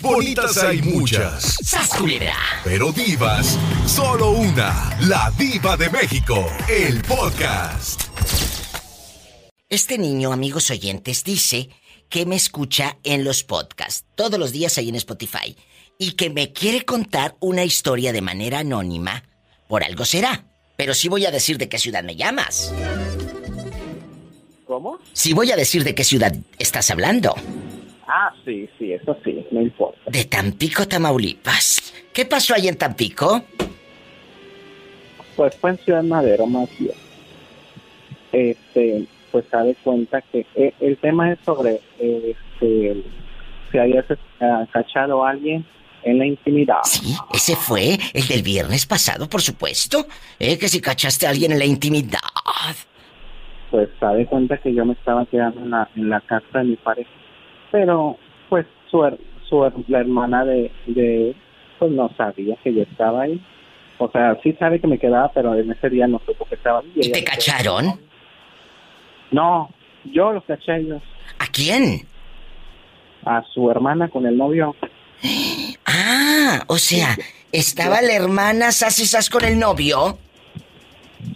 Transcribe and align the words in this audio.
Bonitas 0.00 0.56
hay 0.56 0.80
muchas. 0.80 1.58
¡Sasculera! 1.62 2.34
Pero 2.64 2.90
divas, 2.90 3.58
solo 3.86 4.30
una. 4.30 4.96
La 5.02 5.30
diva 5.38 5.76
de 5.76 5.90
México. 5.90 6.46
El 6.68 7.02
podcast. 7.02 8.02
Este 9.68 9.98
niño, 9.98 10.32
amigos 10.32 10.70
oyentes, 10.70 11.22
dice 11.22 11.68
que 12.08 12.24
me 12.24 12.36
escucha 12.36 12.96
en 13.04 13.24
los 13.24 13.44
podcasts, 13.44 14.06
todos 14.14 14.40
los 14.40 14.52
días 14.52 14.78
ahí 14.78 14.88
en 14.88 14.94
Spotify, 14.94 15.54
y 15.98 16.12
que 16.12 16.30
me 16.30 16.54
quiere 16.54 16.86
contar 16.86 17.36
una 17.38 17.64
historia 17.64 18.12
de 18.12 18.22
manera 18.22 18.60
anónima. 18.60 19.24
Por 19.68 19.84
algo 19.84 20.06
será. 20.06 20.46
Pero 20.76 20.94
sí 20.94 21.08
voy 21.08 21.26
a 21.26 21.30
decir 21.30 21.58
de 21.58 21.68
qué 21.68 21.78
ciudad 21.78 22.02
me 22.02 22.16
llamas. 22.16 22.72
¿Cómo? 24.66 24.98
Sí 25.12 25.34
voy 25.34 25.52
a 25.52 25.56
decir 25.56 25.84
de 25.84 25.94
qué 25.94 26.04
ciudad 26.04 26.34
estás 26.58 26.90
hablando. 26.90 27.34
Ah, 28.12 28.32
sí, 28.44 28.68
sí, 28.76 28.92
eso 28.92 29.16
sí, 29.24 29.46
no 29.52 29.62
importa. 29.62 30.00
De 30.06 30.24
Tampico, 30.24 30.88
Tamaulipas. 30.88 31.94
¿Qué 32.12 32.26
pasó 32.26 32.54
ahí 32.54 32.66
en 32.66 32.76
Tampico? 32.76 33.44
Pues 35.36 35.56
fue 35.56 35.70
en 35.70 35.78
Ciudad 35.78 36.02
Madero 36.02 36.48
más 36.48 36.68
bien. 36.76 36.94
Este, 38.32 39.06
pues 39.30 39.44
se 39.48 39.56
da 39.56 39.64
cuenta 39.84 40.20
que 40.22 40.44
eh, 40.56 40.74
el 40.80 40.96
tema 40.96 41.30
es 41.30 41.38
sobre 41.44 41.80
este, 42.00 43.04
si 43.70 43.78
hayas 43.78 44.06
ah, 44.40 44.66
cachado 44.72 45.24
a 45.24 45.30
alguien 45.30 45.64
en 46.02 46.18
la 46.18 46.26
intimidad. 46.26 46.82
Sí, 46.82 47.14
ese 47.32 47.54
fue 47.54 47.96
el 48.12 48.26
del 48.26 48.42
viernes 48.42 48.86
pasado, 48.86 49.28
por 49.28 49.40
supuesto. 49.40 50.06
¿Eh? 50.40 50.58
Que 50.58 50.68
si 50.68 50.80
cachaste 50.80 51.28
a 51.28 51.30
alguien 51.30 51.52
en 51.52 51.60
la 51.60 51.64
intimidad. 51.64 52.18
Pues 53.70 53.88
da 54.00 54.12
cuenta 54.26 54.58
que 54.58 54.74
yo 54.74 54.84
me 54.84 54.94
estaba 54.94 55.24
quedando 55.26 55.60
en 55.60 55.70
la, 55.70 55.88
en 55.94 56.08
la 56.08 56.20
casa 56.22 56.58
de 56.58 56.64
mi 56.64 56.76
pareja. 56.76 57.19
Pero, 57.70 58.16
pues, 58.48 58.66
su, 58.90 59.18
su 59.48 59.72
la 59.88 60.00
hermana 60.00 60.44
de, 60.44 60.70
de, 60.86 61.34
pues 61.78 61.90
no 61.90 62.10
sabía 62.16 62.56
que 62.62 62.74
yo 62.74 62.82
estaba 62.82 63.22
ahí. 63.22 63.40
O 63.98 64.10
sea, 64.10 64.38
sí 64.42 64.52
sabe 64.58 64.80
que 64.80 64.86
me 64.86 64.98
quedaba, 64.98 65.30
pero 65.32 65.54
en 65.54 65.70
ese 65.70 65.90
día 65.90 66.06
no 66.06 66.20
supo 66.24 66.46
que 66.46 66.54
estaba 66.54 66.80
ahí. 66.80 66.92
¿Y 66.96 67.12
te 67.12 67.22
cacharon? 67.22 68.00
No, 69.30 69.70
yo 70.04 70.32
los 70.32 70.44
caché 70.44 70.72
a 70.72 70.76
ellos. 70.78 71.02
¿A 71.38 71.46
quién? 71.46 72.06
A 73.24 73.42
su 73.52 73.70
hermana 73.70 74.08
con 74.08 74.26
el 74.26 74.36
novio. 74.36 74.74
Ah, 75.84 76.62
o 76.66 76.78
sea, 76.78 77.16
estaba 77.52 78.00
la 78.00 78.14
hermana 78.14 78.72
sas 78.72 78.98
y 79.00 79.06
sas 79.06 79.28
con 79.28 79.44
el 79.44 79.58
novio. 79.58 80.18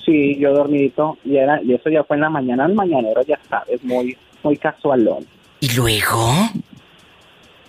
Sí, 0.04 0.36
yo 0.38 0.52
dormidito 0.54 1.18
y 1.24 1.36
era 1.36 1.62
y 1.62 1.74
eso 1.74 1.90
ya 1.90 2.04
fue 2.04 2.16
en 2.16 2.22
la 2.22 2.30
mañana, 2.30 2.64
el 2.66 2.74
mañanero 2.74 3.22
ya 3.22 3.38
sabes, 3.48 3.82
muy 3.84 4.16
muy 4.42 4.56
casualón. 4.56 5.26
¿Y 5.64 5.68
luego? 5.76 6.30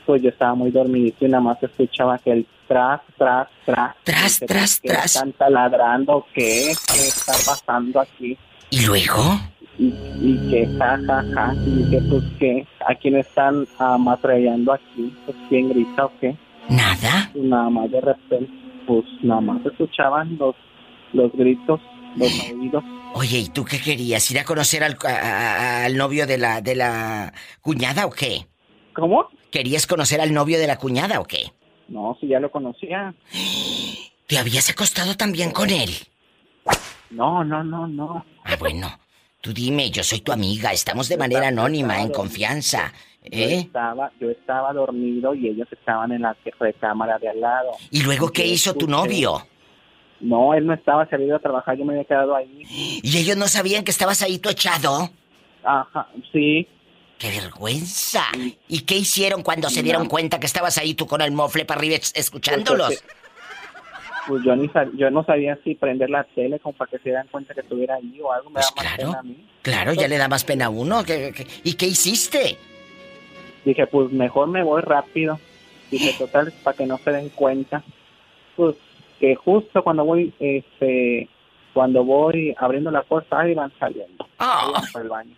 Pues 0.06 0.22
yo 0.22 0.28
estaba 0.28 0.54
muy 0.54 0.70
dormidito 0.70 1.26
y 1.26 1.30
nada 1.30 1.42
más 1.42 1.64
escuchaba 1.64 2.18
que 2.18 2.34
el 2.34 2.46
tras 2.68 3.00
tras 3.18 3.48
tras 3.66 3.96
Tras, 4.04 4.40
tras, 4.46 4.80
¿qué 4.82 4.90
tras. 4.90 5.06
están 5.06 5.32
taladrando 5.32 6.26
qué 6.34 6.74
qué 6.92 7.00
está 7.08 7.32
pasando 7.46 8.02
aquí 8.02 8.38
¿Y 8.70 8.86
luego? 8.86 9.22
y, 9.80 9.94
y 10.20 10.48
que 10.50 10.68
ja 10.78 10.98
ja 11.08 11.24
ja 11.34 11.54
y 11.66 11.90
que 11.90 12.02
pues 12.10 12.24
qué 12.38 12.68
a 12.86 12.96
quién 12.96 13.16
están 13.16 13.66
amatreando 13.80 14.74
aquí 14.74 15.16
pues 15.26 15.38
quién 15.48 15.70
grita 15.70 16.06
o 16.08 16.12
qué 16.20 16.36
¿Nada? 16.68 17.32
y 17.34 17.40
nada 17.40 17.70
más 17.70 17.90
de 17.92 18.02
repente 18.02 18.52
pues 18.88 19.06
nada 19.24 19.40
más 19.40 19.66
escuchaban 19.66 20.36
los 20.38 20.56
los 21.14 21.32
gritos 21.32 21.80
Oye, 23.14 23.38
¿y 23.40 23.50
tú 23.50 23.64
qué 23.66 23.80
querías? 23.80 24.30
¿Ir 24.32 24.40
a 24.40 24.44
conocer 24.46 24.84
al, 24.84 24.98
a- 25.06 25.86
al 25.86 25.96
novio 25.98 26.28
de 26.28 26.38
la, 26.38 26.62
de 26.62 26.76
la 26.76 27.34
cuñada 27.62 28.06
o 28.06 28.10
qué? 28.12 28.48
¿Cómo? 28.94 29.28
¿Querías 29.52 29.88
conocer 29.88 30.20
al 30.22 30.34
novio 30.34 30.58
de 30.60 30.68
la 30.68 30.78
cuñada 30.78 31.20
o 31.20 31.26
qué? 31.26 31.52
No, 31.88 32.18
si 32.20 32.28
ya 32.28 32.40
lo 32.40 32.52
conocía. 32.52 33.14
¿Te 34.28 34.38
habías 34.38 34.70
acostado 34.70 35.16
también 35.16 35.52
con 35.52 35.70
él? 35.70 35.92
No, 37.12 37.44
no, 37.44 37.64
no, 37.64 37.88
no. 37.88 38.26
Ah, 38.44 38.56
bueno. 38.60 39.00
Tú 39.42 39.54
dime, 39.54 39.92
yo 39.92 40.04
soy 40.04 40.22
tu 40.22 40.32
amiga, 40.32 40.72
estamos 40.72 41.08
de 41.08 41.18
manera 41.18 41.50
anónima, 41.50 42.02
en 42.02 42.10
confianza. 42.10 42.92
Yo 43.24 43.30
¿Eh? 43.48 43.60
estaba, 43.60 44.12
yo 44.20 44.32
estaba 44.32 44.74
dormido 44.74 45.36
y 45.36 45.48
ellos 45.50 45.68
estaban 45.72 46.12
en 46.12 46.24
la 46.24 46.36
recámara 46.60 47.20
de 47.20 47.30
al 47.30 47.42
lado. 47.42 47.70
¿Y 47.92 48.02
luego 48.02 48.32
qué 48.32 48.48
Yo 48.48 48.54
hizo 48.56 48.74
tu 48.74 48.88
escuché- 48.88 48.90
novio? 48.90 49.48
No, 50.26 50.54
él 50.54 50.66
no 50.66 50.74
estaba 50.74 51.08
salido 51.10 51.36
a 51.36 51.40
trabajar, 51.40 51.78
yo 51.78 51.86
me 51.86 51.94
había 51.94 52.06
quedado 52.06 52.36
ahí. 52.36 52.64
¿Y 53.04 53.18
ellos 53.18 53.38
no 53.38 53.48
sabían 53.48 53.84
que 53.84 53.92
estabas 53.92 54.22
ahí 54.24 54.40
tú 54.40 54.50
echado? 54.50 55.10
Ajá, 55.64 56.08
sí. 56.32 56.68
¡Qué 57.20 57.30
vergüenza! 57.30 58.24
¿Y 58.68 58.82
qué 58.82 58.96
hicieron 58.98 59.44
cuando 59.44 59.70
se 59.70 59.84
dieron 59.84 60.04
No. 60.04 60.10
cuenta 60.10 60.40
que 60.40 60.48
estabas 60.48 60.78
ahí 60.78 60.96
tú 60.96 61.06
con 61.06 61.22
el 61.22 61.32
mofle 61.32 61.64
para 61.66 61.80
arriba 61.80 61.96
es- 61.96 62.12
escuchándolos? 62.16 62.88
Pues, 62.88 63.04
Pues 64.28 64.44
yo 64.44 64.56
ni 64.56 64.68
sab- 64.70 64.98
yo 64.98 65.12
no 65.12 65.24
sabía 65.24 65.58
si 65.64 65.76
prender 65.76 66.10
la 66.10 66.24
tele 66.24 66.60
como 66.60 66.76
para 66.76 66.90
que 66.90 66.98
se 66.98 67.04
dieran 67.10 67.28
cuenta 67.30 67.54
que 67.54 67.62
estuviera 67.62 67.96
ahí 67.96 68.20
o 68.20 68.32
algo, 68.34 68.50
me 68.50 68.56
Pues 68.56 68.66
da 68.66 68.72
más 68.76 68.84
claro. 68.96 69.10
pena 69.12 69.20
a 69.20 69.24
mí. 69.24 69.48
Claro, 69.62 69.94
ya 69.94 70.08
le 70.08 70.18
da 70.18 70.28
más 70.28 70.44
pena 70.44 70.66
a 70.66 70.70
uno. 70.70 71.04
¿Qué- 71.04 71.32
qué- 71.36 71.46
¿Y 71.64 71.74
qué 71.76 71.86
hiciste? 71.86 72.58
Dije, 73.64 73.86
pues 73.86 74.12
mejor 74.12 74.48
me 74.48 74.64
voy 74.64 74.82
rápido. 74.82 75.40
Dije, 75.92 76.14
total, 76.18 76.52
para 76.64 76.76
que 76.76 76.88
no 76.88 76.98
se 76.98 77.12
den 77.12 77.30
cuenta. 77.30 77.84
Pues 78.56 78.76
que 79.20 79.36
justo 79.36 79.84
cuando 79.84 80.06
voy, 80.06 80.34
este, 80.40 81.30
cuando 81.74 82.04
voy 82.04 82.56
abriendo 82.58 82.92
la 82.92 83.04
puerta, 83.04 83.40
ahí 83.40 83.54
van 83.54 83.72
saliendo. 83.80 84.28
Ahí 84.38 84.72
van 84.72 84.84
por 84.92 85.02
el 85.02 85.10
baño. 85.10 85.36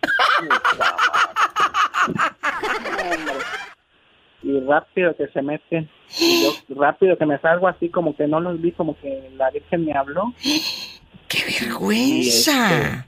Y 4.42 4.60
rápido 4.60 5.16
que 5.16 5.28
se 5.28 5.42
meten. 5.42 5.90
Y 6.18 6.44
yo 6.44 6.76
rápido 6.76 7.18
que 7.18 7.26
me 7.26 7.38
salgo 7.38 7.68
así 7.68 7.88
como 7.88 8.16
que 8.16 8.26
no 8.26 8.40
los 8.40 8.60
vi, 8.60 8.72
como 8.72 8.98
que 9.00 9.30
la 9.36 9.50
Virgen 9.50 9.84
me 9.84 9.92
habló. 9.92 10.32
¡Qué 11.28 11.44
vergüenza! 11.60 13.06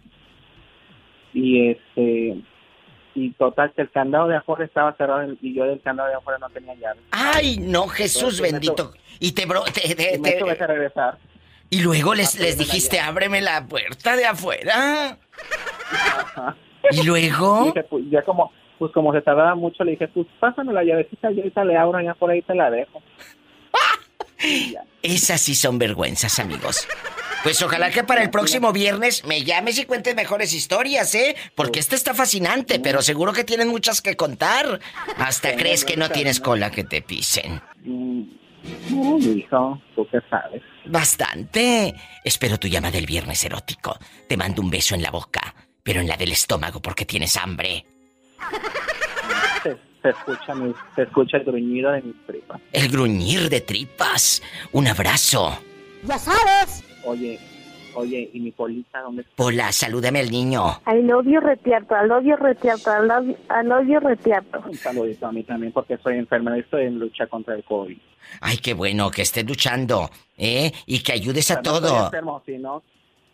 Y 1.33 1.71
este 1.71 2.03
y 2.03 2.45
total 3.39 3.73
que 3.75 3.83
el 3.83 3.91
candado 3.91 4.29
de 4.29 4.37
afuera 4.37 4.65
estaba 4.65 4.95
cerrado 4.97 5.33
y 5.41 5.55
yo 5.55 5.65
del 5.65 5.81
candado 5.83 6.09
de 6.09 6.15
afuera 6.17 6.39
no 6.39 6.49
tenía 6.51 6.75
llave. 6.75 7.01
¡Ay, 7.11 7.59
no, 7.59 7.87
Jesús 7.89 8.41
Entonces, 8.41 8.53
bendito! 8.53 8.93
Y 9.19 9.33
te, 9.33 9.47
bro- 9.47 9.65
te- 9.65 9.95
te- 9.95 10.15
Y 10.15 10.19
me 10.19 10.31
te- 10.33 10.39
tuve 10.39 10.57
que 10.57 10.67
regresar. 10.67 11.19
y 11.71 11.81
luego 11.81 12.15
les, 12.15 12.39
les 12.39 12.57
dijiste, 12.59 12.97
llave. 12.97 13.09
ábreme 13.09 13.41
la 13.41 13.67
puerta 13.67 14.17
de 14.17 14.25
afuera. 14.27 15.19
Ajá. 15.93 16.57
¿Y 16.91 17.03
luego? 17.05 17.65
Dije, 17.67 17.83
pues, 17.85 18.05
ya 18.11 18.23
como 18.23 18.53
pues 18.79 18.93
como 18.93 19.13
se 19.13 19.21
tardaba 19.21 19.55
mucho 19.55 19.85
le 19.85 19.91
dije 19.91 20.09
pues 20.09 20.27
pásame 20.41 20.73
la 20.73 20.83
llavecita 20.83 21.31
y 21.31 21.37
ahorita 21.39 21.65
le 21.67 21.77
abro 21.77 21.99
allá 21.99 22.15
por 22.15 22.31
ahí 22.31 22.41
te 22.41 22.55
la 22.55 22.71
dejo 22.71 23.03
Y. 24.43 24.75
Esas 25.03 25.41
sí 25.43 25.55
son 25.55 25.79
vergüenzas, 25.79 26.39
amigos. 26.39 26.89
Pues 27.43 27.63
ojalá 27.63 27.91
que 27.91 28.05
para 28.05 28.23
el 28.23 28.31
próximo 28.31 28.73
viernes 28.73 29.25
me 29.25 29.45
llames 29.45 29.79
y 29.79 29.87
cuentes 29.87 30.15
mejores 30.15 30.53
historias, 30.53 31.15
¿eh? 31.15 31.37
Porque 31.55 31.81
esta 31.81 31.97
está 31.97 32.15
fascinante, 32.15 32.81
pero 32.81 33.01
seguro 33.01 33.33
que 33.33 33.45
tienen 33.45 33.69
muchas 33.69 34.03
que 34.03 34.15
contar. 34.17 34.81
Hasta 35.17 35.57
crees 35.57 35.85
que 35.85 35.97
no 35.97 36.11
tienes 36.11 36.41
cola 36.41 36.71
que 36.71 36.85
te 36.85 37.01
pisen. 37.01 37.63
Mm, 37.85 38.23
no 38.91 39.19
hijo 39.19 39.81
tú 39.95 40.07
qué 40.11 40.19
sabes 40.29 40.63
Bastante. 40.85 41.95
Espero 42.25 42.59
tu 42.59 42.69
llama 42.69 42.91
del 42.91 43.07
viernes 43.07 43.45
erótico. 43.45 43.99
Te 44.29 44.37
mando 44.37 44.61
un 44.61 44.71
beso 44.71 44.95
en 44.95 45.03
la 45.03 45.11
boca, 45.11 45.55
pero 45.83 46.01
en 46.01 46.09
la 46.09 46.17
del 46.17 46.33
estómago 46.33 46.81
porque 46.81 47.05
tienes 47.05 47.37
hambre. 47.37 47.87
se, 49.63 49.77
se 50.03 50.09
escucha 50.09 50.55
mi, 50.55 50.75
se 50.95 51.03
escucha 51.03 51.37
el 51.37 51.45
gruñido 51.45 51.93
de 51.93 52.03
mis 52.03 52.27
tripas 52.27 52.61
El 52.73 52.89
gruñir 52.89 53.49
de 53.49 53.61
tripas. 53.61 54.43
Un 54.73 54.89
abrazo. 54.89 55.59
Ya 56.03 56.19
sabes. 56.19 56.90
Oye 57.05 57.39
oye 57.95 58.31
y 58.33 58.41
mi 58.41 58.53
polita 58.53 59.01
dónde 59.01 59.23
está 59.23 59.35
Pola, 59.35 59.73
salúdame 59.73 60.21
al 60.21 60.31
niño. 60.31 60.81
Love 60.87 61.27
you 61.27 61.41
retierto, 61.41 61.95
love 62.07 62.25
you 62.25 62.37
retierto, 62.37 62.91
I 62.91 63.65
love 63.67 63.87
you 63.89 63.99
retierto. 64.01 64.63
un 64.67 64.75
saludito 64.75 65.27
a 65.27 65.33
mí 65.33 65.43
también 65.43 65.73
porque 65.73 65.99
soy 65.99 66.19
enfermera 66.19 66.57
y 66.57 66.61
estoy 66.61 66.85
en 66.87 66.99
lucha 66.99 67.27
contra 67.27 67.55
el 67.55 67.65
COVID 67.65 67.97
Ay, 68.41 68.59
qué 68.59 68.75
bueno 68.75 69.11
que 69.11 69.23
estés 69.23 69.45
luchando, 69.45 70.11
¿eh? 70.37 70.73
Y 70.87 71.01
que 71.01 71.13
ayudes 71.13 71.51
a 71.51 71.55
O 71.59 71.63
sea, 71.63 71.71
no 71.73 71.77
estoy 71.79 71.91
todo. 71.91 72.05
enfermo, 72.05 72.43
sino 72.47 72.83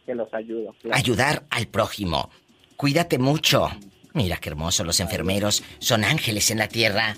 que 0.07 0.15
los 0.15 0.33
ayudo 0.33 0.75
claro. 0.81 0.97
Ayudar 0.97 1.43
al 1.51 1.67
prójimo. 1.67 2.31
Cuídate 2.77 3.19
mucho. 3.19 3.69
Mira 4.15 4.39
qué 4.39 4.49
hermoso 4.49 4.85
los 4.85 5.01
enfermeros. 5.01 5.63
Son 5.81 6.05
ángeles 6.05 6.51
en 6.51 6.59
la 6.59 6.69
tierra. 6.69 7.17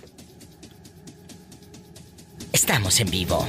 Estamos 2.52 2.99
en 3.00 3.11
vivo. 3.11 3.46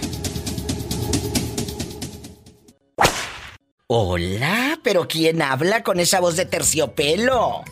Hola, 3.92 4.78
pero 4.84 5.08
¿quién 5.08 5.42
habla 5.42 5.82
con 5.82 6.00
esa 6.00 6.20
voz 6.20 6.36
de 6.36 6.46
terciopelo? 6.46 7.64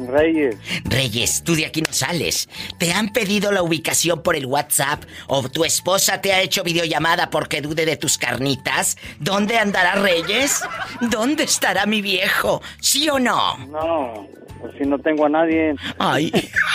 Reyes 0.00 0.56
Reyes, 0.84 1.44
tú 1.44 1.54
de 1.54 1.64
aquí 1.64 1.80
no 1.80 1.92
sales. 1.92 2.48
¿Te 2.76 2.92
han 2.92 3.12
pedido 3.12 3.52
la 3.52 3.62
ubicación 3.62 4.24
por 4.24 4.34
el 4.34 4.46
WhatsApp 4.46 5.04
o 5.28 5.48
tu 5.48 5.64
esposa 5.64 6.20
te 6.20 6.32
ha 6.32 6.42
hecho 6.42 6.64
videollamada 6.64 7.30
porque 7.30 7.60
dude 7.60 7.86
de 7.86 7.96
tus 7.96 8.18
carnitas? 8.18 8.96
¿Dónde 9.20 9.58
andará 9.58 9.94
Reyes? 9.94 10.60
¿Dónde 11.02 11.44
estará 11.44 11.86
mi 11.86 12.02
viejo? 12.02 12.60
¿Sí 12.80 13.08
o 13.08 13.20
no? 13.20 13.58
No, 13.68 14.26
pues 14.60 14.74
si 14.76 14.88
no 14.88 14.98
tengo 14.98 15.26
a 15.26 15.28
nadie. 15.28 15.76
Ay, 16.00 16.32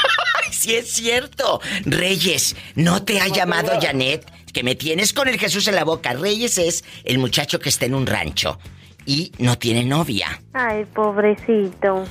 sí 0.52 0.74
es 0.76 0.90
cierto. 0.90 1.60
Reyes, 1.84 2.56
¿no 2.76 3.04
te 3.04 3.20
ha 3.20 3.28
llamado 3.28 3.74
Janet? 3.82 4.26
Que 4.54 4.64
me 4.64 4.76
tienes 4.76 5.14
con 5.14 5.28
el 5.28 5.40
Jesús 5.40 5.68
en 5.68 5.76
la 5.76 5.84
boca. 5.84 6.14
Reyes 6.14 6.58
es 6.58 6.84
el 7.04 7.18
muchacho 7.18 7.60
que 7.60 7.70
está 7.70 7.86
en 7.86 7.96
un 7.96 8.06
rancho 8.06 8.60
y 9.06 9.32
no 9.40 9.58
tiene 9.58 9.84
novia. 9.84 10.42
Ay, 10.54 10.86
pobrecito. 10.86 12.06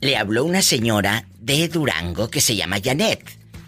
Le 0.00 0.16
habló 0.16 0.44
una 0.44 0.62
señora 0.62 1.26
de 1.38 1.68
Durango 1.68 2.28
que 2.30 2.40
se 2.40 2.56
llama 2.56 2.78
Janet. 2.82 3.22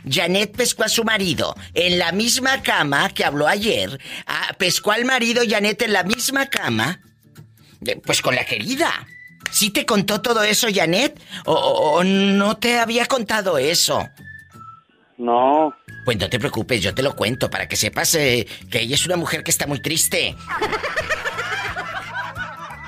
Janet 0.09 0.55
pescó 0.57 0.85
a 0.85 0.89
su 0.89 1.05
marido 1.05 1.55
en 1.75 1.99
la 1.99 2.13
misma 2.13 2.63
cama 2.63 3.09
que 3.11 3.25
habló 3.25 3.47
ayer. 3.47 4.01
Ah, 4.27 4.55
pescó 4.59 4.93
al 4.93 5.05
marido 5.05 5.43
Janet 5.49 5.81
en 5.83 5.93
la 5.93 6.03
misma 6.03 6.47
cama. 6.47 7.01
Pues 8.05 8.21
con 8.23 8.35
la 8.35 8.45
querida. 8.45 9.07
¿Sí 9.51 9.71
te 9.71 9.87
contó 9.87 10.21
todo 10.21 10.43
eso, 10.43 10.67
Janet? 10.75 11.21
¿O, 11.45 11.53
o- 11.53 11.99
o 11.99 12.05
no 12.05 12.57
te 12.57 12.79
había 12.79 13.07
contado 13.07 13.57
eso? 13.59 14.09
No, 15.17 15.75
Pues 16.05 16.19
no 16.19 16.29
te 16.29 16.39
preocupes, 16.39 16.83
yo 16.83 16.95
te 16.95 17.03
lo 17.03 17.15
cuento 17.15 17.49
para 17.49 17.69
que 17.69 17.77
sepas 17.77 18.15
eh, 18.17 18.47
que 18.71 18.81
ella 18.81 18.95
es 18.95 19.07
una 19.07 19.17
mujer 19.17 19.45
que 19.45 19.51
está 19.51 19.67
muy 19.67 19.81
triste. 19.81 20.35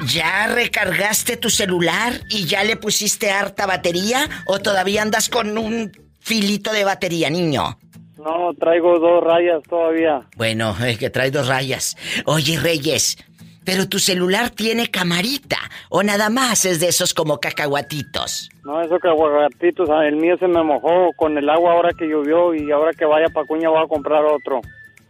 ¿Ya 0.09 0.47
recargaste 0.49 1.37
tu 1.37 1.49
celular 1.49 2.21
y 2.29 2.45
ya 2.45 2.65
le 2.65 2.77
pusiste 2.77 3.31
harta 3.31 3.65
batería 3.65 4.29
o 4.47 4.59
todavía 4.59 5.03
andas 5.03 5.29
con 5.29 5.57
un 5.57 5.91
filito 6.21 6.73
de 6.73 6.85
batería, 6.85 7.31
niño? 7.31 7.79
no, 8.19 8.53
traigo 8.59 8.99
dos 8.99 9.23
rayas 9.23 9.63
todavía. 9.69 10.27
Bueno, 10.37 10.77
es 10.85 10.99
que 10.99 11.11
trae 11.11 11.31
dos 11.31 11.47
rayas. 11.47 11.97
Oye, 12.25 12.59
Reyes, 12.59 13.17
pero 13.67 13.89
tu 13.89 13.99
celular 13.99 14.51
tiene 14.51 14.91
camarita 14.91 15.59
o 15.91 16.03
nada 16.03 16.31
más 16.31 16.65
es 16.65 16.81
de 16.81 16.89
esos 16.89 17.13
como 17.13 17.41
cacahuatitos. 17.41 18.49
No, 18.65 18.81
eso 18.81 18.99
que 18.99 19.09
aguacatitos, 19.09 19.91
ah, 19.91 20.07
el 20.07 20.17
mío 20.17 20.39
se 20.39 20.47
me 20.47 20.63
mojó 20.63 21.13
con 21.17 21.37
el 21.37 21.51
agua 21.51 21.73
ahora 21.73 21.91
que 21.93 22.07
llovió 22.07 22.55
y 22.55 22.71
ahora 22.71 22.93
que 22.93 23.05
vaya 23.05 23.27
pa' 23.29 23.45
Cuña 23.45 23.69
voy 23.69 23.85
a 23.85 23.89
comprar 23.89 24.25
otro. 24.25 24.61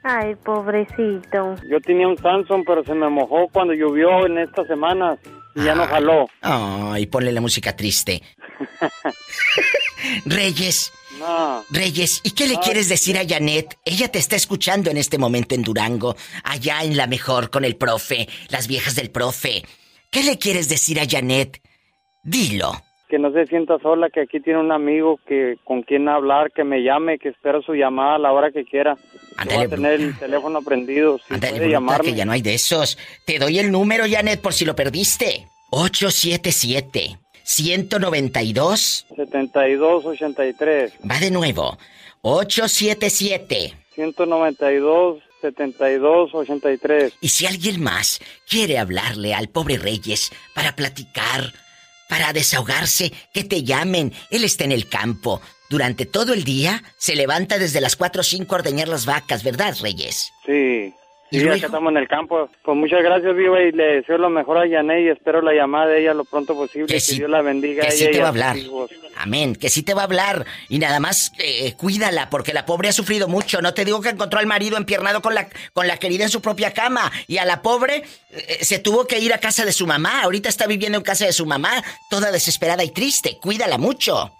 Ay, 0.02 0.34
pobrecito. 0.36 1.56
Yo 1.68 1.80
tenía 1.80 2.08
un 2.08 2.16
Samsung, 2.16 2.64
pero 2.66 2.82
se 2.84 2.94
me 2.94 3.08
mojó 3.08 3.48
cuando 3.52 3.74
llovió 3.74 4.24
en 4.24 4.38
estas 4.38 4.66
semanas 4.68 5.18
y 5.54 5.64
ya 5.64 5.74
no 5.74 5.86
jaló. 5.86 6.26
Ay, 6.40 7.06
ponle 7.06 7.32
la 7.32 7.40
música 7.40 7.74
triste. 7.74 8.22
Reyes, 10.24 10.92
No, 11.18 11.64
Reyes, 11.70 12.20
¿y 12.24 12.32
qué 12.32 12.46
le 12.46 12.56
quieres 12.58 12.88
decir 12.88 13.16
a 13.16 13.26
Janet? 13.26 13.78
Ella 13.84 14.08
te 14.08 14.18
está 14.18 14.36
escuchando 14.36 14.90
en 14.90 14.96
este 14.96 15.18
momento 15.18 15.54
en 15.54 15.62
Durango, 15.62 16.14
allá 16.44 16.82
en 16.82 16.96
la 16.96 17.06
mejor 17.06 17.50
con 17.50 17.64
el 17.64 17.76
profe, 17.76 18.28
las 18.50 18.68
viejas 18.68 18.94
del 18.96 19.10
profe. 19.10 19.62
¿Qué 20.10 20.22
le 20.22 20.38
quieres 20.38 20.68
decir 20.68 21.00
a 21.00 21.06
Janet? 21.08 21.60
Dilo. 22.22 22.72
que 23.08 23.18
no 23.20 23.30
se 23.32 23.46
sienta 23.46 23.78
sola, 23.78 24.10
que 24.10 24.20
aquí 24.22 24.40
tiene 24.40 24.58
un 24.58 24.72
amigo 24.72 25.20
que 25.28 25.56
con 25.64 25.82
quien 25.82 26.08
hablar, 26.08 26.50
que 26.50 26.64
me 26.64 26.82
llame, 26.82 27.18
que 27.18 27.28
espero 27.28 27.62
su 27.62 27.74
llamada 27.74 28.16
a 28.16 28.18
la 28.18 28.32
hora 28.32 28.50
que 28.50 28.64
quiera. 28.64 28.96
Ándale, 29.36 29.68
tener 29.68 29.92
el 29.92 30.18
teléfono 30.18 30.60
prendido, 30.62 31.18
si 31.18 31.34
puede 31.34 31.52
bruta, 31.52 31.66
llamarme. 31.68 32.10
que 32.10 32.16
ya 32.16 32.24
no 32.24 32.32
hay 32.32 32.42
de 32.42 32.54
esos. 32.54 32.98
Te 33.24 33.38
doy 33.38 33.60
el 33.60 33.70
número, 33.70 34.04
Janet, 34.10 34.40
por 34.40 34.54
si 34.54 34.64
lo 34.64 34.74
perdiste. 34.74 35.46
877 35.70 37.18
192 37.46 39.06
7283 39.16 40.92
Va 41.08 41.18
de 41.20 41.30
nuevo. 41.30 41.78
877 42.22 43.72
192 43.94 45.22
7283 45.40 47.12
Y 47.20 47.28
si 47.28 47.46
alguien 47.46 47.80
más 47.80 48.20
quiere 48.48 48.78
hablarle 48.78 49.32
al 49.32 49.48
pobre 49.48 49.78
Reyes 49.78 50.32
para 50.54 50.74
platicar, 50.74 51.52
para 52.08 52.32
desahogarse, 52.32 53.12
que 53.32 53.44
te 53.44 53.62
llamen. 53.62 54.12
Él 54.30 54.42
está 54.42 54.64
en 54.64 54.72
el 54.72 54.88
campo. 54.88 55.40
Durante 55.70 56.04
todo 56.04 56.32
el 56.32 56.42
día 56.42 56.82
se 56.96 57.14
levanta 57.14 57.58
desde 57.58 57.80
las 57.80 57.94
4 57.94 58.20
o 58.20 58.24
5 58.24 58.54
a 58.54 58.58
ordeñar 58.58 58.88
las 58.88 59.06
vacas, 59.06 59.44
¿verdad, 59.44 59.76
Reyes? 59.80 60.30
Sí. 60.44 60.92
¿Y 61.30 61.40
Sí, 61.40 61.48
acá 61.48 61.66
estamos 61.66 61.90
en 61.90 61.96
el 61.96 62.06
campo. 62.06 62.48
Pues 62.62 62.76
muchas 62.76 63.02
gracias, 63.02 63.34
Viva, 63.34 63.60
y 63.60 63.72
le 63.72 63.96
deseo 63.96 64.16
lo 64.16 64.30
mejor 64.30 64.58
a 64.58 64.66
Yané 64.66 65.02
y 65.02 65.08
espero 65.08 65.42
la 65.42 65.52
llamada 65.52 65.86
de 65.88 66.02
ella 66.02 66.14
lo 66.14 66.24
pronto 66.24 66.54
posible. 66.54 66.86
Que 66.86 66.94
Que, 66.94 67.00
sí- 67.00 67.16
Dios 67.16 67.28
la 67.28 67.42
bendiga 67.42 67.82
que 67.82 67.88
a 67.88 67.90
sí 67.90 68.04
ella 68.04 68.12
te 68.12 68.18
va 68.20 68.26
a 68.26 68.28
hablar. 68.28 68.56
Amén, 69.16 69.56
que 69.56 69.68
sí 69.68 69.82
te 69.82 69.92
va 69.92 70.02
a 70.02 70.04
hablar. 70.04 70.46
Y 70.68 70.78
nada 70.78 71.00
más 71.00 71.32
eh, 71.38 71.74
cuídala, 71.76 72.30
porque 72.30 72.52
la 72.52 72.64
pobre 72.64 72.88
ha 72.88 72.92
sufrido 72.92 73.26
mucho. 73.26 73.60
No 73.60 73.74
te 73.74 73.84
digo 73.84 74.00
que 74.00 74.10
encontró 74.10 74.38
al 74.38 74.46
marido 74.46 74.76
empiernado 74.76 75.20
con 75.20 75.34
la, 75.34 75.48
con 75.72 75.88
la 75.88 75.96
querida 75.98 76.22
en 76.22 76.30
su 76.30 76.40
propia 76.40 76.72
cama. 76.72 77.10
Y 77.26 77.38
a 77.38 77.44
la 77.44 77.60
pobre 77.60 78.04
eh, 78.30 78.58
se 78.64 78.78
tuvo 78.78 79.06
que 79.06 79.18
ir 79.18 79.34
a 79.34 79.38
casa 79.38 79.64
de 79.64 79.72
su 79.72 79.86
mamá. 79.86 80.22
Ahorita 80.22 80.48
está 80.48 80.66
viviendo 80.68 80.96
en 80.98 81.02
casa 81.04 81.26
de 81.26 81.32
su 81.32 81.44
mamá, 81.44 81.82
toda 82.08 82.30
desesperada 82.30 82.84
y 82.84 82.90
triste. 82.90 83.38
Cuídala 83.42 83.78
mucho. 83.78 84.30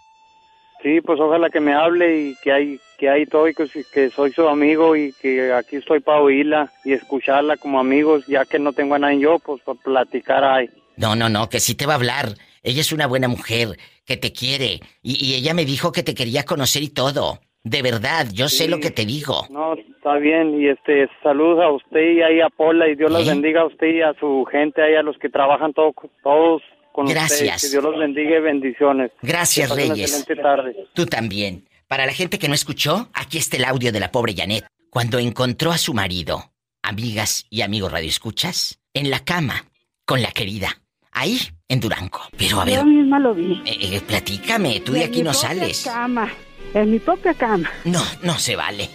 Sí, 0.84 1.00
pues 1.00 1.18
ojalá 1.18 1.50
que 1.50 1.58
me 1.58 1.74
hable 1.74 2.16
y 2.28 2.36
que 2.44 2.52
hay 2.52 2.78
que 2.98 3.08
ahí 3.08 3.22
estoy, 3.22 3.54
que, 3.93 4.10
soy 4.10 4.32
su 4.32 4.48
amigo 4.48 4.96
y 4.96 5.12
que 5.20 5.52
aquí 5.52 5.76
estoy 5.76 6.00
para 6.00 6.20
oírla 6.20 6.72
y 6.84 6.93
escucharla 6.93 7.56
como 7.56 7.78
amigos, 7.81 8.26
ya 8.26 8.44
que 8.44 8.58
no 8.58 8.72
tengo 8.72 8.94
a 8.94 8.98
nadie 8.98 9.20
yo, 9.20 9.38
pues 9.38 9.62
para 9.62 9.78
platicar 9.81 10.44
ahí. 10.44 10.69
No, 10.96 11.14
no, 11.14 11.28
no, 11.28 11.48
que 11.48 11.60
sí 11.60 11.75
te 11.75 11.87
va 11.87 11.93
a 11.94 11.96
hablar. 11.96 12.28
Ella 12.62 12.81
es 12.81 12.93
una 12.93 13.06
buena 13.06 13.28
mujer, 13.28 13.76
que 14.06 14.16
te 14.16 14.32
quiere. 14.32 14.81
Y, 15.02 15.25
y 15.25 15.34
ella 15.34 15.54
me 15.54 15.64
dijo 15.64 15.93
que 15.93 16.02
te 16.02 16.14
quería 16.14 16.44
conocer 16.44 16.82
y 16.82 16.88
todo. 16.88 17.40
De 17.62 17.82
verdad, 17.82 18.26
yo 18.32 18.48
sé 18.48 18.69
lo 18.69 18.78
que 18.78 18.90
te 18.93 19.04
digo. 19.04 19.44
No, 19.50 19.75
está 19.75 20.14
bien. 20.19 20.60
Y 20.60 20.69
este, 20.69 21.08
saludos 21.22 21.64
a 21.64 21.70
usted 21.70 22.12
y 22.12 22.22
ahí 22.22 22.40
a 22.40 22.48
Pola 22.48 22.88
y 22.88 22.94
Dios 22.94 23.10
los 23.10 23.26
¿Eh? 23.26 23.31
bendiga 23.31 23.62
a 23.62 23.66
usted 23.66 23.88
y 23.88 24.02
a 24.02 24.14
su 24.20 24.44
gente, 24.50 24.81
ahí 24.82 24.94
a 24.94 25.02
los 25.02 25.19
que 25.19 25.28
trabajan 25.28 25.72
todo- 25.72 25.93
todos 26.22 26.62
con 26.93 27.06
Gracias. 27.06 27.32
ustedes. 27.40 27.62
Que 27.62 27.69
Dios 27.70 27.82
los 27.84 27.98
bendiga 27.98 28.38
y 28.38 28.40
bendiciones. 28.40 29.10
Gracias, 29.20 29.69
una 29.70 29.81
Reyes. 29.82 30.12
Excelente 30.16 30.43
tarde. 30.43 30.76
Tú 30.94 31.06
también. 31.06 31.64
Para 31.88 32.06
la 32.06 32.12
gente 32.12 32.38
que 32.38 32.48
no 32.48 32.54
escuchó, 32.54 33.08
aquí 33.14 33.38
está 33.38 33.56
el 33.56 33.64
audio 33.64 33.92
de 33.92 34.00
la 34.00 34.10
pobre 34.10 34.34
Janet. 34.36 34.66
Cuando 34.90 35.18
encontró 35.18 35.70
a 35.72 35.78
su 35.78 35.94
marido, 35.94 36.52
amigas 36.82 37.46
y 37.48 37.62
amigos 37.62 37.92
radioescuchas, 37.92 38.80
en 38.92 39.10
la 39.10 39.20
cama, 39.20 39.66
con 40.04 40.20
la 40.20 40.32
querida. 40.32 40.80
Ahí, 41.12 41.38
en 41.68 41.80
Durango. 41.80 42.20
Pero 42.36 42.60
a 42.60 42.64
ver, 42.64 42.74
Yo 42.76 42.84
misma 42.84 43.18
lo 43.20 43.34
vi. 43.34 43.62
eh, 43.64 43.78
eh, 43.96 44.00
platícame, 44.06 44.80
tú 44.80 44.92
de 44.92 45.04
En 45.04 45.08
aquí 45.08 45.18
mi 45.18 45.24
no 45.24 45.30
propia 45.30 45.48
sales. 45.48 45.84
Cama, 45.84 46.32
en 46.74 46.90
mi 46.90 46.98
propia 46.98 47.34
cama. 47.34 47.70
No, 47.84 48.02
no 48.22 48.38
se 48.38 48.56
vale. 48.56 48.90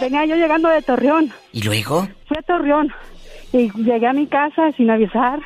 Venía 0.00 0.26
yo 0.26 0.36
llegando 0.36 0.68
de 0.68 0.82
Torreón. 0.82 1.32
¿Y 1.52 1.62
luego? 1.62 2.06
Fui 2.28 2.36
a 2.38 2.42
Torreón 2.42 2.92
y 3.52 3.70
llegué 3.82 4.06
a 4.06 4.12
mi 4.12 4.26
casa 4.26 4.70
sin 4.76 4.90
avisar 4.90 5.40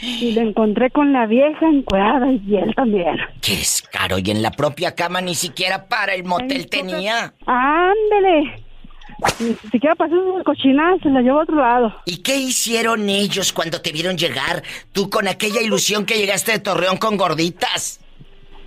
y 0.00 0.32
le 0.32 0.42
encontré 0.42 0.90
con 0.90 1.12
la 1.12 1.26
vieja 1.26 1.66
encuerada 1.66 2.32
y 2.32 2.56
él 2.56 2.74
también. 2.74 3.16
Qué 3.40 3.56
descaro, 3.56 4.18
y 4.18 4.30
en 4.30 4.42
la 4.42 4.50
propia 4.50 4.94
cama 4.94 5.20
ni 5.20 5.34
siquiera 5.34 5.86
para 5.88 6.14
el 6.14 6.24
motel 6.24 6.68
tenía. 6.68 7.34
¡Ándele! 7.46 8.64
Ni 9.38 9.54
siquiera 9.70 9.94
pasó 9.94 10.14
sus 10.14 10.42
cochinadas, 10.44 11.00
se 11.02 11.10
la 11.10 11.20
llevó 11.20 11.40
a 11.40 11.42
otro 11.42 11.56
lado. 11.56 11.94
¿Y 12.06 12.18
qué 12.18 12.36
hicieron 12.36 13.08
ellos 13.08 13.52
cuando 13.52 13.80
te 13.80 13.92
vieron 13.92 14.16
llegar? 14.16 14.62
Tú 14.92 15.10
con 15.10 15.28
aquella 15.28 15.60
ilusión 15.60 16.06
que 16.06 16.16
llegaste 16.16 16.52
de 16.52 16.58
Torreón 16.60 16.96
con 16.96 17.16
gorditas. 17.16 18.00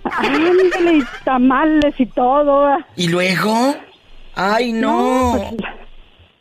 Ándele, 0.04 0.98
y 0.98 1.02
tamales 1.24 1.98
y 1.98 2.06
todo. 2.06 2.76
¿Y 2.96 3.08
luego? 3.08 3.74
¡Ay, 4.34 4.72
no! 4.72 5.34
pues, 5.36 5.70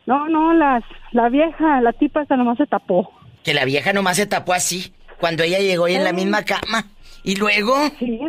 no, 0.05 0.27
no, 0.27 0.53
las, 0.53 0.83
la 1.11 1.29
vieja, 1.29 1.81
la 1.81 1.93
tipa 1.93 2.21
hasta 2.21 2.35
nomás 2.35 2.57
se 2.57 2.65
tapó. 2.65 3.11
Que 3.43 3.53
la 3.53 3.65
vieja 3.65 3.93
nomás 3.93 4.17
se 4.17 4.25
tapó 4.25 4.53
así, 4.53 4.93
cuando 5.19 5.43
ella 5.43 5.59
llegó 5.59 5.87
y 5.87 5.95
en 5.95 6.03
la 6.03 6.13
misma 6.13 6.43
cama. 6.43 6.85
¿Y 7.23 7.35
luego? 7.35 7.75
Sí. 7.99 8.19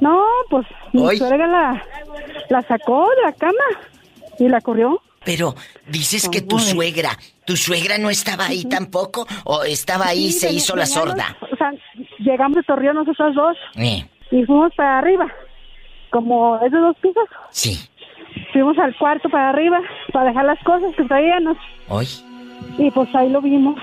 No, 0.00 0.22
pues 0.50 0.66
mi 0.92 1.16
suegra 1.16 1.46
la, 1.46 1.84
la 2.48 2.62
sacó 2.62 3.08
de 3.16 3.22
la 3.22 3.32
cama 3.32 3.64
y 4.38 4.48
la 4.48 4.60
corrió. 4.60 5.00
Pero 5.24 5.54
dices 5.86 6.28
que 6.28 6.40
tu 6.40 6.58
suegra, 6.58 7.16
tu 7.44 7.56
suegra 7.56 7.96
no 7.98 8.10
estaba 8.10 8.46
ahí 8.46 8.64
tampoco, 8.64 9.26
o 9.44 9.62
estaba 9.62 10.08
ahí 10.08 10.26
y 10.26 10.32
Sí, 10.32 10.40
se 10.40 10.52
hizo 10.52 10.74
la 10.74 10.86
sorda. 10.86 11.36
O 11.52 11.56
sea, 11.56 11.72
llegamos 12.18 12.56
de 12.56 12.62
Torreón 12.64 12.96
nosotros 12.96 13.34
dos 13.36 13.56
Eh, 13.76 14.04
y 14.32 14.44
fuimos 14.44 14.74
para 14.74 14.98
arriba. 14.98 15.26
Como 16.10 16.58
es 16.64 16.72
de 16.72 16.78
dos 16.78 16.96
pisos, 17.00 17.24
sí. 17.50 17.78
fuimos 18.52 18.76
al 18.78 18.96
cuarto 18.98 19.28
para 19.30 19.50
arriba 19.50 19.80
para 20.12 20.26
dejar 20.30 20.44
las 20.44 20.58
cosas 20.64 20.94
que 20.96 21.04
traíamos 21.04 21.56
Hoy. 21.88 22.08
Y 22.78 22.90
pues 22.90 23.08
ahí 23.14 23.28
lo 23.28 23.40
vimos. 23.40 23.78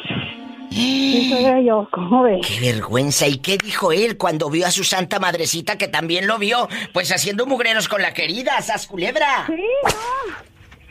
Suegra 0.71 1.59
y 1.61 1.65
yo, 1.65 1.87
¿cómo 1.91 2.23
ves? 2.23 2.45
¡Qué 2.45 2.59
vergüenza! 2.59 3.27
¿Y 3.27 3.37
qué 3.37 3.57
dijo 3.57 3.91
él 3.91 4.17
cuando 4.17 4.49
vio 4.49 4.67
a 4.67 4.71
su 4.71 4.83
santa 4.83 5.19
madrecita 5.19 5.77
que 5.77 5.87
también 5.87 6.27
lo 6.27 6.37
vio? 6.37 6.67
Pues 6.93 7.11
haciendo 7.11 7.45
mugreros 7.45 7.87
con 7.87 8.01
la 8.01 8.13
querida, 8.13 8.61
¡Sas 8.61 8.87
culebra! 8.87 9.45
Sí, 9.47 9.53
no, 9.53 9.89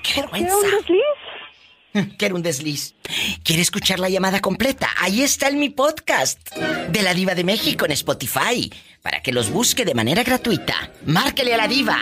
¡Qué 0.03 0.13
¿qué 0.15 0.21
vergüenza! 0.21 0.57
un 0.57 0.63
desliz? 0.63 2.17
Que 2.19 2.27
era 2.27 2.35
un 2.35 2.43
desliz. 2.43 2.95
¿Quiere 3.43 3.63
escuchar 3.63 3.99
la 3.99 4.09
llamada 4.09 4.41
completa? 4.41 4.89
Ahí 5.01 5.23
está 5.23 5.49
en 5.49 5.59
mi 5.59 5.71
podcast 5.71 6.55
de 6.57 7.03
la 7.03 7.15
Diva 7.15 7.35
de 7.35 7.45
México 7.45 7.87
en 7.87 7.93
Spotify 7.93 8.71
para 9.03 9.23
que 9.23 9.33
los 9.33 9.51
busque 9.51 9.85
de 9.85 9.95
manera 9.95 10.23
gratuita. 10.23 10.75
Márquele 11.07 11.55
a 11.55 11.57
la 11.57 11.69
Diva 11.69 11.99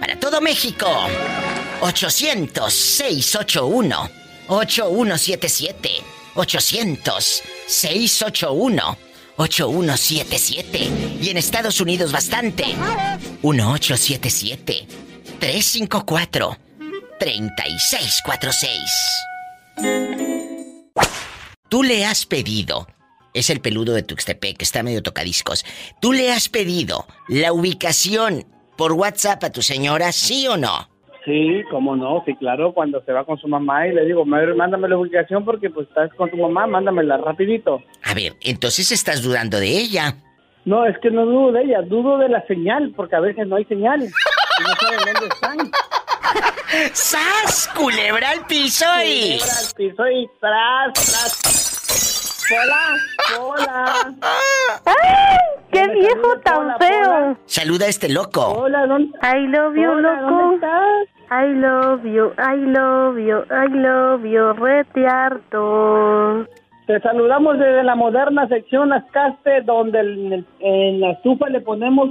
para 0.00 0.18
todo 0.18 0.40
México. 0.40 0.86
800-681-8177. 1.80 1.80
800-681-8177. 1.80 4.10
8177. 4.50 6.02
Y 11.20 11.30
en 11.30 11.36
Estados 11.36 11.80
Unidos 11.80 12.12
bastante. 12.12 12.64
1877 13.42 14.86
354 15.38 16.58
3646. 17.18 18.80
Tú 21.68 21.82
le 21.84 22.04
has 22.04 22.26
pedido, 22.26 22.88
es 23.32 23.48
el 23.50 23.60
peludo 23.60 23.92
de 23.92 24.02
Tuxtepec, 24.02 24.56
que 24.56 24.64
está 24.64 24.82
medio 24.82 25.02
tocadiscos. 25.02 25.64
Tú 26.00 26.12
le 26.12 26.32
has 26.32 26.48
pedido 26.48 27.06
la 27.28 27.52
ubicación 27.52 28.46
por 28.76 28.92
WhatsApp 28.94 29.44
a 29.44 29.50
tu 29.50 29.62
señora, 29.62 30.10
¿sí 30.10 30.48
o 30.48 30.56
no? 30.56 30.89
Sí, 31.24 31.62
cómo 31.70 31.96
no, 31.96 32.22
sí, 32.24 32.34
claro, 32.36 32.72
cuando 32.72 33.02
se 33.04 33.12
va 33.12 33.24
con 33.24 33.38
su 33.38 33.46
mamá 33.46 33.86
y 33.86 33.92
le 33.92 34.06
digo, 34.06 34.24
"Madre, 34.24 34.54
mándame 34.54 34.88
la 34.88 34.96
ubicación 34.96 35.44
porque 35.44 35.68
pues 35.68 35.86
estás 35.88 36.12
con 36.14 36.30
tu 36.30 36.36
mamá, 36.38 36.66
mándamela 36.66 37.18
rapidito. 37.18 37.82
A 38.02 38.14
ver, 38.14 38.34
entonces 38.40 38.90
estás 38.90 39.22
dudando 39.22 39.58
de 39.58 39.68
ella. 39.68 40.14
No, 40.64 40.86
es 40.86 40.96
que 40.98 41.10
no 41.10 41.24
dudo 41.26 41.52
de 41.52 41.62
ella, 41.64 41.82
dudo 41.82 42.18
de 42.18 42.28
la 42.28 42.46
señal, 42.46 42.92
porque 42.96 43.16
a 43.16 43.20
veces 43.20 43.46
no 43.46 43.56
hay 43.56 43.64
señal. 43.66 44.02
Y 44.02 44.62
no 44.62 44.74
saben 44.80 44.98
dónde 45.14 45.28
están. 45.34 45.58
¡Sas! 46.92 47.68
Culebra 47.76 48.30
al 48.30 48.46
piso 48.46 48.84
y. 49.04 49.38
Culebra 49.38 49.58
al 49.58 49.74
piso 49.76 50.08
y 50.10 50.30
tras, 50.40 50.92
tras. 50.94 52.46
Hola, 52.52 52.96
hola. 53.40 54.14
¡Qué 55.72 55.86
viejo 55.88 56.14
saluda 56.22 56.40
tan 56.42 56.56
Pola, 56.56 56.76
feo! 56.78 57.04
Pola. 57.04 57.36
Saluda 57.46 57.86
a 57.86 57.88
este 57.88 58.08
loco. 58.08 58.40
Hola, 58.46 58.86
¿dónde? 58.86 59.12
I 59.22 59.46
love 59.46 59.74
you, 59.76 59.90
Hola, 59.90 60.20
loco. 60.20 60.30
¿dónde 60.30 60.54
estás? 60.56 61.08
I 61.32 61.54
love 61.54 62.02
you, 62.04 62.32
I 62.38 62.56
love 62.66 63.18
you, 63.18 63.44
I 63.50 63.68
love 63.68 64.24
you, 64.24 64.52
retiarto. 64.54 66.46
Te 66.86 66.98
saludamos 67.00 67.58
desde 67.58 67.84
la 67.84 67.94
moderna 67.94 68.48
sección 68.48 68.92
Ascaste, 68.92 69.60
donde 69.62 70.00
en, 70.00 70.44
en 70.58 71.00
la 71.00 71.12
estufa 71.12 71.48
le 71.48 71.60
ponemos... 71.60 72.10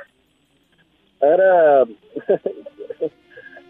ahora 1.21 1.85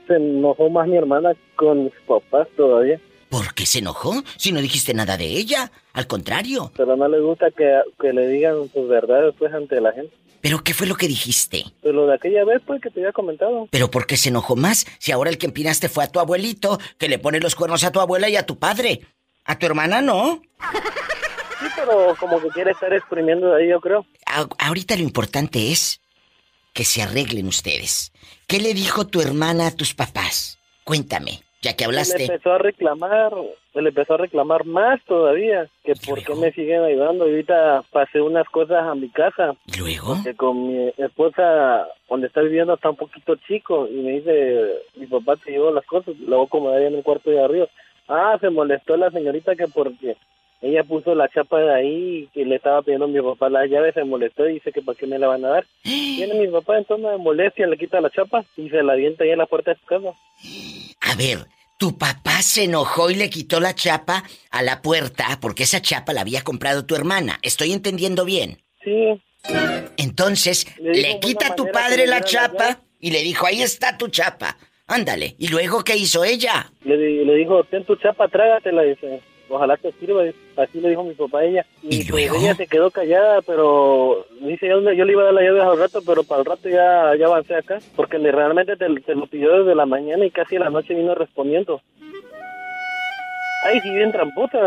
se 0.07 0.15
enojó 0.15 0.69
más 0.69 0.87
mi 0.89 0.99
hermana 0.99 1.35
con 1.57 1.85
mis 1.85 1.95
papás 2.07 2.47
todavía. 2.55 3.01
¿Por 3.31 3.55
qué 3.55 3.65
se 3.65 3.79
enojó? 3.79 4.23
Si 4.37 4.53
no 4.53 4.61
dijiste 4.61 4.93
nada 4.93 5.17
de 5.17 5.25
ella. 5.25 5.73
Al 5.95 6.07
contrario. 6.07 6.71
Pero 6.77 6.95
no 6.95 7.09
le 7.09 7.21
gusta 7.21 7.51
que, 7.51 7.81
que 7.99 8.13
le 8.13 8.29
digan 8.29 8.69
sus 8.75 8.87
verdades 8.89 9.35
pues 9.39 9.55
ante 9.55 9.81
la 9.81 9.93
gente. 9.93 10.15
¿Pero 10.43 10.63
qué 10.65 10.75
fue 10.75 10.87
lo 10.87 10.97
que 10.97 11.09
dijiste? 11.09 11.65
Pero 11.83 11.95
lo 11.95 12.07
de 12.09 12.15
aquella 12.17 12.45
vez 12.45 12.61
pues 12.67 12.83
que 12.83 12.91
te 12.91 13.01
había 13.01 13.13
comentado. 13.13 13.69
¿Pero 13.71 13.91
por 13.91 14.07
qué 14.07 14.17
se 14.17 14.29
enojó 14.29 14.57
más? 14.57 14.85
Si 14.99 15.13
ahora 15.13 15.31
el 15.31 15.39
que 15.39 15.47
empinaste 15.47 15.89
fue 15.89 16.05
a 16.05 16.09
tu 16.09 16.21
abuelito, 16.21 16.79
que 16.99 17.09
le 17.09 17.19
pone 17.19 17.41
los 17.41 17.55
cuernos 17.55 17.85
a 17.85 17.93
tu 17.93 18.01
abuela 18.01 18.29
y 18.29 18.37
a 18.37 18.45
tu 18.45 18.59
padre. 18.59 19.01
A 19.45 19.59
tu 19.59 19.67
hermana 19.67 20.03
no. 20.03 20.43
Sí, 21.61 21.67
pero 21.77 22.17
como 22.19 22.41
que 22.43 22.49
quiere 22.49 22.73
estar 22.73 22.93
exprimiendo 22.93 23.49
de 23.55 23.63
ahí 23.63 23.71
yo 23.71 23.81
creo. 23.81 24.05
A- 24.27 24.49
ahorita 24.59 24.97
lo 24.97 25.03
importante 25.03 25.71
es 25.73 26.01
que 26.73 26.85
se 26.85 27.03
arreglen 27.03 27.47
ustedes. 27.47 28.13
¿Qué 28.49 28.59
le 28.61 28.75
dijo 28.75 29.07
tu 29.07 29.21
hermana 29.21 29.69
a 29.69 29.71
tus 29.77 29.95
papás? 29.95 30.59
Cuéntame, 30.85 31.43
ya 31.63 31.75
que 31.75 31.85
Le 31.85 31.87
hablaste. 31.87 32.25
empezó 32.25 32.53
a 32.53 32.59
reclamar, 32.59 33.33
le 33.75 33.89
empezó 33.89 34.15
a 34.15 34.19
reclamar 34.19 34.65
más 34.67 35.01
todavía, 35.05 35.69
que 35.85 35.93
¿Y 35.93 36.07
por 36.07 36.19
qué 36.19 36.25
luego? 36.29 36.43
me 36.43 36.53
siguen 36.53 36.83
ayudando. 36.83 37.27
Y 37.27 37.31
ahorita 37.31 37.83
pasé 37.93 38.21
unas 38.21 38.47
cosas 38.49 38.83
a 38.85 38.95
mi 38.95 39.09
casa, 39.09 39.55
¿Y 39.67 39.79
luego? 39.79 40.17
que 40.25 40.35
con 40.35 40.67
mi 40.69 40.93
esposa, 40.99 41.87
donde 42.11 42.27
está 42.27 42.41
viviendo, 42.43 42.75
está 42.75 42.91
un 42.91 42.97
poquito 42.97 43.37
chico. 43.47 43.87
Y 43.89 43.95
me 43.95 44.11
dice, 44.13 44.73
mi 44.97 45.07
papá 45.07 45.37
te 45.37 45.53
llevó 45.53 45.71
las 45.71 45.87
cosas, 45.87 46.19
la 46.19 46.37
voy 46.37 46.45
a 46.45 46.47
acomodar 46.47 46.79
ahí 46.81 46.87
en 46.87 46.97
el 46.97 47.03
cuarto 47.03 47.31
de 47.31 47.43
arriba. 47.43 47.67
Ah, 48.09 48.37
se 48.41 48.51
molestó 48.51 48.97
la 48.97 49.11
señorita 49.11 49.55
que 49.55 49.69
porque 49.69 50.17
ella 50.63 50.85
puso 50.85 51.15
la 51.15 51.29
chapa 51.29 51.59
de 51.61 51.75
ahí 51.75 52.29
y 52.35 52.45
le 52.45 52.57
estaba 52.57 52.83
pidiendo 52.83 53.05
a 53.07 53.09
mi 53.09 53.21
papá 53.21 53.51
las 53.51 53.69
llaves, 53.69 53.95
se 53.95 54.05
molestó 54.05 54.49
y 54.49 54.55
dice 54.55 54.71
que 54.73 54.81
para 54.81 54.97
qué 54.97 55.07
me 55.07 55.19
la 55.19 55.27
van 55.27 55.45
a 55.45 55.49
dar. 55.49 55.67
Viene 55.85 56.35
mi 56.35 56.49
papá 56.49 56.79
en 56.79 56.85
tono 56.85 57.11
de 57.11 57.19
molestia, 57.19 57.67
le 57.67 57.77
quita 57.77 58.01
la 58.01 58.11
chapa 58.11 58.45
y 58.57 58.69
se 58.71 58.83
la 58.83 58.93
avienta 58.95 59.25
ahí 59.25 59.31
en 59.31 59.39
la 59.39 59.47
puerta 59.47 59.73
de 59.73 59.81
su 59.81 59.87
casa. 59.87 60.17
A 61.01 61.15
ver, 61.17 61.47
tu 61.79 61.99
papá 61.99 62.43
se 62.43 62.65
enojó 62.65 63.11
y 63.11 63.17
le 63.17 63.29
quitó 63.29 63.59
la 63.59 63.75
chapa 63.75 64.23
a 64.51 64.63
la 64.63 64.83
puerta 64.83 65.27
porque 65.41 65.65
esa 65.65 65.83
chapa 65.83 66.13
la 66.13 66.21
había 66.21 66.43
comprado 66.43 66.87
tu 66.87 66.95
hermana. 66.95 67.39
¿Estoy 67.43 67.73
entendiendo 67.73 68.25
bien? 68.25 68.59
Sí, 68.85 69.21
Entonces, 69.97 70.67
Le 70.79 71.19
quita 71.21 71.49
a 71.49 71.57
tu 71.57 71.67
padre 71.71 72.07
la 72.07 72.21
la 72.21 72.25
chapa 72.25 72.69
llave. 72.69 72.81
y 73.01 73.11
le 73.11 73.21
dijo, 73.23 73.47
ahí 73.47 73.63
está 73.63 73.99
tu 73.99 74.09
chapa. 74.09 74.57
Ándale. 74.87 75.35
¿Y 75.39 75.49
luego 75.49 75.83
qué 75.85 75.97
hizo 75.97 76.25
ella? 76.25 76.71
Le, 76.85 76.97
le 76.97 77.35
dijo, 77.35 77.65
ten 77.65 77.85
tu 77.85 77.97
chapa, 77.97 78.29
trágatela, 78.29 78.83
dice. 78.83 79.21
Ojalá 79.55 79.77
te 79.77 79.93
sirva, 79.93 80.23
así 80.57 80.81
le 80.81 80.89
dijo 80.89 81.05
mi 81.05 81.13
papá 81.15 81.41
a 81.41 81.45
ella. 81.45 81.67
¿Y 81.83 81.97
Y, 82.01 82.05
pues 82.05 82.27
luego? 82.31 82.37
ella 82.45 82.55
se 82.55 82.67
quedó 82.67 82.91
callada, 82.91 83.43
pero 83.43 84.27
dice, 84.41 84.67
yo, 84.67 84.81
yo 84.93 85.05
le 85.05 85.13
iba 85.13 85.23
a 85.23 85.25
dar 85.27 85.35
la 85.35 85.43
llave 85.43 85.61
al 85.61 85.79
rato, 85.79 86.01
pero 86.07 86.25
para 86.25 86.41
el 86.41 86.47
rato 86.47 86.69
ya, 86.71 87.13
ya 87.19 87.27
avancé 87.27 87.55
acá, 87.55 87.79
porque 87.95 88.19
le, 88.19 88.33
realmente 88.33 88.77
te, 88.77 88.87
te 89.01 89.15
lo 89.15 89.27
pidió 89.27 89.59
desde 89.59 89.75
la 89.75 89.85
mañana 89.85 90.25
y 90.25 90.31
casi 90.31 90.57
a 90.57 90.61
la 90.61 90.71
noche 90.71 90.95
vino 90.95 91.15
respondiendo. 91.15 91.83
Ay, 93.65 93.81
sí, 93.81 93.91
bien 93.95 94.11
tramposa. 94.11 94.59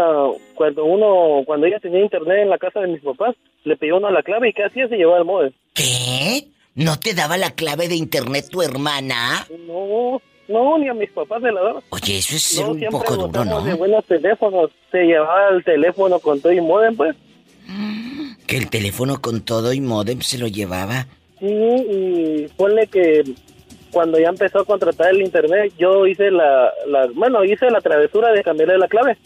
Cuando 0.53 0.85
uno, 0.85 1.43
cuando 1.45 1.65
ella 1.67 1.79
tenía 1.79 1.99
internet 2.01 2.39
en 2.43 2.49
la 2.49 2.57
casa 2.57 2.79
de 2.79 2.87
mis 2.87 3.01
papás, 3.01 3.35
le 3.63 3.75
pidió 3.75 3.97
uno 3.97 4.09
la 4.09 4.23
clave 4.23 4.49
y 4.49 4.53
casi 4.53 4.87
se 4.87 4.95
llevó 4.95 5.15
al 5.15 5.25
modem. 5.25 5.51
¿Qué? 5.73 6.45
¿No 6.75 6.97
te 6.99 7.13
daba 7.13 7.37
la 7.37 7.51
clave 7.51 7.87
de 7.89 7.95
internet 7.95 8.45
tu 8.49 8.61
hermana? 8.61 9.45
No, 9.67 10.21
no, 10.47 10.77
ni 10.77 10.87
a 10.89 10.93
mis 10.93 11.09
papás 11.11 11.41
se 11.41 11.51
la 11.51 11.61
daba. 11.61 11.81
Oye, 11.89 12.17
eso 12.17 12.35
es 12.35 12.59
No, 12.61 12.71
un 12.71 12.79
poco 12.91 13.15
duro, 13.15 13.45
¿no? 13.45 13.61
de 13.63 13.73
buenos 13.73 14.05
teléfonos. 14.05 14.71
Se 14.91 15.03
llevaba 15.03 15.49
el 15.49 15.63
teléfono 15.63 16.19
con 16.19 16.39
todo 16.41 16.51
y 16.53 16.61
modem, 16.61 16.95
pues. 16.95 17.15
Que 18.47 18.57
el 18.57 18.69
teléfono 18.69 19.21
con 19.21 19.41
todo 19.41 19.73
y 19.73 19.81
modem 19.81 20.21
se 20.21 20.37
lo 20.37 20.47
llevaba. 20.47 21.07
Sí, 21.39 21.47
y 21.47 22.47
ponle 22.55 22.87
que 22.87 23.23
cuando 23.91 24.19
ya 24.19 24.29
empezó 24.29 24.59
a 24.59 24.65
contratar 24.65 25.09
el 25.11 25.21
internet, 25.21 25.73
yo 25.79 26.05
hice 26.05 26.29
la, 26.31 26.71
la, 26.87 27.07
bueno, 27.13 27.43
hice 27.43 27.69
la 27.71 27.81
travesura 27.81 28.31
de 28.31 28.43
cambiarle 28.43 28.77
la 28.77 28.87
clave 28.87 29.17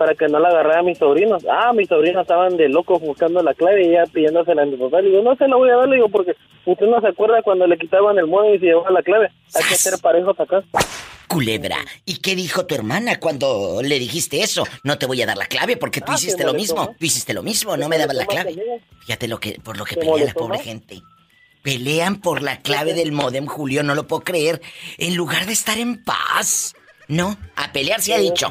para 0.00 0.14
que 0.14 0.28
no 0.28 0.38
la 0.38 0.48
agarrara 0.48 0.80
a 0.80 0.82
mis 0.82 0.96
sobrinos. 0.96 1.44
Ah, 1.46 1.74
mis 1.74 1.86
sobrinos 1.86 2.22
estaban 2.22 2.56
de 2.56 2.70
locos 2.70 3.02
buscando 3.02 3.42
la 3.42 3.52
clave 3.52 3.86
y 3.86 3.92
ya 3.92 4.04
pidiéndosela 4.10 4.62
a 4.62 4.64
mi 4.64 4.78
papá. 4.78 5.02
Le 5.02 5.10
digo, 5.10 5.22
no 5.22 5.36
se 5.36 5.46
la 5.46 5.56
voy 5.56 5.68
a 5.68 5.76
dar, 5.76 5.86
le 5.90 5.96
digo, 5.96 6.08
porque 6.08 6.34
usted 6.64 6.86
no 6.86 6.98
se 7.02 7.08
acuerda 7.08 7.42
cuando 7.42 7.66
le 7.66 7.76
quitaban 7.76 8.18
el 8.18 8.26
modem 8.26 8.54
y 8.54 8.58
se 8.60 8.64
llevaba 8.64 8.90
la 8.92 9.02
clave. 9.02 9.28
Hay 9.54 9.62
que 9.68 9.74
ser 9.74 10.00
parejos 10.00 10.40
acá. 10.40 10.64
Culebra. 11.28 11.76
¿Y 12.06 12.16
qué 12.22 12.34
dijo 12.34 12.64
tu 12.64 12.74
hermana 12.74 13.20
cuando 13.20 13.82
le 13.82 13.98
dijiste 13.98 14.40
eso? 14.40 14.64
No 14.84 14.96
te 14.96 15.04
voy 15.04 15.20
a 15.20 15.26
dar 15.26 15.36
la 15.36 15.44
clave 15.44 15.76
porque 15.76 16.00
tú 16.00 16.12
Ah, 16.12 16.14
hiciste 16.14 16.44
lo 16.44 16.54
mismo. 16.54 16.94
Tú 16.98 17.04
hiciste 17.04 17.34
lo 17.34 17.42
mismo, 17.42 17.76
no 17.76 17.86
me 17.90 17.98
dabas 17.98 18.16
la 18.16 18.24
clave. 18.24 18.56
Fíjate 19.00 19.28
lo 19.28 19.38
que, 19.38 19.60
por 19.62 19.76
lo 19.76 19.84
que 19.84 19.96
pelea 19.96 20.24
la 20.24 20.32
pobre 20.32 20.60
gente. 20.60 21.02
Pelean 21.62 22.22
por 22.22 22.40
la 22.40 22.62
clave 22.62 22.94
del 22.94 23.12
modem, 23.12 23.44
Julio, 23.44 23.82
no 23.82 23.94
lo 23.94 24.06
puedo 24.06 24.22
creer. 24.22 24.62
En 24.96 25.14
lugar 25.14 25.44
de 25.44 25.52
estar 25.52 25.76
en 25.76 26.02
paz. 26.02 26.74
No, 27.06 27.36
a 27.54 27.70
pelear 27.70 28.00
se 28.00 28.14
ha 28.14 28.18
dicho. 28.18 28.48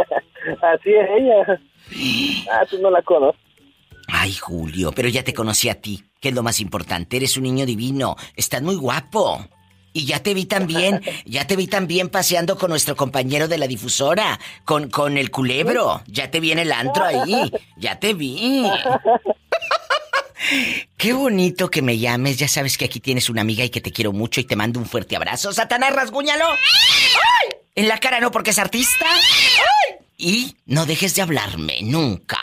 Así 0.62 0.90
es 0.90 1.08
ella. 1.18 1.60
Ah, 2.52 2.64
tú 2.68 2.78
no 2.80 2.90
la 2.90 3.02
conoces. 3.02 3.40
Ay, 4.08 4.32
Julio, 4.34 4.92
pero 4.92 5.08
ya 5.08 5.22
te 5.22 5.34
conocí 5.34 5.68
a 5.68 5.80
ti, 5.80 6.02
que 6.20 6.28
es 6.28 6.34
lo 6.34 6.42
más 6.42 6.60
importante. 6.60 7.16
Eres 7.16 7.36
un 7.36 7.44
niño 7.44 7.66
divino, 7.66 8.16
estás 8.36 8.62
muy 8.62 8.76
guapo. 8.76 9.44
Y 9.92 10.04
ya 10.04 10.22
te 10.22 10.34
vi 10.34 10.46
también, 10.46 11.00
ya 11.26 11.46
te 11.46 11.56
vi 11.56 11.66
también 11.66 12.08
paseando 12.08 12.56
con 12.56 12.70
nuestro 12.70 12.96
compañero 12.96 13.48
de 13.48 13.58
la 13.58 13.66
difusora, 13.66 14.38
con, 14.64 14.88
con 14.90 15.16
el 15.16 15.30
culebro. 15.30 16.02
Ya 16.06 16.30
te 16.30 16.40
vi 16.40 16.52
en 16.52 16.58
el 16.60 16.72
antro 16.72 17.04
ahí, 17.04 17.52
ya 17.76 17.98
te 17.98 18.14
vi. 18.14 18.64
Qué 20.96 21.12
bonito 21.12 21.70
que 21.70 21.82
me 21.82 21.98
llames, 21.98 22.38
ya 22.38 22.48
sabes 22.48 22.78
que 22.78 22.86
aquí 22.86 23.00
tienes 23.00 23.28
una 23.28 23.42
amiga 23.42 23.64
y 23.64 23.70
que 23.70 23.80
te 23.80 23.92
quiero 23.92 24.12
mucho 24.12 24.40
y 24.40 24.44
te 24.44 24.56
mando 24.56 24.80
un 24.80 24.86
fuerte 24.86 25.16
abrazo. 25.16 25.52
Satanás, 25.52 25.94
rasguñalo. 25.94 26.46
¡Ay! 26.50 27.50
En 27.74 27.88
la 27.88 27.98
cara 27.98 28.20
no 28.20 28.30
porque 28.30 28.50
es 28.50 28.58
artista. 28.58 29.06
¡Ay! 29.06 29.96
Y 30.16 30.56
no 30.66 30.86
dejes 30.86 31.14
de 31.14 31.22
hablarme, 31.22 31.80
nunca. 31.82 32.38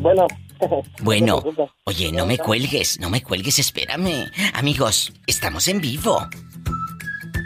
Bueno. 0.00 0.26
Bueno, 1.00 1.42
oye, 1.84 2.10
no 2.12 2.24
me 2.24 2.38
cuelgues, 2.38 2.98
no 2.98 3.10
me 3.10 3.22
cuelgues, 3.22 3.58
espérame. 3.58 4.32
Amigos, 4.54 5.12
estamos 5.26 5.68
en 5.68 5.82
vivo. 5.82 6.26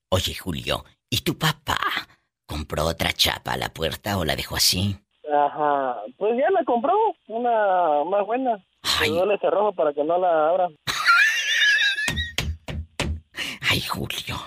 Oye, 0.09 0.35
Julio, 0.35 0.85
¿y 1.09 1.21
tu 1.21 1.35
papá 1.37 1.79
compró 2.45 2.85
otra 2.85 3.11
chapa 3.11 3.53
a 3.53 3.57
la 3.57 3.69
puerta 3.69 4.17
o 4.17 4.25
la 4.25 4.35
dejó 4.35 4.55
así? 4.55 4.97
Ajá. 5.33 5.95
Pues 6.17 6.33
ya 6.37 6.49
la 6.51 6.63
compró, 6.63 6.93
una 7.27 8.03
más 8.05 8.23
buena. 8.25 8.63
Ay. 8.99 9.11
Le 9.11 9.37
cerrojo 9.39 9.73
para 9.73 9.91
que 9.93 10.03
no 10.03 10.19
la 10.19 10.49
abra. 10.49 10.67
Ay, 13.69 13.81
Julio. 13.81 14.37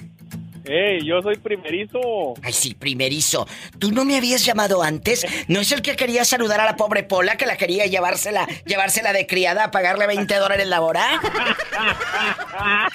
¡Ey! 0.68 1.04
Yo 1.04 1.22
soy 1.22 1.36
primerizo. 1.36 2.34
Ay, 2.42 2.52
sí, 2.52 2.74
primerizo. 2.74 3.46
¿Tú 3.78 3.92
no 3.92 4.04
me 4.04 4.16
habías 4.16 4.44
llamado 4.44 4.82
antes? 4.82 5.26
¿No 5.48 5.60
es 5.60 5.72
el 5.72 5.82
que 5.82 5.96
quería 5.96 6.24
saludar 6.24 6.60
a 6.60 6.64
la 6.64 6.76
pobre 6.76 7.02
Pola 7.04 7.36
que 7.36 7.46
la 7.46 7.56
quería 7.56 7.86
llevársela, 7.86 8.46
llevársela 8.64 9.12
de 9.12 9.26
criada 9.26 9.64
a 9.64 9.70
pagarle 9.70 10.06
20 10.06 10.34
dólares 10.36 10.66
la 10.66 10.80
hora? 10.80 11.20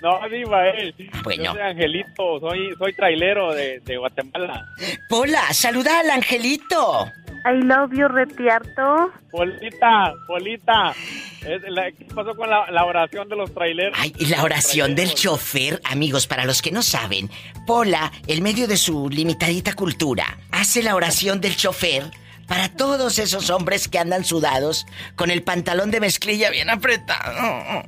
No, 0.00 0.20
Diva, 0.28 0.68
eh. 0.68 0.94
Bueno. 1.24 1.44
Yo 1.44 1.52
soy 1.52 1.60
Angelito, 1.60 2.40
soy, 2.40 2.70
soy 2.78 2.92
trailero 2.94 3.52
de, 3.52 3.80
de 3.80 3.96
Guatemala. 3.96 4.66
Pola, 5.08 5.52
saluda 5.52 6.00
al 6.00 6.10
angelito. 6.10 7.10
I 7.44 7.62
love 7.62 7.92
you, 7.92 8.08
Retiarto. 8.08 9.12
Polita, 9.30 10.12
Polita. 10.26 10.94
¿Qué 11.40 12.04
pasó 12.14 12.34
con 12.34 12.50
la, 12.50 12.70
la 12.70 12.84
oración 12.84 13.28
de 13.28 13.36
los 13.36 13.52
traileros? 13.54 13.96
Ay, 13.98 14.12
y 14.18 14.26
la 14.26 14.42
oración 14.42 14.94
del 14.94 15.14
chofer, 15.14 15.80
amigos, 15.84 16.26
para 16.26 16.44
los 16.44 16.62
que 16.62 16.70
no 16.70 16.82
saben, 16.82 17.30
Pola, 17.66 18.12
en 18.26 18.42
medio 18.42 18.66
de 18.66 18.76
su 18.76 19.08
limitadita 19.08 19.74
cultura, 19.74 20.38
hace 20.50 20.82
la 20.82 20.94
oración 20.94 21.40
del 21.40 21.56
chofer 21.56 22.10
para 22.48 22.70
todos 22.70 23.18
esos 23.18 23.50
hombres 23.50 23.88
que 23.88 23.98
andan 23.98 24.24
sudados 24.24 24.86
con 25.14 25.30
el 25.30 25.42
pantalón 25.42 25.90
de 25.90 26.00
mezclilla 26.00 26.50
bien 26.50 26.70
apretado. 26.70 27.84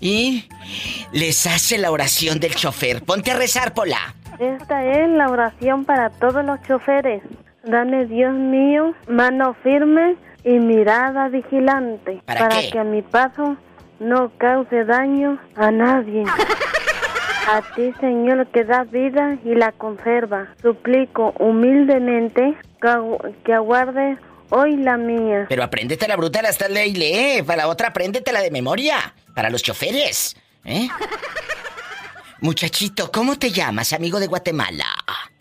Y 0.00 0.48
les 1.12 1.46
hace 1.46 1.78
la 1.78 1.90
oración 1.90 2.38
del 2.38 2.54
chofer. 2.54 3.02
Ponte 3.02 3.30
a 3.32 3.36
rezar, 3.36 3.74
Pola. 3.74 4.14
Esta 4.38 4.84
es 4.84 5.08
la 5.10 5.28
oración 5.28 5.84
para 5.84 6.10
todos 6.10 6.44
los 6.44 6.60
choferes. 6.62 7.22
Dame, 7.66 8.06
Dios 8.06 8.34
mío, 8.34 8.94
mano 9.08 9.54
firme 9.62 10.16
y 10.44 10.58
mirada 10.58 11.28
vigilante. 11.28 12.20
¿Para 12.26 12.48
que 12.70 12.78
a 12.78 12.84
mi 12.84 13.02
paso 13.02 13.56
no 14.00 14.30
cause 14.38 14.84
daño 14.84 15.38
a 15.56 15.70
nadie. 15.70 16.24
A 17.46 17.60
ti, 17.74 17.92
Señor, 18.00 18.46
que 18.46 18.64
da 18.64 18.84
vida 18.84 19.36
y 19.44 19.54
la 19.54 19.70
conserva. 19.72 20.48
Suplico 20.62 21.34
humildemente 21.38 22.56
que, 22.80 22.88
agu- 22.88 23.34
que 23.44 23.52
aguarde 23.52 24.16
hoy 24.48 24.76
la 24.78 24.96
mía. 24.96 25.44
Pero 25.50 25.62
apréndete 25.62 26.08
la 26.08 26.16
bruta 26.16 26.40
hasta 26.40 26.68
lee 26.68 26.88
y 26.88 26.94
lee. 26.94 27.42
Para 27.42 27.64
la 27.64 27.68
otra, 27.68 27.88
apréndetela 27.88 28.40
de 28.40 28.50
memoria. 28.50 28.96
Para 29.34 29.50
los 29.50 29.62
choferes. 29.62 30.34
¿Eh? 30.64 30.88
Muchachito, 32.40 33.10
¿cómo 33.10 33.38
te 33.38 33.50
llamas, 33.50 33.92
amigo 33.92 34.18
de 34.20 34.26
Guatemala? 34.26 34.86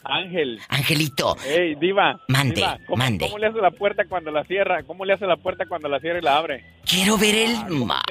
Ángel. 0.04 0.60
Angelito. 0.70 1.38
Ey, 1.46 1.76
diva. 1.76 2.20
Mande, 2.28 2.56
diva, 2.56 2.78
¿cómo, 2.86 2.98
mande. 2.98 3.26
¿Cómo 3.26 3.38
le 3.38 3.48
hace 3.48 3.60
la 3.60 3.72
puerta 3.72 4.04
cuando 4.08 4.32
la 4.32 4.44
cierra? 4.44 4.84
¿Cómo 4.84 5.06
le 5.06 5.14
hace 5.14 5.26
la 5.26 5.38
puerta 5.38 5.66
cuando 5.66 5.88
la 5.88 6.00
cierra 6.00 6.20
y 6.20 6.22
la 6.22 6.38
abre? 6.38 6.66
Quiero 6.86 7.18
ver 7.18 7.36
el 7.36 7.56
mar. 7.70 8.02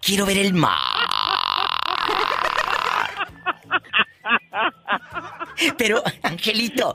Quiero 0.00 0.24
ver 0.26 0.38
el 0.38 0.54
mar. 0.54 0.78
Pero, 5.78 6.02
Angelito, 6.22 6.94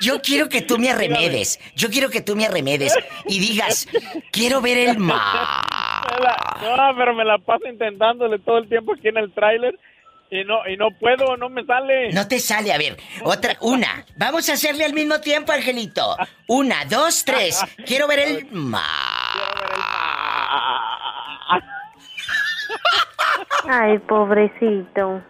yo 0.00 0.20
quiero 0.22 0.48
que 0.48 0.62
tú 0.62 0.78
me 0.78 0.90
arremedes. 0.90 1.58
Yo 1.74 1.90
quiero 1.90 2.08
que 2.08 2.20
tú 2.20 2.36
me 2.36 2.46
arremedes 2.46 2.94
y 3.26 3.38
digas, 3.40 3.88
quiero 4.30 4.60
ver 4.60 4.78
el 4.78 4.98
mar. 4.98 5.66
La- 6.20 6.76
no, 6.76 6.96
pero 6.96 7.14
me 7.14 7.24
la 7.24 7.38
paso 7.38 7.66
intentándole 7.66 8.38
todo 8.40 8.58
el 8.58 8.68
tiempo 8.68 8.92
aquí 8.94 9.08
en 9.08 9.16
el 9.18 9.32
tráiler 9.32 9.78
y 10.30 10.44
no 10.44 10.66
y 10.68 10.76
no 10.76 10.88
puedo, 10.98 11.36
no 11.36 11.48
me 11.48 11.64
sale. 11.64 12.12
No 12.12 12.26
te 12.28 12.38
sale, 12.38 12.72
a 12.72 12.78
ver, 12.78 12.96
otra, 13.24 13.56
una. 13.60 14.04
Vamos 14.16 14.48
a 14.48 14.52
hacerle 14.52 14.84
al 14.84 14.92
mismo 14.92 15.20
tiempo, 15.20 15.52
Angelito. 15.52 16.16
Una, 16.48 16.84
dos, 16.84 17.24
tres. 17.24 17.60
Quiero 17.86 18.06
ver 18.06 18.20
el 18.20 18.46
mar. 18.52 18.84
Ay, 23.68 23.98
pobrecito. 24.00 25.22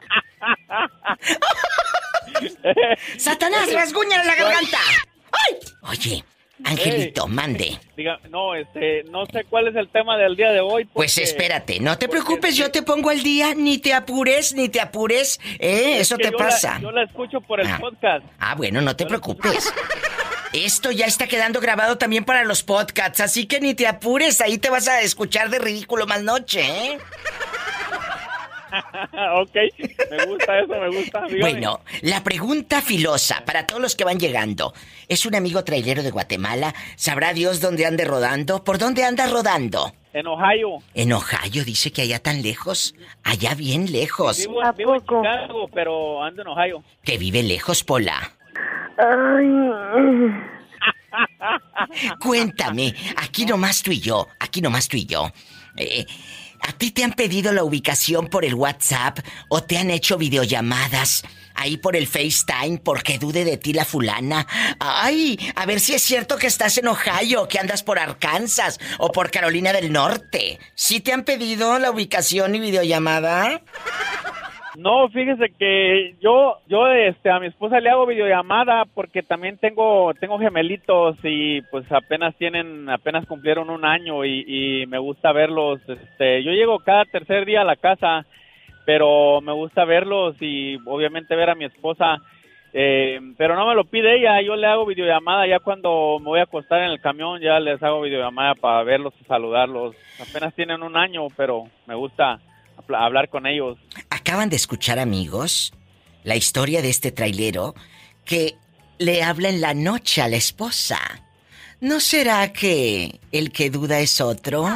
¡Satanás, 3.18 3.72
rasguñale 3.72 4.24
la 4.24 4.35
garganta! 4.35 4.78
¡Ay! 5.33 5.56
Oye, 5.90 6.24
Angelito, 6.64 7.27
mande. 7.27 7.79
Diga, 7.96 8.18
no, 8.31 8.55
este, 8.55 9.05
no 9.11 9.27
sé 9.27 9.44
cuál 9.49 9.68
es 9.68 9.77
el 9.77 9.88
tema 9.88 10.16
del 10.16 10.37
día 10.37 10.51
de 10.53 10.61
hoy. 10.61 10.85
Pues 10.92 11.16
espérate, 11.18 11.81
no 11.81 11.99
te 11.99 12.09
preocupes, 12.09 12.51
es 12.51 12.57
yo 12.57 12.70
te 12.70 12.83
pongo 12.83 13.11
al 13.11 13.23
día, 13.23 13.55
ni 13.55 13.79
te 13.79 13.92
apures, 13.94 14.55
ni 14.55 14.68
te 14.68 14.81
apures, 14.81 15.40
¿eh? 15.59 15.94
es 15.96 16.03
Eso 16.03 16.16
te 16.16 16.25
yo 16.25 16.31
la- 16.33 16.38
pasa. 16.38 16.79
yo 16.81 16.90
la 16.90 17.03
escucho 17.05 17.40
por 17.40 17.61
el 17.61 17.66
Ah. 17.66 17.79
podcast. 17.81 18.25
Ah, 18.38 18.55
bueno, 18.55 18.81
no 18.81 18.94
te 18.96 19.07
preocupes. 19.07 19.73
Esto 20.53 20.90
ya 20.90 21.07
está 21.07 21.29
quedando 21.29 21.61
grabado 21.61 21.96
también 21.96 22.25
para 22.25 22.44
los 22.44 22.64
podcasts, 22.64 23.20
así 23.20 23.46
que 23.46 23.61
ni 23.61 23.75
te 23.75 23.87
apures, 23.87 24.40
ahí 24.40 24.59
te 24.59 24.68
vas 24.68 24.88
a 24.88 25.01
escuchar 25.01 25.49
de 25.49 25.61
ridículo 25.61 26.07
más 26.07 26.23
noche, 26.25 26.61
¿eh? 26.62 26.99
ok, 29.40 29.56
me 30.11 30.26
gusta 30.26 30.59
eso, 30.61 30.68
me 30.68 30.88
gusta. 30.88 31.20
dígame. 31.26 31.40
Bueno, 31.40 31.80
la 32.02 32.22
pregunta 32.22 32.80
filosa 32.83 33.44
para 33.44 33.66
todos 33.66 33.80
los 33.80 33.94
que 33.96 34.04
van 34.04 34.18
llegando. 34.18 34.72
Es 35.09 35.26
un 35.26 35.35
amigo 35.35 35.64
trailero 35.64 36.02
de 36.02 36.11
Guatemala. 36.11 36.74
¿Sabrá 36.96 37.33
Dios 37.33 37.61
dónde 37.61 37.87
ande 37.87 38.04
rodando? 38.04 38.64
¿Por 38.64 38.78
dónde 38.78 39.04
anda 39.04 39.26
rodando? 39.26 39.92
En 40.12 40.26
Ohio. 40.26 40.78
En 40.94 41.12
Ohio 41.12 41.64
dice 41.64 41.92
que 41.92 42.02
allá 42.02 42.18
tan 42.18 42.42
lejos. 42.42 42.94
Allá 43.22 43.54
bien 43.54 43.92
lejos. 43.92 44.38
Vivo, 44.38 44.62
¿A 44.64 44.72
vivo 44.72 44.94
en? 44.94 45.00
Chicago, 45.00 45.68
pero 45.72 46.22
ando 46.22 46.42
en 46.42 46.48
Ohio. 46.48 46.85
Que 47.04 47.16
vive 47.18 47.42
lejos, 47.42 47.85
Pola. 47.85 48.33
Ay. 48.98 49.48
Cuéntame, 52.20 52.94
aquí 53.16 53.44
nomás 53.46 53.83
tú 53.83 53.90
y 53.90 54.00
yo, 54.00 54.28
aquí 54.38 54.61
nomás 54.61 54.88
tú 54.88 54.96
y 54.96 55.06
yo. 55.06 55.30
Eh, 55.76 56.06
¿A 56.62 56.73
ti 56.73 56.90
te 56.90 57.05
han 57.05 57.12
pedido 57.12 57.53
la 57.53 57.64
ubicación 57.64 58.29
por 58.29 58.44
el 58.44 58.55
WhatsApp 58.55 59.18
o 59.49 59.62
te 59.62 59.79
han 59.79 59.90
hecho 59.90 60.18
videollamadas 60.18 61.23
ahí 61.55 61.77
por 61.77 61.96
el 61.96 62.07
FaceTime 62.07 62.79
porque 62.79 63.18
dude 63.18 63.44
de 63.44 63.57
ti 63.57 63.73
la 63.73 63.85
fulana? 63.85 64.46
Ay, 64.79 65.38
a 65.57 65.66
ver 65.66 65.81
si 65.81 65.94
es 65.94 66.03
cierto 66.03 66.37
que 66.37 66.46
estás 66.46 66.79
en 66.79 66.88
Ohio, 66.88 67.49
que 67.49 67.59
andas 67.59 67.83
por 67.83 67.99
Arkansas 67.99 68.79
o 68.99 69.11
por 69.12 69.31
Carolina 69.31 69.73
del 69.73 69.92
Norte. 69.92 70.59
¿Sí 70.75 71.01
te 71.01 71.12
han 71.12 71.25
pedido 71.25 71.79
la 71.79 71.90
ubicación 71.90 72.55
y 72.55 72.61
videollamada? 72.61 73.62
No, 74.76 75.09
fíjese 75.09 75.50
que 75.59 76.14
yo, 76.20 76.59
yo, 76.68 76.87
este, 76.88 77.30
a 77.30 77.40
mi 77.40 77.48
esposa 77.48 77.80
le 77.80 77.90
hago 77.90 78.06
videollamada 78.06 78.85
porque 78.85 79.22
también 79.22 79.59
tengo, 79.59 80.14
tengo 80.14 80.38
gemelitos 80.38 81.16
y 81.24 81.61
pues 81.62 81.90
apenas 81.90 82.37
tienen, 82.37 82.88
apenas 82.88 83.26
cumplieron 83.26 83.68
un 83.68 83.85
año 83.85 84.24
y, 84.24 84.87
me 84.87 84.98
gusta 84.98 85.33
verlos. 85.33 85.80
Este, 85.88 86.42
yo 86.44 86.52
llego 86.52 86.78
cada 86.78 87.04
tercer 87.04 87.46
día 87.46 87.62
a 87.62 87.64
la 87.64 87.76
casa, 87.76 88.24
pero 88.87 89.40
me 89.40 89.52
gusta 89.52 89.85
verlos 89.85 90.37
y 90.40 90.78
obviamente 90.87 91.35
ver 91.35 91.50
a 91.50 91.56
mi 91.56 91.64
esposa. 91.64 92.18
Eh, 92.72 93.18
pero 93.37 93.56
no 93.56 93.66
me 93.66 93.74
lo 93.74 93.83
pide 93.85 94.16
ella, 94.16 94.40
yo 94.40 94.54
le 94.54 94.68
hago 94.68 94.87
videollamada 94.87 95.44
ya 95.48 95.59
cuando 95.59 96.18
me 96.20 96.26
voy 96.26 96.38
a 96.38 96.44
acostar 96.44 96.83
en 96.83 96.92
el 96.92 97.00
camión, 97.00 97.40
ya 97.40 97.59
les 97.59 97.83
hago 97.83 98.00
videollamada 98.00 98.54
para 98.54 98.85
verlos 98.85 99.12
y 99.20 99.24
saludarlos. 99.24 99.96
Apenas 100.20 100.54
tienen 100.54 100.85
un 100.85 100.96
año, 100.96 101.26
pero 101.37 101.64
me 101.87 101.96
gusta 101.96 102.38
habla- 102.78 103.04
hablar 103.04 103.28
con 103.28 103.46
ellos. 103.48 103.76
Acaban 104.20 104.50
de 104.50 104.56
escuchar, 104.56 104.98
amigos, 104.98 105.72
la 106.24 106.37
historia 106.37 106.83
de 106.83 106.90
este 106.90 107.11
trailero 107.11 107.74
que 108.26 108.54
le 108.98 109.22
habla 109.22 109.48
en 109.48 109.62
la 109.62 109.72
noche 109.72 110.20
a 110.20 110.28
la 110.28 110.37
esposa. 110.37 110.98
¿No 111.80 112.00
será 112.00 112.52
que 112.52 113.18
el 113.33 113.50
que 113.50 113.70
duda 113.70 113.98
es 114.00 114.20
otro? 114.20 114.68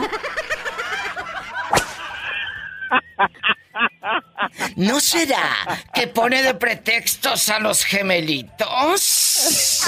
¿No 4.76 4.98
será 5.00 5.44
que 5.92 6.07
pone 6.09 6.42
de 6.42 6.54
pretextos 6.54 7.50
a 7.50 7.59
los 7.59 7.85
gemelitos? 7.85 9.85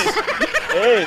Eh, 0.75 1.07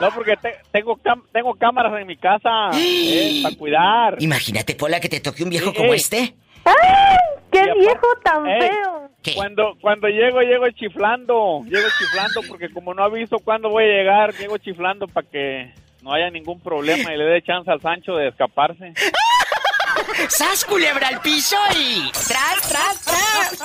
no, 0.00 0.14
porque 0.14 0.36
te- 0.36 0.58
tengo, 0.70 1.00
tengo 1.32 1.52
cámaras 1.56 2.00
en 2.00 2.06
mi 2.06 2.16
casa 2.16 2.70
eh, 2.74 3.40
para 3.42 3.56
cuidar. 3.56 4.16
Imagínate, 4.22 4.76
Pola, 4.76 5.00
que 5.00 5.08
te 5.08 5.18
toque 5.18 5.42
un 5.42 5.50
viejo 5.50 5.70
Eh, 5.70 5.74
como 5.74 5.94
este. 5.94 6.34
¡Ay! 6.68 7.16
¡Qué 7.50 7.72
viejo 7.78 8.06
tan 8.22 8.46
Ey. 8.46 8.60
feo! 8.60 9.10
¿Qué? 9.22 9.34
Cuando, 9.34 9.76
cuando 9.80 10.08
llego, 10.08 10.40
llego 10.40 10.70
chiflando. 10.70 11.62
Llego 11.64 11.88
chiflando 11.98 12.40
porque 12.48 12.70
como 12.72 12.94
no 12.94 13.02
aviso 13.04 13.38
cuándo 13.38 13.70
voy 13.70 13.84
a 13.84 13.88
llegar, 13.88 14.34
llego 14.34 14.58
chiflando 14.58 15.08
para 15.08 15.28
que 15.28 15.72
no 16.02 16.12
haya 16.12 16.30
ningún 16.30 16.60
problema 16.60 17.12
y 17.12 17.18
le 17.18 17.24
dé 17.24 17.42
chance 17.42 17.70
al 17.70 17.80
Sancho 17.80 18.14
de 18.14 18.28
escaparse. 18.28 18.92
¡Sas, 20.28 20.64
culebra 20.64 21.08
al 21.08 21.20
piso 21.20 21.56
y... 21.76 22.10
¡Tras, 22.12 22.68
tras, 22.68 23.04
tras! 23.04 23.64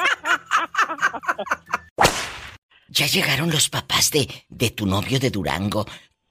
Ya 2.89 3.07
llegaron 3.07 3.49
los 3.49 3.69
papás 3.69 4.11
de, 4.11 4.27
de 4.49 4.69
tu 4.69 4.85
novio 4.85 5.19
de 5.19 5.31
Durango, 5.31 5.85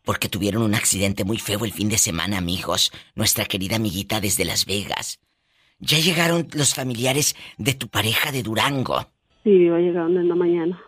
porque 0.05 0.29
tuvieron 0.29 0.63
un 0.63 0.75
accidente 0.75 1.25
muy 1.25 1.39
feo 1.39 1.65
el 1.65 1.73
fin 1.73 1.89
de 1.89 1.99
semana, 1.99 2.39
amigos. 2.39 2.93
Nuestra 3.15 3.45
querida 3.47 3.77
amiguita 3.77 4.21
desde 4.21 4.45
Las 4.45 4.65
Vegas. 4.67 5.19
Ya 5.85 5.99
llegaron 5.99 6.47
los 6.55 6.75
familiares 6.75 7.35
de 7.59 7.75
tu 7.75 7.88
pareja 7.88 8.31
de 8.31 8.42
Durango 8.45 9.05
Sí, 9.42 9.51
llegando 9.51 10.21
en 10.21 10.29
la 10.29 10.35
mañana. 10.37 10.81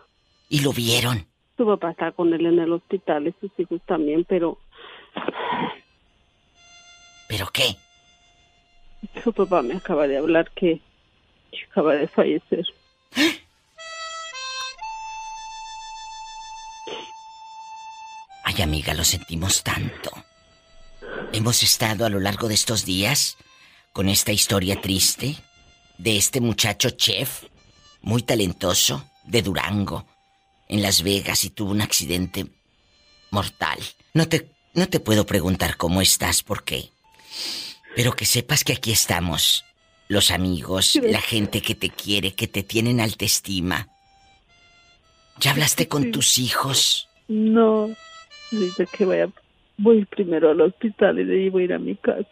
y 0.47 0.61
lo 0.61 0.71
vieron. 0.71 1.27
Su 1.57 1.65
papá 1.65 1.91
está 1.91 2.11
con 2.13 2.33
él 2.33 2.45
en 2.45 2.59
el 2.59 2.71
hospital 2.71 3.27
y 3.27 3.35
sus 3.41 3.51
hijos 3.59 3.81
también, 3.85 4.23
pero 4.23 4.57
¿Pero 7.27 7.47
qué? 7.51 7.75
su 9.23 9.33
papá 9.33 9.61
me 9.61 9.73
acaba 9.75 10.07
de 10.07 10.17
hablar 10.17 10.49
que 10.51 10.79
que 11.51 11.63
acaba 11.69 11.93
de 11.95 12.07
fallecer. 12.07 12.65
Ay, 18.43 18.61
amiga, 18.61 18.93
lo 18.93 19.03
sentimos 19.03 19.63
tanto. 19.63 20.11
Hemos 21.33 21.63
estado 21.63 22.05
a 22.05 22.09
lo 22.09 22.19
largo 22.19 22.47
de 22.47 22.53
estos 22.53 22.85
días 22.85 23.37
con 23.95 24.09
esta 24.09 24.33
historia 24.33 24.81
triste 24.81 25.37
de 25.97 26.17
este 26.17 26.41
muchacho 26.41 26.89
chef, 26.89 27.45
muy 28.01 28.23
talentoso, 28.23 29.09
de 29.23 29.41
Durango, 29.41 30.05
en 30.67 30.81
Las 30.81 31.01
Vegas 31.01 31.45
y 31.45 31.49
tuvo 31.49 31.71
un 31.71 31.79
accidente 31.79 32.45
mortal. 33.31 33.79
No 34.13 34.27
te, 34.27 34.49
no 34.73 34.89
te 34.89 34.99
puedo 34.99 35.25
preguntar 35.25 35.77
cómo 35.77 36.01
estás, 36.01 36.43
por 36.43 36.65
qué. 36.65 36.89
Pero 37.95 38.11
que 38.11 38.25
sepas 38.25 38.65
que 38.65 38.73
aquí 38.73 38.91
estamos, 38.91 39.63
los 40.09 40.29
amigos, 40.29 40.99
la 41.01 41.21
gente 41.21 41.61
que 41.61 41.73
te 41.73 41.89
quiere, 41.89 42.33
que 42.33 42.49
te 42.49 42.63
tienen 42.63 42.99
alta 42.99 43.23
estima. 43.23 43.87
¿Ya 45.39 45.51
hablaste 45.51 45.87
con 45.87 46.11
tus 46.11 46.37
hijos? 46.37 47.07
No, 47.29 47.89
dice 48.51 48.87
que 48.91 49.05
vaya, 49.05 49.29
voy 49.77 50.03
primero 50.03 50.51
al 50.51 50.59
hospital 50.59 51.17
y 51.21 51.23
de 51.23 51.33
ahí 51.35 51.49
voy 51.49 51.61
a 51.61 51.65
ir 51.65 51.73
a 51.73 51.79
mi 51.79 51.95
casa. 51.95 52.27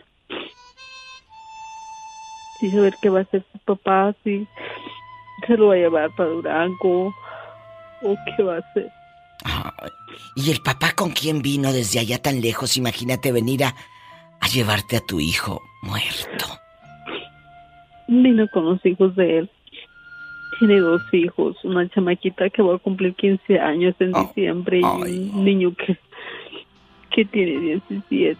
Sí, 2.63 2.71
saber 2.71 2.93
qué 3.01 3.09
va 3.09 3.19
a 3.19 3.23
hacer 3.23 3.43
su 3.51 3.59
papá, 3.59 4.15
si 4.23 4.47
se 5.45 5.57
lo 5.57 5.67
va 5.67 5.73
a 5.73 5.77
llevar 5.77 6.09
para 6.15 6.29
Durango 6.29 7.13
o 8.01 8.15
qué 8.37 8.41
va 8.43 8.55
a 8.55 8.59
hacer. 8.59 8.89
Ay, 9.43 9.89
¿Y 10.37 10.49
el 10.49 10.61
papá 10.61 10.93
con 10.95 11.09
quién 11.11 11.41
vino 11.41 11.73
desde 11.73 11.99
allá 11.99 12.19
tan 12.21 12.39
lejos? 12.39 12.77
Imagínate 12.77 13.33
venir 13.33 13.65
a, 13.65 13.75
a 14.39 14.47
llevarte 14.47 14.95
a 14.95 15.01
tu 15.01 15.19
hijo 15.19 15.61
muerto. 15.81 16.45
Vino 18.07 18.47
con 18.53 18.63
los 18.63 18.85
hijos 18.85 19.13
de 19.17 19.39
él. 19.39 19.49
Tiene 20.59 20.79
dos 20.79 21.01
hijos, 21.11 21.57
una 21.65 21.89
chamaquita 21.89 22.49
que 22.49 22.61
va 22.61 22.75
a 22.75 22.77
cumplir 22.79 23.13
15 23.15 23.59
años 23.59 23.93
en 23.99 24.15
Oh, 24.15 24.23
diciembre 24.23 24.79
y 24.79 24.83
ay. 24.85 25.31
un 25.33 25.43
niño 25.43 25.73
que, 25.75 25.97
que 27.11 27.25
tiene 27.25 27.59
17. 27.59 28.37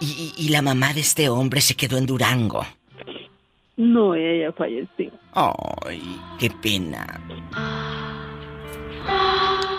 Y 0.00 0.48
la 0.48 0.62
mamá 0.62 0.92
de 0.92 1.00
este 1.00 1.28
hombre 1.28 1.60
se 1.60 1.74
quedó 1.74 1.98
en 1.98 2.06
Durango. 2.06 2.64
No, 3.76 4.14
ella 4.14 4.52
falleció. 4.52 5.10
Ay, 5.32 6.20
qué 6.38 6.50
pena. 6.50 7.20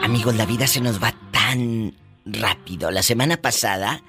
Amigos, 0.03 0.35
la 0.35 0.45
vida 0.45 0.67
se 0.67 0.81
nos 0.81 1.01
va 1.01 1.13
tan 1.31 1.93
rápido. 2.25 2.91
La 2.91 3.01
semana 3.01 3.37
pasada, 3.37 4.03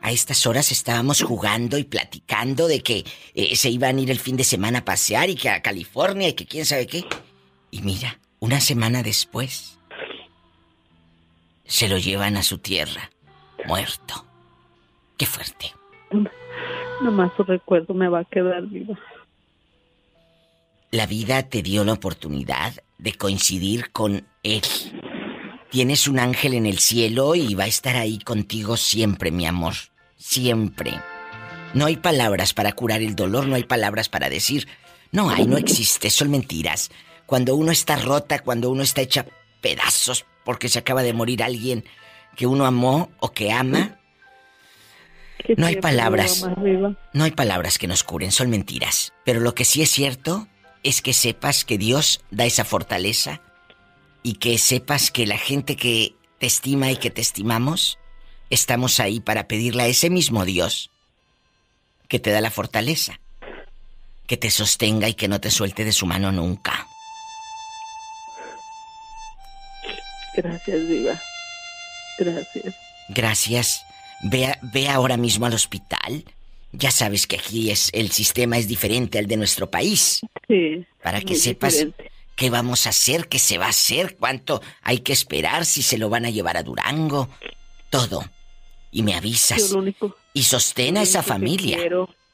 a 0.00 0.10
estas 0.10 0.46
horas 0.46 0.72
estábamos 0.72 1.22
jugando 1.22 1.78
y 1.78 1.84
platicando 1.84 2.66
de 2.66 2.80
que 2.80 3.04
eh, 3.34 3.54
se 3.54 3.70
iban 3.70 3.98
a 3.98 4.00
ir 4.00 4.10
el 4.10 4.18
fin 4.18 4.36
de 4.36 4.44
semana 4.44 4.80
a 4.80 4.84
pasear 4.84 5.30
y 5.30 5.36
que 5.36 5.48
a 5.48 5.62
California 5.62 6.28
y 6.28 6.32
que 6.32 6.46
quién 6.46 6.66
sabe 6.66 6.86
qué. 6.86 7.04
Y 7.70 7.82
mira, 7.82 8.18
una 8.40 8.60
semana 8.60 9.02
después, 9.02 9.78
se 11.64 11.88
lo 11.88 11.98
llevan 11.98 12.36
a 12.36 12.42
su 12.42 12.58
tierra, 12.58 13.10
muerto. 13.64 14.26
Qué 15.20 15.26
fuerte. 15.26 15.74
Nomás 17.02 17.30
su 17.36 17.42
recuerdo 17.42 17.92
me 17.92 18.08
va 18.08 18.20
a 18.20 18.24
quedar 18.24 18.62
vivo. 18.62 18.96
La 20.92 21.04
vida 21.04 21.42
te 21.42 21.60
dio 21.60 21.84
la 21.84 21.92
oportunidad 21.92 22.72
de 22.96 23.12
coincidir 23.12 23.92
con 23.92 24.26
él. 24.42 24.62
Tienes 25.70 26.08
un 26.08 26.20
ángel 26.20 26.54
en 26.54 26.64
el 26.64 26.78
cielo 26.78 27.34
y 27.34 27.54
va 27.54 27.64
a 27.64 27.66
estar 27.66 27.96
ahí 27.96 28.18
contigo 28.18 28.78
siempre, 28.78 29.30
mi 29.30 29.44
amor. 29.44 29.74
Siempre. 30.16 30.94
No 31.74 31.84
hay 31.84 31.98
palabras 31.98 32.54
para 32.54 32.72
curar 32.72 33.02
el 33.02 33.14
dolor, 33.14 33.46
no 33.46 33.56
hay 33.56 33.64
palabras 33.64 34.08
para 34.08 34.30
decir, 34.30 34.68
no 35.12 35.28
hay, 35.28 35.46
no 35.46 35.58
existe, 35.58 36.08
son 36.08 36.30
mentiras. 36.30 36.90
Cuando 37.26 37.56
uno 37.56 37.72
está 37.72 37.96
rota, 37.96 38.38
cuando 38.38 38.70
uno 38.70 38.82
está 38.82 39.02
hecha 39.02 39.26
pedazos 39.60 40.24
porque 40.46 40.70
se 40.70 40.78
acaba 40.78 41.02
de 41.02 41.12
morir 41.12 41.42
alguien 41.42 41.84
que 42.36 42.46
uno 42.46 42.64
amó 42.64 43.10
o 43.18 43.32
que 43.32 43.52
ama, 43.52 43.99
no 45.56 45.66
hay 45.66 45.76
palabras. 45.76 46.46
No 47.12 47.24
hay 47.24 47.30
palabras 47.30 47.78
que 47.78 47.86
nos 47.86 48.04
curen, 48.04 48.32
son 48.32 48.50
mentiras. 48.50 49.12
Pero 49.24 49.40
lo 49.40 49.54
que 49.54 49.64
sí 49.64 49.82
es 49.82 49.90
cierto 49.90 50.46
es 50.82 51.02
que 51.02 51.12
sepas 51.12 51.64
que 51.64 51.78
Dios 51.78 52.24
da 52.30 52.44
esa 52.44 52.64
fortaleza 52.64 53.40
y 54.22 54.34
que 54.34 54.58
sepas 54.58 55.10
que 55.10 55.26
la 55.26 55.38
gente 55.38 55.76
que 55.76 56.14
te 56.38 56.46
estima 56.46 56.90
y 56.90 56.96
que 56.96 57.10
te 57.10 57.20
estimamos, 57.20 57.98
estamos 58.48 59.00
ahí 59.00 59.20
para 59.20 59.46
pedirle 59.46 59.84
a 59.84 59.86
ese 59.86 60.10
mismo 60.10 60.44
Dios 60.44 60.90
que 62.08 62.18
te 62.18 62.30
da 62.30 62.40
la 62.40 62.50
fortaleza, 62.50 63.20
que 64.26 64.36
te 64.36 64.50
sostenga 64.50 65.08
y 65.08 65.14
que 65.14 65.28
no 65.28 65.40
te 65.40 65.50
suelte 65.50 65.84
de 65.84 65.92
su 65.92 66.06
mano 66.06 66.32
nunca. 66.32 66.86
Gracias, 70.36 70.88
Diva. 70.88 71.20
Gracias. 72.18 72.74
Gracias. 73.08 73.89
Ve, 74.22 74.54
ve 74.72 74.88
ahora 74.88 75.16
mismo 75.16 75.46
al 75.46 75.54
hospital. 75.54 76.24
Ya 76.72 76.90
sabes 76.90 77.26
que 77.26 77.36
aquí 77.36 77.70
es 77.70 77.90
el 77.92 78.10
sistema 78.10 78.56
es 78.56 78.68
diferente 78.68 79.18
al 79.18 79.26
de 79.26 79.36
nuestro 79.36 79.70
país. 79.70 80.20
Sí. 80.46 80.84
Para 81.02 81.20
que 81.20 81.34
sepas 81.34 81.86
qué 82.36 82.48
vamos 82.48 82.86
a 82.86 82.90
hacer, 82.90 83.28
qué 83.28 83.38
se 83.38 83.58
va 83.58 83.66
a 83.66 83.70
hacer, 83.70 84.16
cuánto 84.16 84.62
hay 84.82 85.00
que 85.00 85.12
esperar, 85.12 85.66
si 85.66 85.82
se 85.82 85.98
lo 85.98 86.08
van 86.08 86.24
a 86.24 86.30
llevar 86.30 86.56
a 86.56 86.62
Durango, 86.62 87.28
todo. 87.90 88.24
Y 88.92 89.02
me 89.02 89.14
avisas. 89.14 89.74
y 90.32 90.42
sostén 90.42 90.96
a 90.96 91.02
esa 91.02 91.22
familia. 91.22 91.78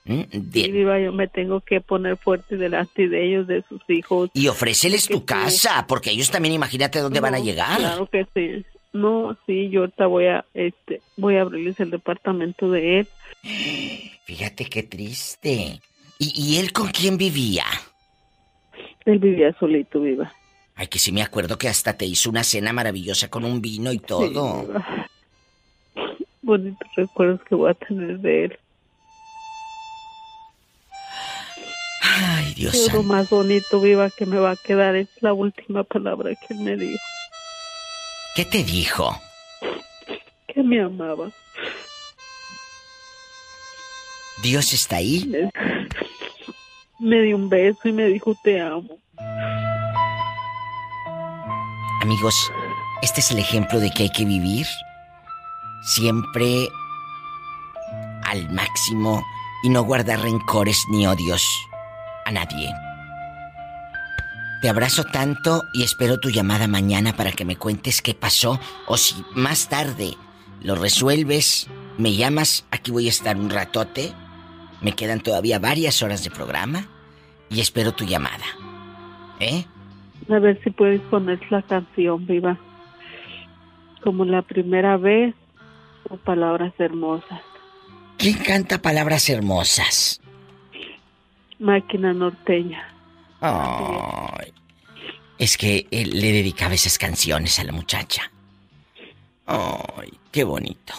¿Mm? 0.05 0.23
Viva, 0.33 1.01
yo 1.01 1.13
me 1.13 1.27
tengo 1.27 1.61
que 1.61 1.81
poner 1.81 2.17
fuerte 2.17 2.57
delante 2.57 3.09
de 3.09 3.27
ellos, 3.27 3.49
de 3.49 3.65
sus 3.69 3.81
hijos. 3.89 4.31
Y 4.35 4.47
ofréceles 4.47 5.09
tu 5.09 5.25
casa, 5.25 5.87
porque 5.89 6.11
ellos 6.11 6.31
también 6.31 6.55
imagínate 6.55 7.01
dónde 7.01 7.19
van 7.19 7.35
a 7.35 7.41
llegar. 7.41 7.79
Claro 7.79 8.07
que 8.07 8.27
sí. 8.33 8.65
No, 8.97 9.37
sí, 9.47 9.69
yo 9.69 9.81
ahorita 9.81 10.07
voy 10.07 10.27
a, 10.27 10.47
este, 10.55 11.03
voy 11.19 11.37
a 11.37 11.43
abrirles 11.43 11.79
el 11.81 11.91
departamento 11.91 12.71
de 12.71 13.01
él. 13.01 13.09
Fíjate 14.25 14.65
qué 14.65 14.83
triste. 14.83 15.81
¿Y, 16.19 16.33
¿Y, 16.35 16.57
él 16.57 16.73
con 16.73 16.89
quién 16.89 17.19
vivía? 17.19 17.65
Él 19.05 19.19
vivía 19.19 19.55
solito, 19.59 20.01
viva. 20.01 20.33
Ay, 20.75 20.87
que 20.87 20.99
sí 20.99 21.13
me 21.13 21.23
acuerdo 21.23 21.59
que 21.59 21.69
hasta 21.69 21.99
te 21.99 22.07
hizo 22.07 22.31
una 22.31 22.43
cena 22.43 22.73
maravillosa 22.73 23.29
con 23.29 23.45
un 23.45 23.61
vino 23.61 23.93
y 23.93 23.99
todo. 23.99 24.67
Bonitos 26.41 26.89
recuerdos 26.97 27.43
que 27.47 27.55
voy 27.55 27.71
a 27.71 27.75
tener 27.75 28.19
de 28.21 28.45
él. 28.45 28.59
Ay, 32.03 32.55
Dios 32.55 32.91
Lo 32.95 33.03
más 33.03 33.29
bonito, 33.29 33.79
viva, 33.79 34.09
que 34.09 34.25
me 34.25 34.39
va 34.39 34.53
a 34.53 34.57
quedar 34.57 34.97
es 34.97 35.09
la 35.21 35.35
última 35.35 35.85
palabra 35.85 36.31
que 36.35 36.55
él 36.55 36.61
me 36.61 36.77
dijo. 36.77 37.03
¿Qué 38.37 38.45
te 38.45 38.63
dijo? 38.63 39.19
Que 40.47 40.63
me 40.63 40.83
amaba. 40.83 41.31
¿Dios 44.43 44.75
está 44.75 44.97
ahí? 44.97 45.49
Me, 46.99 47.23
dio 47.23 47.35
un 47.35 47.49
beso 47.49 47.89
y 47.89 47.93
me 47.93 48.05
dijo 48.09 48.37
te 48.45 48.61
amo. 48.61 48.99
Amigos, 52.03 52.53
este 53.01 53.21
es 53.21 53.31
el 53.31 53.39
ejemplo 53.39 53.81
de 53.81 53.91
que 53.91 54.03
hay 54.03 54.11
que 54.11 54.27
vivir 54.27 54.67
siempre 55.95 56.69
al 58.25 58.51
máximo 58.51 59.25
y 59.63 59.71
no 59.71 59.83
guardar 59.83 60.21
rencores 60.21 60.85
ni 60.91 61.07
odios 61.07 61.43
a 62.27 62.33
nadie. 62.33 62.71
Te 64.67 64.71
abrazo 64.71 65.05
tanto 65.05 65.63
y 65.73 65.85
espero 65.85 66.19
tu 66.19 66.29
llamada 66.29 66.67
mañana 66.67 67.13
para 67.13 67.31
que 67.31 67.45
me 67.45 67.55
cuentes 67.55 68.03
qué 68.03 68.15
pasó 68.15 68.59
o 68.89 68.97
si 68.97 69.15
más 69.33 69.69
tarde 69.69 70.15
lo 70.61 70.75
resuelves, 70.75 71.71
me 71.99 72.17
llamas, 72.17 72.67
aquí 72.73 72.91
voy 72.91 73.07
a 73.07 73.11
estar 73.11 73.37
un 73.37 73.49
ratote. 73.49 74.13
Me 74.83 74.91
quedan 74.91 75.21
todavía 75.21 75.61
varias 75.61 76.03
horas 76.03 76.25
de 76.25 76.33
programa 76.33 76.89
y 77.49 77.61
espero 77.61 77.93
tu 77.93 78.07
llamada. 78.07 78.45
¿Eh? 79.39 79.67
A 80.29 80.41
ver 80.41 80.61
si 80.65 80.71
puedes 80.71 81.01
poner 81.03 81.39
la 81.49 81.63
canción, 81.63 82.27
viva. 82.27 82.59
Como 84.03 84.25
la 84.25 84.43
primera 84.43 84.97
vez 84.97 85.33
o 86.11 86.17
palabras 86.17 86.73
hermosas. 86.79 87.41
¿Quién 88.19 88.39
canta 88.39 88.83
palabras 88.83 89.31
hermosas? 89.31 90.21
Máquina 91.61 92.13
norteña. 92.13 92.96
Ay. 93.41 94.53
Es 95.39 95.57
que 95.57 95.87
él 95.91 96.19
le 96.21 96.33
dedicaba 96.33 96.75
esas 96.75 96.99
canciones 96.99 97.59
a 97.59 97.65
la 97.65 97.73
muchacha. 97.73 98.31
Ay, 99.47 100.11
qué 100.33 100.45
bonito. 100.45 100.95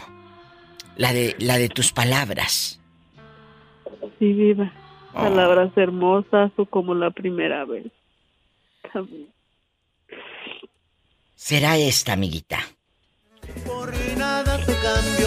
La 0.95 1.13
de 1.13 1.35
la 1.39 1.57
de 1.57 1.69
tus 1.69 1.91
palabras. 1.91 2.79
Sí, 4.19 4.33
viva. 4.33 4.71
Palabras 5.13 5.71
hermosas 5.75 6.51
o 6.57 6.65
como 6.65 6.93
la 6.93 7.11
primera 7.11 7.65
vez. 7.65 7.91
Será 11.35 11.77
esta, 11.77 12.13
amiguita. 12.13 12.59
Por 13.65 13.93
nada 14.17 14.57
te 14.65 14.73
cambio, 14.73 15.26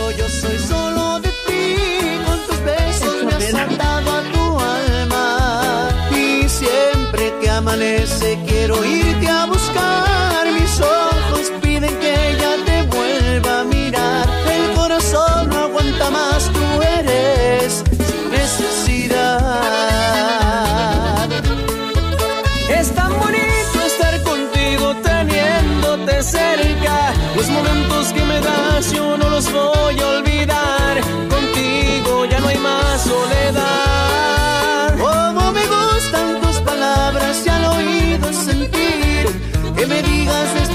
amanece 7.70 8.36
quiero 8.48 8.84
irte 8.84 9.19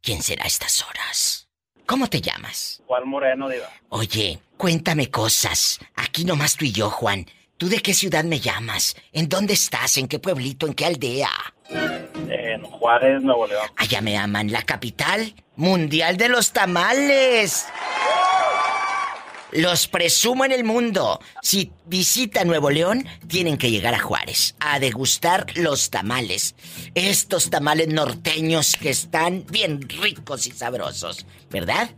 ¿Quién 0.01 0.23
será 0.23 0.45
a 0.45 0.47
estas 0.47 0.87
horas? 0.87 1.49
¿Cómo 1.87 2.07
te 2.07 2.21
llamas? 2.21 2.81
Juan 2.87 3.09
Moreno, 3.09 3.49
diva. 3.49 3.69
Oye, 3.89 4.39
cuéntame 4.57 5.11
cosas. 5.11 5.81
Aquí 5.97 6.25
nomás 6.25 6.55
tú 6.55 6.67
y 6.67 6.71
yo, 6.71 6.89
Juan. 6.89 7.27
¿Tú 7.57 7.69
de 7.69 7.81
qué 7.81 7.95
ciudad 7.95 8.23
me 8.23 8.39
llamas? 8.39 8.95
¿En 9.11 9.29
dónde 9.29 9.55
estás? 9.55 9.97
¿En 9.97 10.07
qué 10.07 10.21
pueblito? 10.21 10.69
¿En 10.69 10.75
qué 10.75 10.87
aldea? 10.87 11.31
En 11.73 12.63
Juárez, 12.63 13.23
Nuevo 13.23 13.47
León. 13.47 13.67
Allá 13.77 14.01
me 14.01 14.17
aman, 14.17 14.51
la 14.51 14.63
capital 14.63 15.35
mundial 15.57 16.17
de 16.17 16.29
los 16.29 16.53
tamales. 16.53 17.67
Los 19.53 19.89
presumo 19.89 20.45
en 20.45 20.53
el 20.53 20.63
mundo. 20.63 21.21
Si 21.43 21.73
visitan 21.87 22.47
Nuevo 22.47 22.71
León, 22.71 23.07
tienen 23.27 23.59
que 23.59 23.71
llegar 23.71 23.95
a 23.95 23.99
Juárez 23.99 24.55
a 24.61 24.79
degustar 24.79 25.47
los 25.57 25.91
tamales. 25.91 26.55
Estos 26.95 27.51
tamales 27.51 27.89
norteños 27.89 28.77
que 28.81 28.91
están 28.91 29.45
bien 29.51 29.89
ricos 29.89 30.47
y 30.47 30.53
sabrosos, 30.53 31.27
¿verdad? 31.51 31.91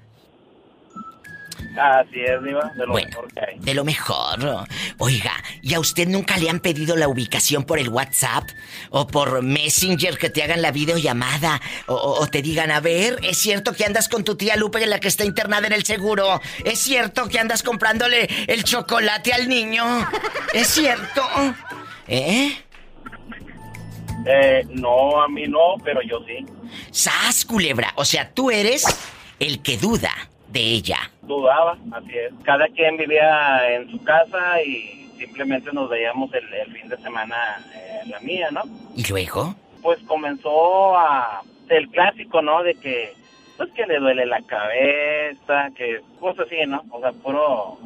Así 1.79 2.21
es, 2.21 2.43
Diva, 2.43 2.71
de 2.77 2.87
lo 2.87 2.93
Bueno, 2.93 3.09
mejor 3.09 3.33
que 3.33 3.41
hay. 3.41 3.59
de 3.59 3.75
lo 3.75 3.85
mejor. 3.85 4.67
Oiga, 4.99 5.33
¿y 5.63 5.73
a 5.75 5.81
usted 5.81 6.07
nunca 6.07 6.37
le 6.37 6.51
han 6.51 6.61
pedido 6.61 6.97
la 6.97 7.09
ubicación 7.09 7.65
por 7.65 7.79
el 7.79 7.89
WhatsApp? 7.89 8.45
¿O 8.91 9.07
por 9.07 9.43
Messenger 9.43 10.19
que 10.19 10.29
te 10.29 10.43
hagan 10.43 10.61
la 10.61 10.71
videollamada? 10.71 11.61
O, 11.87 11.95
o- 11.95 12.27
te 12.27 12.43
digan, 12.43 12.71
a 12.71 12.81
ver, 12.81 13.19
¿es 13.23 13.39
cierto 13.39 13.73
que 13.73 13.85
andas 13.87 14.09
con 14.09 14.23
tu 14.25 14.37
tía 14.37 14.57
Lupe, 14.57 14.85
la 14.87 15.01
que 15.01 15.09
está 15.09 15.25
internada 15.25 15.67
en 15.67 15.73
el 15.73 15.85
seguro? 15.85 16.41
¿Es 16.65 16.79
cierto 16.79 17.29
que 17.29 17.39
andas 17.39 17.63
comprándole 17.63 18.29
el 18.49 18.65
chocolate 18.65 19.33
al 19.33 19.49
niño? 19.49 19.85
¿Es 20.53 20.69
cierto? 20.69 21.23
¿Eh? 22.07 22.55
Eh, 24.27 24.63
no, 24.71 25.21
a 25.23 25.29
mí 25.29 25.45
no, 25.49 25.77
pero 25.83 26.01
yo 26.03 26.19
sí. 26.27 26.45
¡Sas, 26.91 27.45
culebra! 27.45 27.93
O 27.97 28.05
sea, 28.05 28.31
tú 28.33 28.51
eres 28.51 28.85
el 29.41 29.63
que 29.63 29.79
duda 29.79 30.13
de 30.53 30.61
ella. 30.61 30.99
Dudaba, 31.23 31.79
así 31.93 32.17
es. 32.17 32.33
Cada 32.45 32.69
quien 32.69 32.97
vivía 32.97 33.75
en 33.75 33.91
su 33.91 34.03
casa 34.05 34.63
y 34.63 35.11
simplemente 35.19 35.71
nos 35.73 35.89
veíamos 35.89 36.33
el, 36.35 36.53
el 36.53 36.73
fin 36.73 36.89
de 36.89 36.97
semana 36.99 37.37
eh, 37.75 38.01
en 38.05 38.11
la 38.11 38.21
mía, 38.21 38.51
¿no? 38.51 38.63
¿Y 38.95 39.05
luego? 39.09 39.55
Pues 39.83 39.99
comenzó 40.07 40.97
a... 40.97 41.43
El 41.69 41.89
clásico, 41.89 42.43
¿no? 42.43 42.63
De 42.63 42.75
que... 42.75 43.15
Pues 43.57 43.71
que 43.73 43.87
le 43.87 43.99
duele 43.99 44.27
la 44.27 44.43
cabeza, 44.43 45.71
que 45.75 46.01
cosas 46.21 46.47
así, 46.47 46.67
¿no? 46.67 46.83
O 46.91 47.01
sea, 47.01 47.13
puro... 47.13 47.79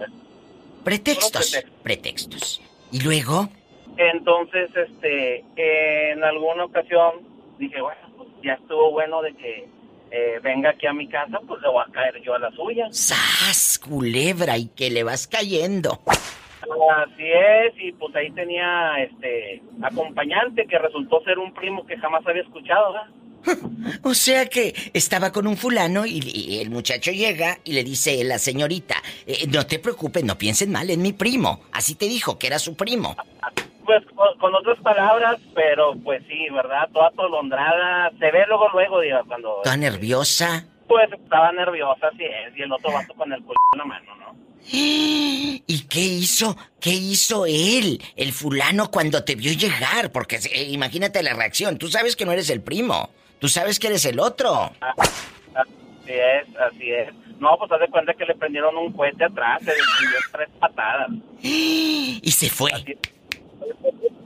Pretextos. 0.83 1.50
Puro 1.50 1.72
pretexto. 1.83 1.83
Pretextos. 1.83 2.62
¿Y 2.90 3.00
luego? 3.00 3.48
Entonces, 3.96 4.70
este, 4.74 5.44
en 5.57 6.24
alguna 6.24 6.64
ocasión 6.64 7.12
dije, 7.59 7.81
bueno, 7.81 8.00
pues 8.16 8.29
ya 8.42 8.55
estuvo 8.55 8.90
bueno 8.90 9.22
de 9.22 9.35
que 9.35 9.68
eh, 10.16 10.40
venga 10.42 10.70
aquí 10.70 10.87
a 10.87 10.92
mi 10.92 11.09
casa, 11.09 11.38
pues 11.46 11.61
le 11.62 11.68
voy 11.68 11.83
a 11.87 11.92
caer 11.92 12.22
yo 12.22 12.35
a 12.35 12.38
la 12.38 12.50
suya. 12.52 12.87
¡Sas, 12.90 13.79
culebra! 13.79 14.57
Y 14.57 14.68
que 14.68 14.90
le 14.90 15.02
vas 15.02 15.26
cayendo. 15.26 16.00
Así 16.07 17.22
es, 17.22 17.74
y 17.79 17.92
pues 17.92 18.14
ahí 18.16 18.31
tenía 18.33 18.94
este 19.02 19.62
acompañante 19.83 20.66
que 20.66 20.79
resultó 20.79 21.22
ser 21.24 21.38
un 21.38 21.52
primo 21.55 21.87
que 21.87 21.96
jamás 21.98 22.26
había 22.26 22.42
escuchado, 22.42 22.92
¿verdad? 22.92 23.09
O 24.02 24.14
sea 24.14 24.46
que 24.46 24.74
estaba 24.92 25.31
con 25.31 25.46
un 25.46 25.57
fulano 25.57 26.05
y, 26.07 26.18
y 26.24 26.59
el 26.61 26.70
muchacho 26.70 27.12
llega 27.12 27.59
y 27.64 27.72
le 27.72 27.85
dice 27.85 28.24
la 28.24 28.38
señorita, 28.38 28.96
"Eh, 29.26 29.46
no 29.48 29.64
te 29.66 29.79
preocupes, 29.79 30.24
no 30.24 30.37
piensen 30.37 30.72
mal, 30.72 30.90
es 30.90 30.98
mi 30.98 31.12
primo. 31.12 31.61
Así 31.72 31.94
te 31.94 32.07
dijo 32.09 32.38
que 32.38 32.48
era 32.48 32.59
su 32.59 32.74
primo. 32.76 33.14
Pues 33.87 34.05
con, 34.14 34.37
con 34.38 34.55
otras 34.55 34.79
palabras, 34.81 35.38
pero 35.55 35.94
pues 36.03 36.22
sí, 36.29 36.49
¿verdad? 36.53 36.88
Toda 36.92 37.09
atolondrada, 37.09 38.11
se 38.18 38.31
ve 38.33 38.44
luego, 38.49 38.68
luego, 38.72 39.01
digo, 39.01 39.18
cuando... 39.29 39.61
Toda 39.62 39.77
nerviosa. 39.77 40.66
Pues 40.88 41.11
estaba 41.12 41.53
nerviosa, 41.53 42.09
así 42.09 42.25
es, 42.25 42.57
y 42.57 42.62
el 42.62 42.72
otro 42.72 42.92
vato 42.92 43.14
con 43.14 43.33
el 43.33 43.40
culo 43.42 43.57
en 43.72 43.79
la 43.79 43.85
mano, 43.85 44.16
¿no? 44.16 44.37
¿Y 44.72 45.87
qué 45.88 46.01
hizo? 46.01 46.57
¿Qué 46.81 46.90
hizo 46.90 47.46
él, 47.46 48.03
el 48.16 48.33
fulano, 48.33 48.90
cuando 48.90 49.22
te 49.22 49.37
vio 49.37 49.53
llegar? 49.53 50.11
Porque 50.11 50.40
eh, 50.53 50.64
imagínate 50.70 51.22
la 51.22 51.35
reacción. 51.35 51.79
Tú 51.79 51.88
sabes 51.88 52.16
que 52.16 52.25
no 52.25 52.33
eres 52.33 52.51
el 52.51 52.62
primo. 52.62 53.11
Tú 53.38 53.49
sabes 53.49 53.79
que 53.79 53.88
eres 53.88 54.05
el 54.05 54.18
otro. 54.18 54.72
Así 54.81 56.12
es, 56.12 56.57
así 56.57 56.90
es. 56.90 57.14
No, 57.38 57.57
pues 57.59 57.70
haz 57.70 57.81
de 57.81 57.88
cuenta 57.88 58.14
que 58.14 58.25
le 58.25 58.35
prendieron 58.35 58.77
un 58.77 58.92
cohete 58.92 59.25
atrás, 59.25 59.61
se 59.62 59.72
destruyó 59.72 60.16
tres 60.33 60.49
patadas. 60.59 61.11
Y 61.42 62.31
se 62.33 62.49
fue. 62.51 62.70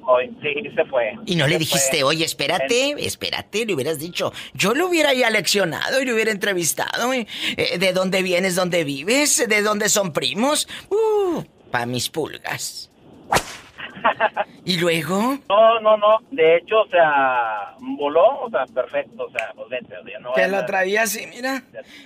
Hoy, 0.06 0.34
sí, 0.42 0.70
se 0.74 0.84
fue. 0.86 1.12
Y 1.26 1.36
no 1.36 1.46
le 1.46 1.58
dijiste, 1.58 2.00
fue. 2.00 2.02
oye, 2.02 2.24
espérate, 2.24 2.94
espérate, 2.98 3.64
le 3.64 3.74
hubieras 3.74 3.98
dicho. 3.98 4.32
Yo 4.54 4.74
lo 4.74 4.88
hubiera 4.88 5.12
ya 5.14 5.30
leccionado 5.30 6.00
y 6.00 6.04
le 6.04 6.14
hubiera 6.14 6.32
entrevistado. 6.32 7.12
eh, 7.12 7.26
eh, 7.56 7.78
¿De 7.78 7.92
dónde 7.92 8.22
vienes? 8.22 8.56
¿Dónde 8.56 8.82
vives? 8.82 9.46
¿De 9.48 9.62
dónde 9.62 9.88
son 9.88 10.12
primos? 10.12 10.66
Uh, 10.90 11.42
pa' 11.70 11.86
mis 11.86 12.08
pulgas. 12.08 12.90
¿Y 14.64 14.78
luego? 14.78 15.38
No, 15.48 15.80
no, 15.80 15.96
no. 15.96 16.18
De 16.30 16.56
hecho, 16.56 16.80
o 16.80 16.88
sea, 16.88 17.74
voló, 17.78 18.40
o 18.42 18.50
sea, 18.50 18.64
perfecto, 18.66 19.24
o 19.26 19.30
sea, 19.30 19.52
pues 19.54 19.68
vete, 19.68 19.96
o 19.96 20.04
sea, 20.04 20.18
no 20.18 20.32
Te 20.32 20.48
la 20.48 20.66
traía 20.66 21.02
así, 21.02 21.26
mira. 21.26 21.62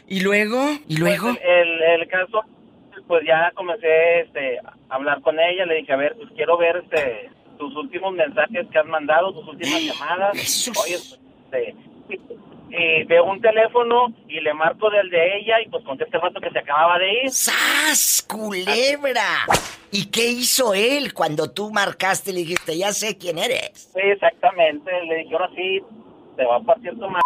¿Y 0.09 0.21
luego? 0.21 0.79
¿Y 0.89 0.97
luego? 0.97 1.29
Pues, 1.33 1.41
el, 1.45 1.83
el 2.01 2.09
caso, 2.09 2.43
pues 3.07 3.25
ya 3.27 3.51
comencé 3.55 4.21
este, 4.21 4.59
a 4.59 4.75
hablar 4.95 5.21
con 5.21 5.39
ella, 5.39 5.67
le 5.67 5.77
dije, 5.77 5.93
a 5.93 5.97
ver, 5.97 6.15
pues 6.17 6.31
quiero 6.35 6.57
ver 6.57 6.77
este, 6.85 7.31
tus 7.59 7.75
últimos 7.77 8.13
mensajes 8.15 8.67
que 8.71 8.79
has 8.79 8.87
mandado, 8.87 9.33
tus 9.33 9.47
últimas 9.47 9.83
llamadas. 9.83 10.37
Jesús. 10.39 10.79
Oye, 10.85 10.97
pues, 10.99 11.21
este, 11.63 11.75
y, 12.71 13.05
veo 13.05 13.25
un 13.25 13.41
teléfono 13.41 14.13
y 14.29 14.41
le 14.41 14.53
marco 14.53 14.91
del 14.91 15.09
de 15.09 15.39
ella 15.39 15.61
y 15.65 15.69
pues 15.69 15.85
contesta 15.85 16.17
el 16.17 16.23
rato 16.25 16.41
que 16.41 16.51
se 16.51 16.59
acababa 16.59 16.99
de 16.99 17.23
ir. 17.25 17.31
¡Sas, 17.31 18.27
culebra! 18.29 19.47
¿Y 19.93 20.07
qué 20.11 20.27
hizo 20.27 20.75
él 20.75 21.15
cuando 21.15 21.53
tú 21.53 21.71
marcaste 21.71 22.31
y 22.31 22.35
le 22.35 22.41
dijiste, 22.41 22.77
ya 22.77 22.93
sé 22.93 23.17
quién 23.17 23.39
eres? 23.39 23.91
Sí, 23.95 24.01
exactamente. 24.03 24.91
Le 25.05 25.19
dije, 25.19 25.35
ahora 25.35 25.51
sí, 25.55 25.81
te 26.37 26.45
va 26.45 26.57
a 26.57 26.61
partir 26.61 26.93
tu 26.99 27.09
madre. 27.09 27.23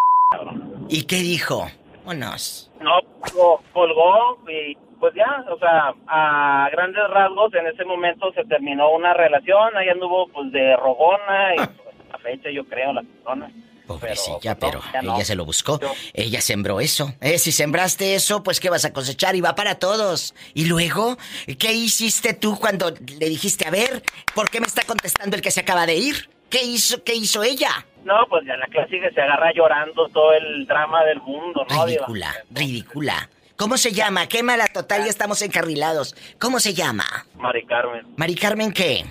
¿Y 0.91 1.05
qué 1.07 1.17
dijo? 1.17 1.67
Vámonos. 2.05 2.71
No, 2.81 3.01
co- 3.35 3.63
colgó 3.73 4.39
y 4.51 4.77
pues 5.01 5.15
ya, 5.15 5.45
o 5.51 5.59
sea, 5.59 5.95
a 6.07 6.69
grandes 6.73 7.03
rasgos 7.11 7.53
en 7.55 7.67
ese 7.67 7.85
momento 7.85 8.33
se 8.33 8.45
terminó 8.45 8.91
una 8.91 9.15
relación, 9.15 9.77
ahí 9.77 9.89
anduvo 9.89 10.29
pues 10.29 10.51
de 10.53 10.77
rogona 10.77 11.55
y 11.55 11.57
pues, 11.57 11.71
a 12.13 12.19
fecha 12.19 12.51
yo 12.51 12.65
creo 12.67 12.93
la 12.93 13.03
persona. 13.03 13.51
Pobrecilla, 13.87 14.55
Pero, 14.55 14.59
pero, 14.59 14.81
pues, 14.81 14.93
no, 14.93 14.93
ya 14.93 15.03
no. 15.03 15.15
ella 15.17 15.25
se 15.25 15.35
lo 15.35 15.45
buscó. 15.47 15.81
Yo- 15.81 15.93
Ella 16.13 16.43
sembró 16.43 16.79
eso. 16.81 17.15
Eh, 17.23 17.39
si 17.39 17.53
sembraste 17.53 18.15
eso, 18.15 18.43
pues 18.43 18.61
¿qué 18.61 18.69
vas 18.69 18.85
a 18.85 18.93
cosechar? 18.93 19.35
Y 19.35 19.41
va 19.41 19.55
para 19.55 19.77
todos. 19.79 20.35
Y 20.53 20.67
luego, 20.67 21.17
¿qué 21.59 21.73
hiciste 21.73 22.35
tú 22.35 22.59
cuando 22.61 22.91
le 22.91 23.29
dijiste, 23.31 23.67
a 23.67 23.71
ver, 23.71 24.03
¿por 24.35 24.51
qué 24.51 24.61
me 24.61 24.67
está 24.67 24.83
contestando 24.87 25.37
el 25.37 25.43
que 25.43 25.51
se 25.51 25.61
acaba 25.61 25.87
de 25.87 25.95
ir? 25.97 26.29
¿Qué 26.51 26.63
hizo, 26.65 27.03
qué 27.03 27.15
hizo 27.15 27.43
ella? 27.43 27.71
No, 28.05 28.27
pues 28.29 28.45
ya 28.47 28.57
la 28.59 28.67
clásica 28.67 29.11
se 29.11 29.21
agarra 29.23 29.53
llorando 29.55 30.09
todo 30.09 30.35
el 30.35 30.67
drama 30.67 31.03
del 31.05 31.21
mundo, 31.23 31.65
¿no? 31.71 31.87
Diva? 31.87 31.87
Ridícula, 32.07 32.35
ridícula. 32.51 33.31
¿Cómo 33.59 33.77
se 33.77 33.91
llama? 33.91 34.29
Quémala 34.29 34.69
total, 34.69 35.03
ya 35.03 35.11
estamos 35.11 35.43
encarrilados. 35.43 36.15
¿Cómo 36.39 36.61
se 36.61 36.75
llama? 36.75 37.27
Mari 37.35 37.67
Carmen. 37.67 38.07
Mari 38.17 38.37
Carmen, 38.37 38.73
¿qué? 38.73 39.05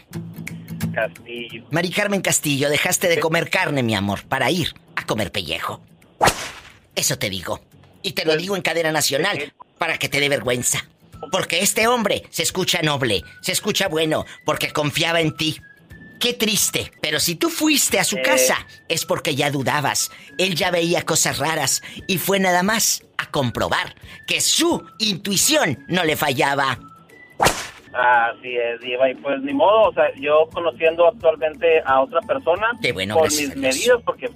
Castillo. 0.96 1.66
Mari 1.70 1.92
Carmen 1.92 2.22
Castillo, 2.22 2.70
dejaste 2.70 3.10
de 3.10 3.20
comer 3.20 3.50
carne, 3.50 3.84
mi 3.84 3.94
amor, 3.94 4.24
para 4.24 4.50
ir 4.50 4.74
a 4.96 5.06
comer 5.06 5.34
pellejo. 5.34 5.82
Eso 6.96 7.20
te 7.20 7.30
digo. 7.30 7.60
Y 8.02 8.14
te 8.14 8.24
lo 8.24 8.38
digo 8.38 8.56
en 8.56 8.62
cadena 8.62 8.94
nacional, 8.94 9.54
para 9.78 9.98
que 9.98 10.08
te 10.08 10.22
dé 10.22 10.30
vergüenza. 10.30 10.88
Porque 11.30 11.60
este 11.60 11.88
hombre 11.88 12.24
se 12.30 12.44
escucha 12.44 12.82
noble, 12.82 13.24
se 13.42 13.52
escucha 13.52 13.90
bueno, 13.90 14.26
porque 14.46 14.72
confiaba 14.72 15.20
en 15.20 15.36
ti. 15.36 15.60
Qué 16.20 16.34
triste, 16.34 16.92
pero 17.02 17.20
si 17.20 17.36
tú 17.36 17.50
fuiste 17.50 18.00
a 18.00 18.04
su 18.04 18.18
Eh. 18.18 18.22
casa, 18.24 18.58
es 18.90 19.06
porque 19.06 19.36
ya 19.36 19.52
dudabas. 19.52 20.12
Él 20.38 20.56
ya 20.56 20.72
veía 20.72 21.04
cosas 21.04 21.38
raras 21.38 21.82
y 22.08 22.18
fue 22.18 22.40
nada 22.40 22.64
más 22.64 23.04
a 23.18 23.30
comprobar 23.30 23.96
que 24.28 24.42
su 24.42 24.84
intuición 25.00 25.86
no 25.88 26.04
le 26.04 26.16
fallaba. 26.16 26.80
Así 27.94 28.56
es, 28.56 28.80
Diva, 28.82 29.10
y 29.10 29.16
pues 29.16 29.42
ni 29.42 29.54
modo, 29.54 29.90
o 29.90 29.94
sea, 29.94 30.06
yo 30.20 30.48
conociendo 30.54 31.08
actualmente 31.08 31.82
a 31.86 32.02
otra 32.02 32.22
persona, 32.22 32.68
bueno, 32.94 33.16
por 33.16 33.32
mis 33.32 33.56
medidas, 33.56 33.98
porque 34.06 34.30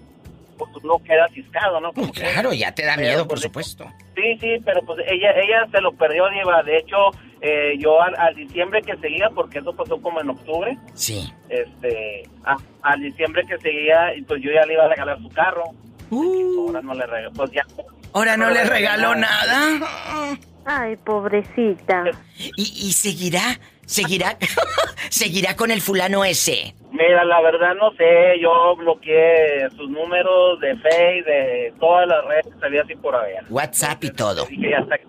pues, 0.71 0.83
uno 0.83 0.97
queda 1.03 1.27
ciscado, 1.29 1.79
¿no? 1.79 1.91
Que- 1.93 2.09
Claro, 2.11 2.53
ya 2.53 2.71
te 2.73 2.85
da 2.85 2.95
Pero, 2.95 3.07
miedo, 3.07 3.19
por 3.23 3.29
pues, 3.29 3.41
supuesto. 3.41 3.85
Sí, 4.15 4.37
sí, 4.39 4.57
pero 4.65 4.81
pues 4.85 4.99
ella 5.07 5.31
ella 5.31 5.67
se 5.71 5.81
lo 5.81 5.91
perdió, 5.93 6.29
Diva. 6.29 6.61
De 6.63 6.77
hecho, 6.77 6.97
eh, 7.41 7.73
yo 7.79 8.01
al, 8.01 8.15
al 8.17 8.35
diciembre 8.35 8.81
que 8.81 8.95
seguía, 8.97 9.29
porque 9.33 9.59
eso 9.59 9.73
pasó 9.75 10.01
como 10.01 10.19
en 10.21 10.29
octubre, 10.29 10.77
Sí. 10.93 11.31
este, 11.49 12.23
a- 12.43 12.57
al 12.83 13.01
diciembre 13.01 13.43
que 13.47 13.57
seguía, 13.59 14.13
y 14.15 14.21
pues 14.23 14.41
yo 14.43 14.51
ya 14.51 14.65
le 14.65 14.73
iba 14.73 14.85
a 14.85 14.89
regalar 14.89 15.17
su 15.19 15.29
carro. 15.29 15.63
Uh, 16.09 16.67
Ahora 16.67 16.81
no 16.81 16.93
le 16.93 17.05
regaló, 17.05 17.31
pues 17.33 17.51
ya. 17.51 17.65
ahora 18.13 18.35
no 18.37 18.49
le 18.49 18.63
regaló 18.65 19.15
nada. 19.15 20.37
Ay, 20.65 20.95
pobrecita. 20.97 22.03
¿Y, 22.37 22.61
y 22.87 22.93
seguirá? 22.93 23.59
¿Seguirá? 23.85 24.37
¿Seguirá 25.09 25.55
con 25.55 25.71
el 25.71 25.81
fulano 25.81 26.23
ese? 26.23 26.75
Mira, 26.91 27.23
la 27.23 27.41
verdad 27.41 27.73
no 27.75 27.91
sé, 27.91 28.39
yo 28.41 28.75
bloqueé 28.75 29.69
sus 29.75 29.89
números 29.89 30.59
de 30.59 30.75
Face, 30.77 31.23
de 31.25 31.73
todas 31.79 32.07
las 32.07 32.23
redes 32.25 32.45
que 32.53 32.59
sabía 32.59 32.81
así 32.83 32.95
por 32.95 33.15
haber. 33.15 33.43
WhatsApp 33.49 34.03
y 34.03 34.11
todo. 34.11 34.45
Dije, 34.45 34.75
hasta 34.75 34.97
que... 34.97 35.05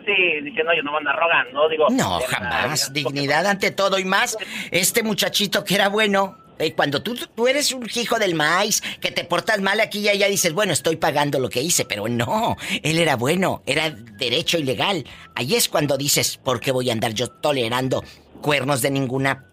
Así, 0.00 0.40
dije, 0.42 0.64
no, 0.64 0.74
yo 0.74 0.82
no 0.82 0.92
me 0.92 0.98
ando 0.98 1.12
rogando, 1.12 1.68
digo... 1.68 1.86
No, 1.90 2.18
jamás. 2.20 2.92
Dignidad 2.92 3.46
ante 3.46 3.70
todo 3.70 3.98
y 3.98 4.04
más. 4.04 4.36
Este 4.70 5.02
muchachito 5.02 5.64
que 5.64 5.74
era 5.74 5.88
bueno. 5.88 6.41
Eh, 6.62 6.74
cuando 6.74 7.02
tú, 7.02 7.16
tú 7.34 7.48
eres 7.48 7.72
un 7.72 7.88
hijo 7.94 8.18
del 8.18 8.34
maíz, 8.34 8.82
que 9.00 9.10
te 9.10 9.24
portas 9.24 9.60
mal 9.60 9.80
aquí 9.80 9.98
y 9.98 10.08
allá 10.08 10.28
dices, 10.28 10.52
bueno, 10.52 10.72
estoy 10.72 10.96
pagando 10.96 11.40
lo 11.40 11.48
que 11.48 11.60
hice, 11.60 11.84
pero 11.84 12.08
no, 12.08 12.56
él 12.82 12.98
era 12.98 13.16
bueno, 13.16 13.62
era 13.66 13.90
derecho 13.90 14.58
y 14.58 14.62
legal. 14.62 15.04
Ahí 15.34 15.54
es 15.54 15.68
cuando 15.68 15.96
dices, 15.96 16.36
¿por 16.36 16.60
qué 16.60 16.70
voy 16.70 16.90
a 16.90 16.92
andar 16.92 17.14
yo 17.14 17.28
tolerando 17.28 18.04
cuernos 18.40 18.80
de 18.80 18.90
ninguna 18.90 19.48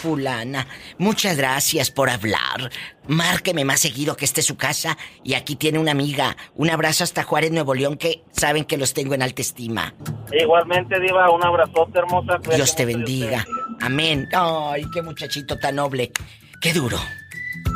fulana? 0.00 0.66
Muchas 0.98 1.36
gracias 1.36 1.90
por 1.90 2.08
hablar. 2.08 2.70
Márqueme 3.06 3.64
más 3.64 3.80
seguido 3.80 4.16
que 4.16 4.24
esté 4.24 4.42
su 4.42 4.56
casa 4.56 4.96
y 5.24 5.34
aquí 5.34 5.56
tiene 5.56 5.78
una 5.78 5.92
amiga. 5.92 6.36
Un 6.54 6.70
abrazo 6.70 7.04
hasta 7.04 7.24
Juárez, 7.24 7.50
Nuevo 7.50 7.74
León, 7.74 7.96
que 7.96 8.22
saben 8.30 8.64
que 8.64 8.76
los 8.76 8.94
tengo 8.94 9.14
en 9.14 9.22
alta 9.22 9.42
estima. 9.42 9.94
Igualmente, 10.32 11.00
Diva, 11.00 11.30
un 11.30 11.44
abrazote 11.44 11.98
hermosa. 11.98 12.38
Dios 12.54 12.76
te 12.76 12.84
bendiga. 12.84 13.44
Amén. 13.80 14.28
Ay, 14.32 14.84
qué 14.92 15.02
muchachito 15.02 15.58
tan 15.58 15.76
noble. 15.76 16.12
Qué 16.60 16.72
duro. 16.72 16.98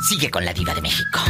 Sigue 0.08 0.30
con 0.30 0.44
la 0.44 0.52
diva 0.52 0.74
de 0.74 0.82
México. 0.82 1.20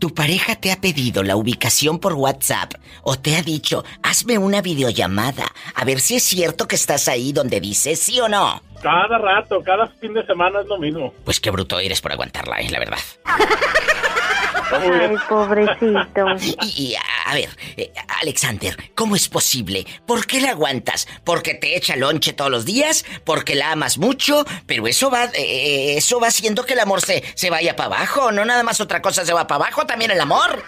¿Tu 0.00 0.14
pareja 0.14 0.56
te 0.56 0.72
ha 0.72 0.80
pedido 0.80 1.22
la 1.22 1.36
ubicación 1.36 1.98
por 1.98 2.14
WhatsApp 2.14 2.72
o 3.02 3.18
te 3.18 3.36
ha 3.36 3.42
dicho, 3.42 3.84
hazme 4.02 4.38
una 4.38 4.62
videollamada 4.62 5.44
a 5.74 5.84
ver 5.84 6.00
si 6.00 6.16
es 6.16 6.22
cierto 6.22 6.66
que 6.66 6.76
estás 6.76 7.06
ahí 7.06 7.34
donde 7.34 7.60
dices 7.60 8.00
sí 8.00 8.18
o 8.18 8.26
no? 8.26 8.62
Cada 8.82 9.18
rato, 9.18 9.62
cada 9.62 9.86
fin 9.88 10.14
de 10.14 10.24
semana 10.24 10.62
es 10.62 10.66
lo 10.68 10.78
mismo. 10.78 11.12
Pues 11.22 11.38
qué 11.38 11.50
bruto 11.50 11.78
eres 11.78 12.00
por 12.00 12.12
aguantarla, 12.12 12.60
eh, 12.60 12.70
la 12.70 12.78
verdad. 12.78 12.98
Ay, 14.72 15.16
pobrecito. 15.28 16.26
Y, 16.40 16.90
y, 16.90 16.94
a, 16.94 17.02
a 17.26 17.34
ver, 17.34 17.48
eh, 17.76 17.92
Alexander, 18.20 18.76
¿cómo 18.94 19.16
es 19.16 19.28
posible? 19.28 19.86
¿Por 20.06 20.26
qué 20.26 20.40
la 20.40 20.50
aguantas? 20.50 21.08
¿Porque 21.24 21.54
te 21.54 21.76
echa 21.76 21.96
lonche 21.96 22.32
todos 22.32 22.50
los 22.50 22.64
días? 22.64 23.04
¿Porque 23.24 23.54
la 23.54 23.72
amas 23.72 23.98
mucho? 23.98 24.44
Pero 24.66 24.86
eso 24.86 25.10
va, 25.10 25.24
eh, 25.34 25.96
eso 25.96 26.20
va 26.20 26.28
haciendo 26.28 26.64
que 26.64 26.74
el 26.74 26.80
amor 26.80 27.00
se, 27.00 27.22
se 27.34 27.50
vaya 27.50 27.76
para 27.76 27.96
abajo. 27.96 28.32
No 28.32 28.44
nada 28.44 28.62
más 28.62 28.80
otra 28.80 29.02
cosa 29.02 29.24
se 29.24 29.32
va 29.32 29.46
para 29.46 29.64
abajo, 29.64 29.86
también 29.86 30.10
el 30.10 30.20
amor. 30.20 30.62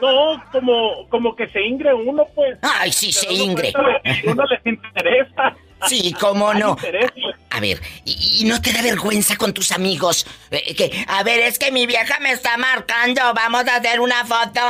No, 0.00 0.42
como, 0.52 1.08
como 1.08 1.34
que 1.34 1.48
se 1.48 1.62
ingre 1.62 1.94
uno, 1.94 2.26
pues. 2.34 2.58
Ay, 2.62 2.92
sí, 2.92 3.12
se 3.12 3.26
uno 3.28 3.36
ingre. 3.36 3.72
Uno 4.26 4.44
les 4.44 4.66
interesa. 4.66 5.56
Sí, 5.88 6.14
cómo 6.18 6.54
no. 6.54 6.76
A 7.50 7.60
ver, 7.60 7.80
¿y, 8.04 8.40
y 8.40 8.44
no 8.46 8.60
te 8.60 8.72
da 8.72 8.82
vergüenza 8.82 9.36
con 9.36 9.52
tus 9.52 9.70
amigos? 9.72 10.26
Eh, 10.50 10.74
que, 10.74 11.04
a 11.06 11.22
ver, 11.22 11.40
es 11.40 11.58
que 11.58 11.70
mi 11.70 11.86
vieja 11.86 12.18
me 12.20 12.32
está 12.32 12.56
marcando, 12.56 13.20
vamos 13.34 13.66
a 13.68 13.76
hacer 13.76 14.00
una 14.00 14.24
foto. 14.24 14.60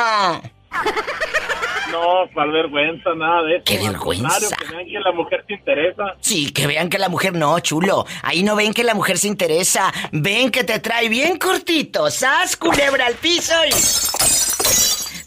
No, 1.91 2.29
cuál 2.33 2.51
vergüenza, 2.51 3.15
nada 3.15 3.43
de 3.43 3.57
eso. 3.57 3.65
Qué 3.65 3.79
vergüenza. 3.79 4.57
que 4.57 4.65
vean 4.75 4.87
que 4.87 4.99
la 4.99 5.13
mujer 5.13 5.45
se 5.47 5.55
interesa. 5.55 6.05
Sí, 6.21 6.53
que 6.53 6.67
vean 6.67 6.89
que 6.89 6.99
la 6.99 7.09
mujer 7.09 7.35
no, 7.35 7.61
chulo. 7.61 8.05
Ahí 8.23 8.43
no 8.43 8.57
ven 8.57 8.75
que 8.75 8.83
la 8.83 8.95
mujer 8.95 9.17
se 9.17 9.29
interesa. 9.29 9.93
Ven 10.11 10.51
que 10.51 10.65
te 10.65 10.81
trae 10.81 11.09
bien 11.09 11.39
cortito. 11.39 12.11
¡Sas, 12.11 12.57
culebra 12.57 13.07
al 13.07 13.15
piso 13.15 13.55
y... 13.67 13.71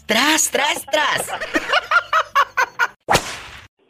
Tras, 0.04 0.50
tras, 0.50 0.84
tras. 0.90 1.26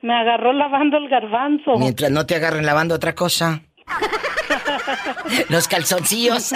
Me 0.03 0.15
agarró 0.15 0.53
lavando 0.53 0.97
el 0.97 1.09
garbanzo. 1.09 1.77
Mientras 1.79 2.11
no 2.11 2.25
te 2.27 2.37
agarren 2.37 2.65
lavando 2.65 2.95
otra 2.95 3.15
cosa. 3.15 3.63
Los 5.49 5.69
calzoncillos. 5.69 6.55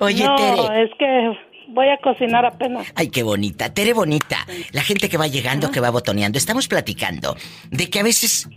Oye, 0.00 0.24
no, 0.24 0.36
Tere. 0.36 0.84
es 0.84 0.90
que 0.98 1.38
voy 1.68 1.88
a 1.88 1.98
cocinar 1.98 2.44
apenas. 2.46 2.86
Ay, 2.94 3.08
qué 3.10 3.22
bonita. 3.22 3.72
Tere 3.72 3.92
bonita. 3.92 4.38
La 4.72 4.82
gente 4.82 5.08
que 5.08 5.18
va 5.18 5.26
llegando, 5.26 5.70
que 5.70 5.80
va 5.80 5.90
botoneando. 5.90 6.38
Estamos 6.38 6.68
platicando 6.68 7.36
de 7.70 7.90
que 7.90 8.00
a 8.00 8.02
veces... 8.02 8.48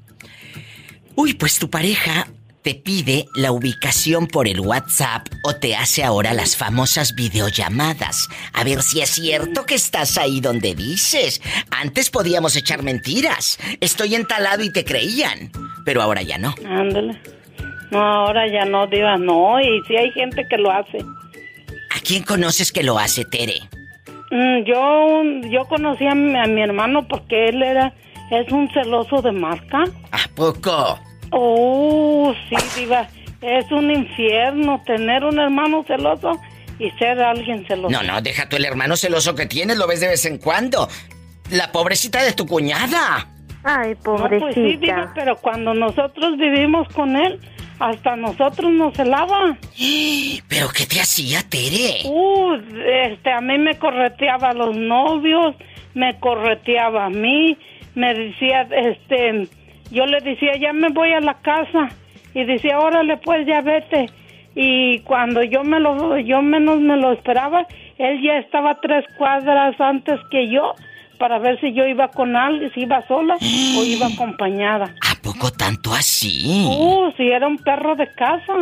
Uy, 1.15 1.33
pues 1.33 1.59
tu 1.59 1.69
pareja 1.69 2.27
te 2.61 2.75
pide 2.75 3.25
la 3.35 3.51
ubicación 3.51 4.27
por 4.27 4.47
el 4.47 4.59
WhatsApp 4.59 5.27
o 5.43 5.55
te 5.55 5.75
hace 5.75 6.03
ahora 6.03 6.33
las 6.33 6.55
famosas 6.55 7.15
videollamadas. 7.15 8.27
A 8.53 8.63
ver 8.63 8.81
si 8.81 9.01
es 9.01 9.09
cierto 9.09 9.65
que 9.65 9.75
estás 9.75 10.17
ahí 10.17 10.41
donde 10.41 10.75
dices. 10.75 11.41
Antes 11.71 12.09
podíamos 12.09 12.55
echar 12.55 12.83
mentiras. 12.83 13.57
Estoy 13.79 14.15
entalado 14.15 14.63
y 14.63 14.71
te 14.71 14.85
creían. 14.85 15.51
Pero 15.85 16.01
ahora 16.01 16.21
ya 16.21 16.37
no. 16.37 16.53
Ándale. 16.65 17.19
No, 17.91 17.99
ahora 17.99 18.47
ya 18.47 18.65
no, 18.65 18.87
diva, 18.87 19.17
no. 19.17 19.59
Y 19.59 19.81
sí 19.87 19.97
hay 19.97 20.11
gente 20.11 20.47
que 20.47 20.57
lo 20.57 20.71
hace. 20.71 20.99
¿A 20.99 21.99
quién 22.03 22.23
conoces 22.23 22.71
que 22.71 22.83
lo 22.83 22.99
hace, 22.99 23.25
Tere? 23.25 23.59
Mm, 24.29 24.63
yo, 24.65 25.23
yo 25.49 25.65
conocí 25.65 26.07
a 26.07 26.15
mi, 26.15 26.37
a 26.37 26.45
mi 26.45 26.61
hermano 26.61 27.07
porque 27.07 27.49
él 27.49 27.61
era, 27.61 27.93
es 28.31 28.49
un 28.51 28.69
celoso 28.71 29.21
de 29.21 29.31
marca. 29.31 29.83
¿A 30.11 30.33
poco? 30.35 30.99
Oh, 31.31 32.33
sí, 32.49 32.55
diva. 32.79 33.07
Es 33.41 33.71
un 33.71 33.89
infierno 33.89 34.81
tener 34.85 35.23
un 35.23 35.39
hermano 35.39 35.83
celoso 35.87 36.39
y 36.77 36.91
ser 36.91 37.19
alguien 37.21 37.65
celoso. 37.67 37.89
No, 37.89 38.03
no, 38.03 38.21
deja 38.21 38.47
tú 38.47 38.55
el 38.57 38.65
hermano 38.65 38.95
celoso 38.95 39.33
que 39.35 39.45
tienes, 39.47 39.77
lo 39.77 39.87
ves 39.87 39.99
de 40.01 40.07
vez 40.09 40.25
en 40.25 40.37
cuando. 40.37 40.87
La 41.49 41.71
pobrecita 41.71 42.23
de 42.23 42.33
tu 42.33 42.45
cuñada. 42.45 43.27
Ay, 43.63 43.95
No, 44.05 44.17
pues 44.27 44.53
sí, 44.55 44.61
diva, 44.77 44.77
pobrecita. 44.95 45.11
pero 45.15 45.35
cuando 45.37 45.73
nosotros 45.73 46.37
vivimos 46.37 46.87
con 46.89 47.15
él, 47.15 47.39
hasta 47.79 48.15
nosotros 48.15 48.71
nos 48.71 48.95
celaba. 48.95 49.57
¿Pero 50.47 50.69
qué 50.69 50.85
te 50.85 50.99
hacía, 51.01 51.41
Tere? 51.49 52.01
Uh, 52.05 52.53
este, 53.05 53.31
a 53.31 53.41
mí 53.41 53.57
me 53.57 53.77
correteaba 53.77 54.49
a 54.49 54.53
los 54.53 54.75
novios, 54.75 55.55
me 55.93 56.19
correteaba 56.19 57.05
a 57.05 57.09
mí, 57.09 57.57
me 57.95 58.13
decía, 58.13 58.67
este, 58.71 59.47
yo 59.91 60.05
le 60.05 60.19
decía, 60.21 60.55
ya 60.57 60.73
me 60.73 60.89
voy 60.89 61.13
a 61.13 61.19
la 61.19 61.35
casa, 61.35 61.89
y 62.33 62.45
decía, 62.45 62.79
órale, 62.79 63.17
pues 63.17 63.45
ya 63.45 63.61
vete. 63.61 64.09
Y 64.55 64.99
cuando 64.99 65.43
yo 65.43 65.63
me 65.63 65.79
lo, 65.79 66.17
yo 66.17 66.41
menos 66.41 66.79
me 66.79 66.97
lo 66.97 67.13
esperaba, 67.13 67.65
él 67.97 68.21
ya 68.21 68.37
estaba 68.37 68.79
tres 68.81 69.05
cuadras 69.17 69.79
antes 69.79 70.19
que 70.29 70.49
yo 70.49 70.73
para 71.17 71.37
ver 71.39 71.59
si 71.61 71.71
yo 71.73 71.85
iba 71.85 72.07
con 72.07 72.35
alguien, 72.35 72.71
si 72.73 72.81
iba 72.81 73.05
sola 73.07 73.35
o 73.35 73.83
iba 73.83 74.07
acompañada. 74.07 74.85
¿A 75.07 75.21
poco 75.21 75.51
tanto 75.51 75.93
así? 75.93 76.65
Uh, 76.67 77.11
si 77.15 77.29
era 77.29 77.47
un 77.47 77.57
perro 77.57 77.95
de 77.95 78.07
casa. 78.13 78.53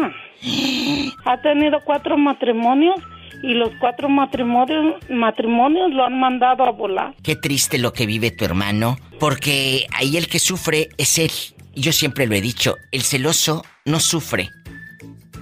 Ha 1.26 1.42
tenido 1.42 1.80
cuatro 1.84 2.18
matrimonios 2.18 2.96
y 3.42 3.54
los 3.54 3.70
cuatro 3.80 4.10
matrimonios, 4.10 4.96
matrimonios 5.10 5.92
lo 5.92 6.06
han 6.06 6.20
mandado 6.20 6.64
a 6.64 6.72
volar. 6.72 7.16
Qué 7.24 7.36
triste 7.36 7.78
lo 7.78 7.94
que 7.94 8.06
vive 8.06 8.32
tu 8.32 8.46
hermano, 8.46 8.98
porque 9.20 9.88
ahí 9.94 10.18
el 10.18 10.28
que 10.28 10.40
sufre 10.40 10.90
es 10.98 11.18
él. 11.18 11.32
Y 11.76 11.82
Yo 11.82 11.92
siempre 11.92 12.28
lo 12.28 12.36
he 12.36 12.42
dicho, 12.42 12.76
el 12.92 13.02
celoso 13.04 13.64
no 13.86 14.00
sufre 14.00 14.50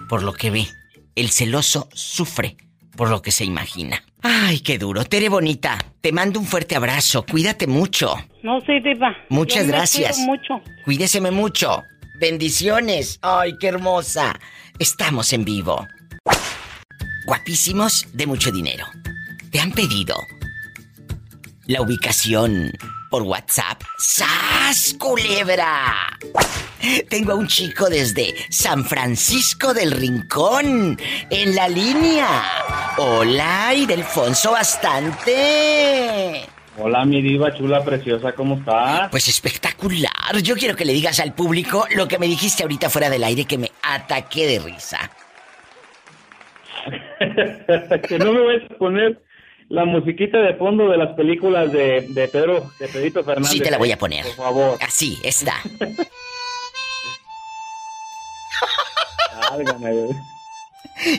por 0.09 0.23
lo 0.23 0.33
que 0.33 0.51
ve. 0.51 0.67
El 1.15 1.29
celoso 1.29 1.89
sufre 1.93 2.57
por 2.95 3.09
lo 3.09 3.21
que 3.21 3.31
se 3.31 3.45
imagina. 3.45 4.03
Ay, 4.21 4.59
qué 4.59 4.77
duro. 4.77 5.03
Tere 5.05 5.29
bonita, 5.29 5.77
te 6.01 6.11
mando 6.11 6.39
un 6.39 6.45
fuerte 6.45 6.75
abrazo. 6.75 7.25
Cuídate 7.25 7.65
mucho. 7.67 8.15
No, 8.43 8.59
sí, 8.61 8.79
diva. 8.83 9.15
Muchas 9.29 9.59
Yo 9.59 9.65
me 9.65 9.71
gracias. 9.71 10.17
cuido 10.17 10.27
mucho. 10.31 10.61
Cuídeseme 10.85 11.31
mucho. 11.31 11.83
Bendiciones. 12.19 13.19
Ay, 13.21 13.53
qué 13.59 13.67
hermosa. 13.67 14.39
Estamos 14.79 15.33
en 15.33 15.45
vivo. 15.45 15.87
Guapísimos 17.27 18.07
de 18.13 18.25
mucho 18.25 18.51
dinero. 18.53 18.85
¿Te 19.51 19.59
han 19.59 19.73
pedido 19.73 20.15
la 21.65 21.81
ubicación 21.81 22.71
por 23.09 23.23
WhatsApp? 23.23 23.81
¡Sas, 23.97 24.95
culebra! 24.97 26.17
Tengo 27.09 27.33
a 27.33 27.35
un 27.35 27.47
chico 27.47 27.89
desde 27.89 28.33
San 28.49 28.85
Francisco 28.85 29.73
del 29.73 29.91
Rincón 29.91 30.97
en 31.29 31.53
la 31.53 31.67
línea. 31.67 32.29
Hola, 32.97 33.73
Idelfonso 33.75 34.51
bastante. 34.51 36.45
Hola, 36.77 37.03
mi 37.03 37.21
diva 37.21 37.53
chula, 37.53 37.83
preciosa, 37.83 38.31
¿cómo 38.31 38.55
estás? 38.55 39.09
Pues 39.11 39.27
espectacular. 39.27 40.37
Yo 40.41 40.55
quiero 40.55 40.77
que 40.77 40.85
le 40.85 40.93
digas 40.93 41.19
al 41.19 41.33
público 41.33 41.87
lo 41.93 42.07
que 42.07 42.19
me 42.19 42.27
dijiste 42.27 42.63
ahorita 42.63 42.89
fuera 42.89 43.09
del 43.09 43.25
aire 43.25 43.43
que 43.43 43.57
me 43.57 43.69
ataqué 43.81 44.47
de 44.47 44.59
risa. 44.59 45.11
que 48.07 48.19
no 48.19 48.33
me 48.33 48.41
voy 48.41 48.55
a 48.55 48.77
poner 48.77 49.21
la 49.69 49.85
musiquita 49.85 50.39
de 50.39 50.55
fondo 50.55 50.89
de 50.89 50.97
las 50.97 51.15
películas 51.15 51.71
de, 51.71 52.07
de 52.09 52.27
Pedro, 52.27 52.71
de 52.79 52.87
Pedrito 52.87 53.23
Fernández. 53.23 53.51
Sí, 53.51 53.59
te 53.59 53.71
la 53.71 53.77
voy 53.77 53.91
a 53.91 53.97
poner. 53.97 54.23
Por 54.23 54.35
favor. 54.35 54.77
Así, 54.81 55.17
está. 55.23 55.55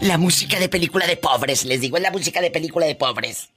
La 0.03 0.19
música 0.19 0.59
de 0.59 0.69
película 0.69 1.07
de 1.07 1.17
pobres, 1.17 1.65
les 1.65 1.81
digo, 1.81 1.97
es 1.97 2.03
la 2.03 2.11
música 2.11 2.41
de 2.41 2.51
película 2.51 2.87
de 2.87 2.95
pobres. 2.95 3.51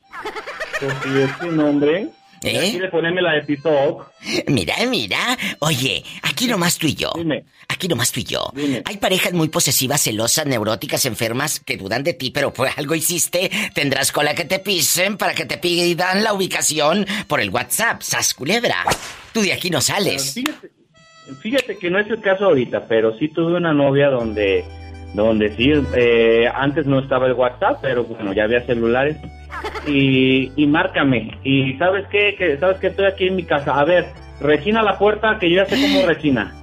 Pues 0.79 0.93
sí, 1.03 1.09
es 1.19 1.39
tu 1.39 1.51
nombre. 1.51 2.09
¿Eh? 2.43 2.71
Quiere 2.71 2.89
ponerme 2.89 3.21
la 3.21 3.33
de 3.33 3.41
TikTok. 3.43 4.11
Mira, 4.47 4.75
mira. 4.89 5.37
Oye, 5.59 6.03
aquí 6.23 6.47
nomás 6.47 6.77
tú 6.77 6.87
y 6.87 6.95
yo. 6.95 7.11
Dime. 7.15 7.43
Aquí 7.67 7.87
nomás 7.87 8.11
tú 8.11 8.19
y 8.19 8.23
yo. 8.23 8.51
Dime. 8.53 8.81
Hay 8.85 8.97
parejas 8.97 9.33
muy 9.33 9.49
posesivas, 9.49 10.01
celosas, 10.01 10.45
neuróticas, 10.47 11.05
enfermas 11.05 11.59
que 11.59 11.77
dudan 11.77 12.03
de 12.03 12.13
ti, 12.13 12.31
pero 12.31 12.51
por 12.51 12.67
algo 12.75 12.95
hiciste. 12.95 13.51
Tendrás 13.73 14.11
cola 14.11 14.33
que 14.33 14.45
te 14.45 14.59
pisen 14.59 15.17
para 15.17 15.33
que 15.33 15.45
te 15.45 15.57
pidan 15.57 16.23
la 16.23 16.33
ubicación 16.33 17.05
por 17.27 17.41
el 17.41 17.51
WhatsApp. 17.51 18.01
Sas 18.01 18.33
culebra. 18.33 18.85
Tú 19.33 19.41
de 19.41 19.53
aquí 19.53 19.69
no 19.69 19.79
sales. 19.79 20.33
Fíjate, 20.33 20.71
fíjate 21.41 21.77
que 21.77 21.89
no 21.89 21.99
es 21.99 22.07
el 22.09 22.21
caso 22.21 22.45
ahorita, 22.45 22.87
pero 22.87 23.17
sí 23.17 23.27
tuve 23.29 23.55
una 23.55 23.73
novia 23.73 24.09
donde, 24.09 24.65
donde 25.13 25.55
sí, 25.55 25.71
eh, 25.95 26.49
antes 26.53 26.85
no 26.87 26.99
estaba 26.99 27.27
el 27.27 27.33
WhatsApp, 27.33 27.79
pero 27.81 28.03
bueno, 28.03 28.33
ya 28.33 28.43
había 28.45 28.65
celulares. 28.65 29.17
Y, 29.87 30.51
y 30.55 30.67
márcame. 30.67 31.37
Y 31.43 31.73
sabes 31.77 32.05
qué, 32.11 32.35
que 32.37 32.57
sabes 32.57 32.77
que 32.77 32.87
estoy 32.87 33.05
aquí 33.05 33.27
en 33.27 33.35
mi 33.35 33.43
casa. 33.43 33.79
A 33.79 33.83
ver, 33.83 34.07
rechina 34.39 34.81
la 34.83 34.97
puerta, 34.97 35.37
que 35.39 35.49
yo 35.49 35.57
ya 35.57 35.65
sé 35.65 35.81
cómo 35.81 36.05
rechina. 36.05 36.55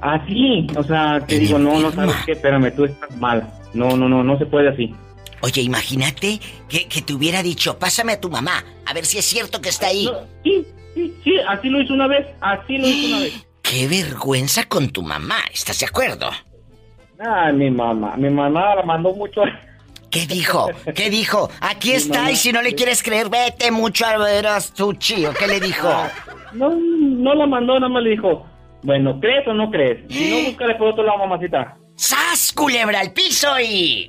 Así, 0.00 0.66
o 0.76 0.82
sea, 0.82 1.20
te 1.26 1.38
digo, 1.38 1.58
no, 1.58 1.78
no 1.78 1.92
sabes 1.92 2.16
qué, 2.24 2.32
espérame, 2.32 2.74
tú 2.74 2.84
estás 2.84 3.14
mal. 3.16 3.46
No, 3.74 3.96
no, 3.96 4.08
no, 4.08 4.24
no 4.24 4.38
se 4.38 4.46
puede 4.46 4.68
así. 4.68 4.94
Oye, 5.42 5.62
imagínate 5.62 6.38
que, 6.68 6.86
que 6.86 7.02
te 7.02 7.12
hubiera 7.14 7.42
dicho, 7.42 7.78
pásame 7.78 8.12
a 8.12 8.20
tu 8.20 8.30
mamá, 8.30 8.64
a 8.86 8.92
ver 8.92 9.04
si 9.04 9.18
es 9.18 9.24
cierto 9.24 9.60
que 9.60 9.70
está 9.70 9.88
ahí. 9.88 10.06
No, 10.06 10.20
sí, 10.44 10.66
sí, 10.94 11.14
sí, 11.24 11.34
así 11.48 11.68
lo 11.68 11.80
hizo 11.80 11.94
una 11.94 12.06
vez, 12.06 12.26
así 12.40 12.78
lo 12.78 12.88
hizo 12.88 13.06
una 13.08 13.18
vez. 13.20 13.46
Qué 13.62 13.88
vergüenza 13.88 14.64
con 14.64 14.90
tu 14.90 15.02
mamá, 15.02 15.36
¿estás 15.52 15.78
de 15.80 15.86
acuerdo? 15.86 16.30
Ah, 17.20 17.52
mi 17.52 17.70
mamá, 17.70 18.16
mi 18.16 18.30
mamá 18.30 18.74
la 18.74 18.82
mandó 18.82 19.14
mucho. 19.14 19.42
¿Qué 20.10 20.26
dijo? 20.26 20.68
¿Qué 20.94 21.08
dijo? 21.08 21.50
Aquí 21.60 21.92
está 21.92 22.30
y 22.30 22.36
si 22.36 22.52
no 22.52 22.62
le 22.62 22.74
quieres 22.74 23.02
creer, 23.02 23.28
vete 23.28 23.70
mucho 23.70 24.04
a 24.06 24.18
ver 24.18 24.46
a 24.46 24.60
Suchi. 24.60 25.24
¿O 25.26 25.32
qué 25.32 25.46
le 25.46 25.60
dijo? 25.60 25.88
No, 26.52 26.70
no 26.70 27.34
la 27.34 27.46
mandó, 27.46 27.74
nada 27.74 27.88
más 27.88 28.02
le 28.02 28.10
dijo, 28.10 28.44
bueno, 28.82 29.20
¿crees 29.20 29.46
o 29.46 29.54
no 29.54 29.70
crees? 29.70 30.04
Si 30.08 30.30
no, 30.30 30.48
búscale 30.48 30.74
por 30.74 30.88
otro 30.88 31.04
lado, 31.04 31.18
mamacita. 31.18 31.76
¡Sas, 31.94 32.52
culebra 32.52 33.00
al 33.00 33.12
piso 33.12 33.48
y... 33.60 34.08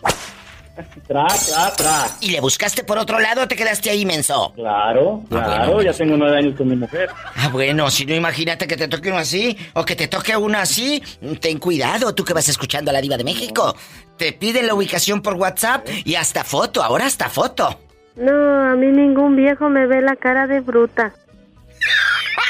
Tras, 1.07 1.47
tras, 1.47 1.75
tras. 1.75 2.17
¿Y 2.21 2.31
le 2.31 2.39
buscaste 2.39 2.83
por 2.83 2.97
otro 2.97 3.19
lado 3.19 3.43
o 3.43 3.47
te 3.47 3.55
quedaste 3.55 3.89
ahí, 3.89 4.05
menso? 4.05 4.53
Claro, 4.55 5.21
claro, 5.29 5.81
ya 5.81 5.93
tengo 5.93 6.15
nueve 6.17 6.37
años 6.37 6.55
con 6.57 6.67
mi 6.67 6.75
mujer. 6.75 7.09
Ah, 7.35 7.49
bueno, 7.51 7.89
si 7.89 8.05
no 8.05 8.15
imagínate 8.15 8.67
que 8.67 8.77
te 8.77 8.87
toque 8.87 9.09
uno 9.09 9.19
así 9.19 9.57
o 9.73 9.83
que 9.83 9.95
te 9.95 10.07
toque 10.07 10.35
uno 10.35 10.57
así, 10.57 11.01
ten 11.39 11.59
cuidado, 11.59 12.15
tú 12.15 12.23
que 12.23 12.33
vas 12.33 12.47
escuchando 12.49 12.91
a 12.91 12.93
la 12.93 13.01
diva 13.01 13.17
de 13.17 13.23
México. 13.23 13.75
Te 14.17 14.33
piden 14.33 14.67
la 14.67 14.73
ubicación 14.73 15.21
por 15.21 15.33
WhatsApp 15.33 15.87
y 16.05 16.15
hasta 16.15 16.43
foto, 16.43 16.83
ahora 16.83 17.05
hasta 17.05 17.29
foto. 17.29 17.79
No, 18.15 18.71
a 18.71 18.75
mí 18.75 18.87
ningún 18.87 19.35
viejo 19.35 19.69
me 19.69 19.87
ve 19.87 20.01
la 20.01 20.15
cara 20.15 20.47
de 20.47 20.59
bruta. 20.59 21.13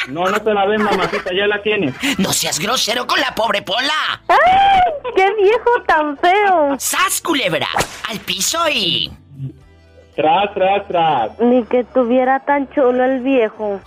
No, 0.08 0.26
no 0.26 0.42
te 0.42 0.54
la 0.54 0.66
ven, 0.66 0.82
mamacita, 0.82 1.32
ya 1.34 1.48
la 1.48 1.62
tienes. 1.62 1.96
No 2.18 2.34
seas 2.34 2.60
grosero 2.60 3.06
con 3.06 3.20
la 3.20 3.34
pobre 3.36 3.62
Pola. 3.62 4.22
¡Ay! 4.28 4.82
¡Qué 5.16 5.34
viejo 5.42 5.82
tan 5.86 6.18
feo! 6.18 6.76
¡Sas, 6.80 7.22
culebra! 7.22 7.68
Al 8.10 8.20
piso 8.20 8.60
y... 8.70 9.12
Tras, 10.16 10.54
tras, 10.54 10.88
tras. 10.88 11.40
Ni 11.40 11.64
que 11.64 11.84
tuviera 11.84 12.40
tan 12.40 12.70
chulo 12.74 13.04
el 13.04 13.22
viejo. 13.22 13.80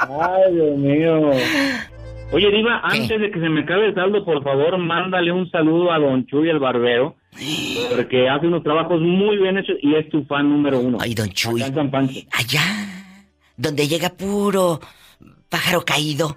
Ay, 0.00 0.54
Dios 0.54 0.76
mío. 0.78 1.30
Oye, 2.32 2.50
Diva, 2.50 2.80
antes 2.82 3.20
de 3.20 3.30
que 3.30 3.40
se 3.40 3.48
me 3.48 3.60
acabe 3.62 3.86
el 3.86 3.94
saldo, 3.94 4.24
por 4.24 4.42
favor, 4.42 4.76
mándale 4.78 5.32
un 5.32 5.50
saludo 5.50 5.92
a 5.92 5.98
Don 5.98 6.26
Chuy, 6.26 6.48
el 6.50 6.58
barbero. 6.58 7.14
Porque 7.90 8.28
hace 8.28 8.46
unos 8.46 8.62
trabajos 8.62 9.00
muy 9.00 9.36
bien 9.38 9.58
hechos 9.58 9.76
y 9.80 9.94
es 9.94 10.08
tu 10.08 10.24
fan 10.24 10.48
número 10.48 10.80
uno. 10.80 10.98
Ay, 11.00 11.14
Don 11.14 11.28
Chuy. 11.30 11.62
En. 11.62 11.90
Allá, 12.32 12.62
donde 13.56 13.86
llega 13.86 14.10
puro 14.10 14.80
pájaro 15.48 15.84
caído. 15.84 16.36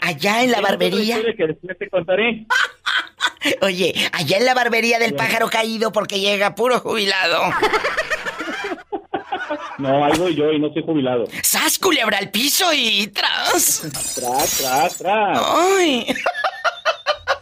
Allá 0.00 0.44
en 0.44 0.52
la 0.52 0.60
barbería. 0.60 1.18
Otra 1.18 1.30
historia 1.30 1.34
que 1.36 1.46
después 1.52 1.78
te 1.78 1.90
contaré. 1.90 2.46
Oye, 3.62 3.94
allá 4.12 4.38
en 4.38 4.44
la 4.44 4.54
barbería 4.54 4.98
del 4.98 5.14
pájaro 5.14 5.48
caído 5.48 5.92
porque 5.92 6.20
llega 6.20 6.54
puro 6.54 6.80
jubilado. 6.80 7.42
No, 9.78 10.04
ahí 10.04 10.12
voy 10.18 10.34
yo 10.34 10.52
y 10.52 10.58
no 10.58 10.72
soy 10.72 10.82
jubilado. 10.82 11.26
¡Sas, 11.42 11.78
culebra 11.78 12.18
al 12.18 12.30
piso 12.30 12.72
y 12.72 13.08
tras! 13.08 13.82
Tras, 14.14 14.58
tras, 14.58 14.98
tras. 14.98 15.42
¡Ay! 15.44 16.06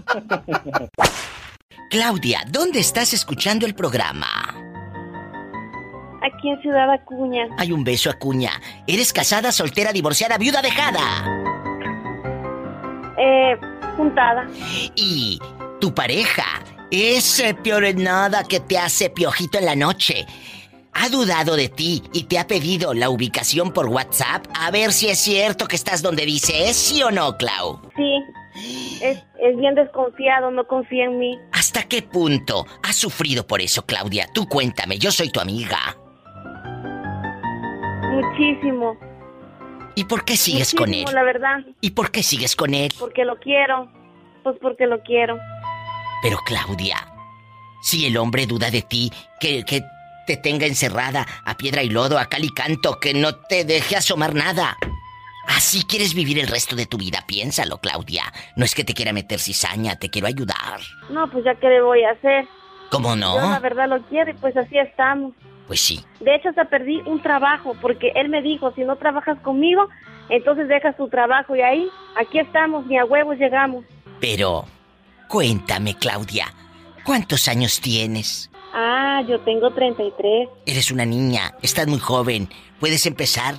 Claudia, 1.91 2.45
¿dónde 2.49 2.81
estás 2.81 3.13
escuchando 3.13 3.67
el 3.67 3.75
programa? 3.75 4.27
Aquí 6.23 6.49
en 6.49 6.61
Ciudad 6.63 6.91
Acuña. 6.91 7.47
Hay 7.59 7.71
un 7.71 7.85
beso, 7.85 8.11
Acuña. 8.11 8.53
¿Eres 8.87 9.13
casada, 9.13 9.53
soltera, 9.53 9.93
divorciada, 9.93 10.39
viuda, 10.39 10.63
dejada? 10.63 11.25
Eh, 13.19 13.57
juntada. 13.97 14.49
Y 14.97 15.39
tu 15.81 15.95
pareja 15.95 16.47
es 16.91 17.41
eh, 17.41 17.55
nada 17.95 18.45
que 18.45 18.61
te 18.61 18.79
hace 18.79 19.11
piojito 19.11 19.59
en 19.59 19.67
la 19.67 19.77
noche. 19.77 20.27
Ha 20.95 21.09
dudado 21.09 21.57
de 21.57 21.69
ti 21.69 22.03
y 22.13 22.25
te 22.25 22.39
ha 22.39 22.47
pedido 22.47 22.95
la 22.95 23.11
ubicación 23.11 23.73
por 23.73 23.89
WhatsApp 23.89 24.47
a 24.55 24.71
ver 24.71 24.93
si 24.93 25.09
es 25.09 25.19
cierto 25.19 25.67
que 25.67 25.77
estás 25.77 26.03
donde 26.03 26.25
dice 26.25 26.69
es 26.69 26.77
sí 26.77 27.03
o 27.03 27.11
no, 27.11 27.37
Clau. 27.37 27.81
Sí. 27.97 28.21
Es, 28.55 29.25
es 29.41 29.57
bien 29.57 29.75
desconfiado, 29.75 30.51
no 30.51 30.67
confía 30.67 31.07
en 31.07 31.19
mí. 31.19 31.39
¿Hasta 31.53 31.83
qué 31.85 32.03
punto 32.03 32.67
has 32.83 32.97
sufrido 32.97 33.47
por 33.47 33.61
eso, 33.61 33.85
Claudia? 33.85 34.29
Tú 34.33 34.49
cuéntame, 34.49 34.99
yo 34.99 35.11
soy 35.11 35.31
tu 35.31 35.41
amiga. 35.41 35.97
Muchísimo. 38.11 38.97
¿Y 39.97 40.05
por 40.05 40.25
qué 40.25 40.37
sigues 40.37 40.75
con 40.75 40.93
él? 40.93 41.05
La 41.13 41.23
verdad. 41.23 41.59
¿Y 41.81 41.91
por 41.91 42.11
qué 42.11 42.23
sigues 42.23 42.57
con 42.57 42.75
él? 42.75 42.93
Porque 42.99 43.25
lo 43.25 43.39
quiero. 43.39 43.91
Pues 44.43 44.57
porque 44.61 44.87
lo 44.87 45.03
quiero. 45.03 45.39
Pero 46.23 46.39
Claudia, 46.45 46.97
si 47.83 48.07
el 48.07 48.17
hombre 48.17 48.47
duda 48.47 48.71
de 48.71 48.83
ti, 48.83 49.13
que, 49.41 49.65
que 49.65 49.83
te 50.27 50.37
tenga 50.37 50.67
encerrada 50.67 51.27
a 51.45 51.57
piedra 51.57 51.83
y 51.83 51.91
lodo, 51.91 52.19
a 52.19 52.27
cal 52.27 52.45
y 52.45 52.51
canto, 52.51 52.99
que 52.99 53.15
no 53.15 53.37
te 53.37 53.65
deje 53.65 53.97
asomar 53.97 54.35
nada. 54.35 54.77
Así 55.47 55.85
quieres 55.85 56.15
vivir 56.15 56.39
el 56.39 56.49
resto 56.49 56.75
de 56.77 56.87
tu 56.87 56.97
vida, 56.97 57.25
piénsalo, 57.27 57.79
Claudia. 57.79 58.25
No 58.57 58.65
es 58.65 58.75
que 58.75 58.85
te 58.85 58.95
quiera 58.95 59.13
meter 59.13 59.39
cizaña, 59.39 59.97
te 59.97 60.11
quiero 60.11 60.27
ayudar. 60.27 60.81
No, 61.11 61.31
pues 61.31 61.45
ya 61.45 61.55
qué 61.57 61.69
le 61.69 61.83
voy 61.83 62.03
a 62.05 62.11
hacer. 62.13 62.47
¿Cómo 62.91 63.11
Yo 63.17 63.37
la 63.37 63.55
no? 63.57 63.61
verdad 63.61 63.89
lo 63.89 64.03
quiero 64.05 64.31
y 64.31 64.35
pues 64.35 64.57
así 64.57 64.79
estamos. 64.79 65.33
Pues 65.67 65.81
sí. 65.81 66.05
De 66.21 66.35
hecho, 66.35 66.51
hasta 66.51 66.67
perdí 66.67 67.01
un 67.07 67.21
trabajo 67.23 67.75
porque 67.81 68.13
él 68.15 68.29
me 68.29 68.43
dijo, 68.43 68.73
si 68.75 68.83
no 68.83 68.97
trabajas 68.97 69.39
conmigo, 69.41 69.89
entonces 70.29 70.69
dejas 70.69 70.97
tu 70.97 71.09
trabajo 71.09 71.57
y 71.57 71.63
ahí, 71.63 71.89
aquí 72.17 72.39
estamos, 72.39 72.87
ni 72.87 72.99
a 72.99 73.05
huevos 73.05 73.37
llegamos. 73.39 73.85
Pero, 74.21 74.65
cuéntame, 75.29 75.97
Claudia, 75.97 76.47
¿cuántos 77.05 77.49
años 77.49 77.81
tienes? 77.81 78.51
Ah, 78.75 79.23
yo 79.29 79.41
tengo 79.41 79.71
33. 79.73 80.49
Eres 80.67 80.91
una 80.91 81.05
niña, 81.07 81.55
estás 81.63 81.87
muy 81.87 81.99
joven, 81.99 82.49
puedes 82.81 83.07
empezar 83.07 83.55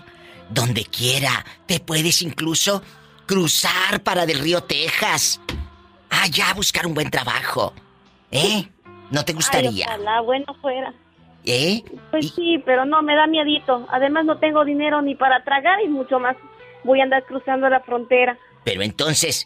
donde 0.50 0.86
quiera, 0.86 1.46
te 1.66 1.80
puedes 1.80 2.22
incluso 2.22 2.82
cruzar 3.26 4.02
para 4.04 4.26
del 4.26 4.40
río 4.40 4.62
Texas, 4.62 5.42
allá 6.10 6.50
a 6.52 6.54
buscar 6.54 6.86
un 6.86 6.94
buen 6.94 7.10
trabajo. 7.10 7.74
¿Eh? 8.32 8.68
¿No 9.12 9.24
te 9.24 9.32
Ay, 9.32 9.36
gustaría? 9.36 9.86
ojalá, 9.88 10.22
bueno 10.22 10.46
fuera. 10.62 10.94
¿Eh? 11.46 11.84
Pues 12.12 12.34
sí, 12.34 12.62
pero 12.66 12.86
no, 12.86 13.02
me 13.04 13.16
da 13.16 13.28
miedito. 13.28 13.88
Además 13.92 14.26
no 14.26 14.40
tengo 14.40 14.66
dinero 14.66 15.02
ni 15.02 15.16
para 15.16 15.44
tragar 15.44 15.80
y 15.84 15.88
mucho 15.88 16.20
más 16.20 16.36
voy 16.84 17.00
a 17.02 17.04
andar 17.04 17.24
cruzando 17.26 17.70
la 17.70 17.82
frontera. 17.82 18.38
Pero 18.64 18.82
entonces, 18.82 19.46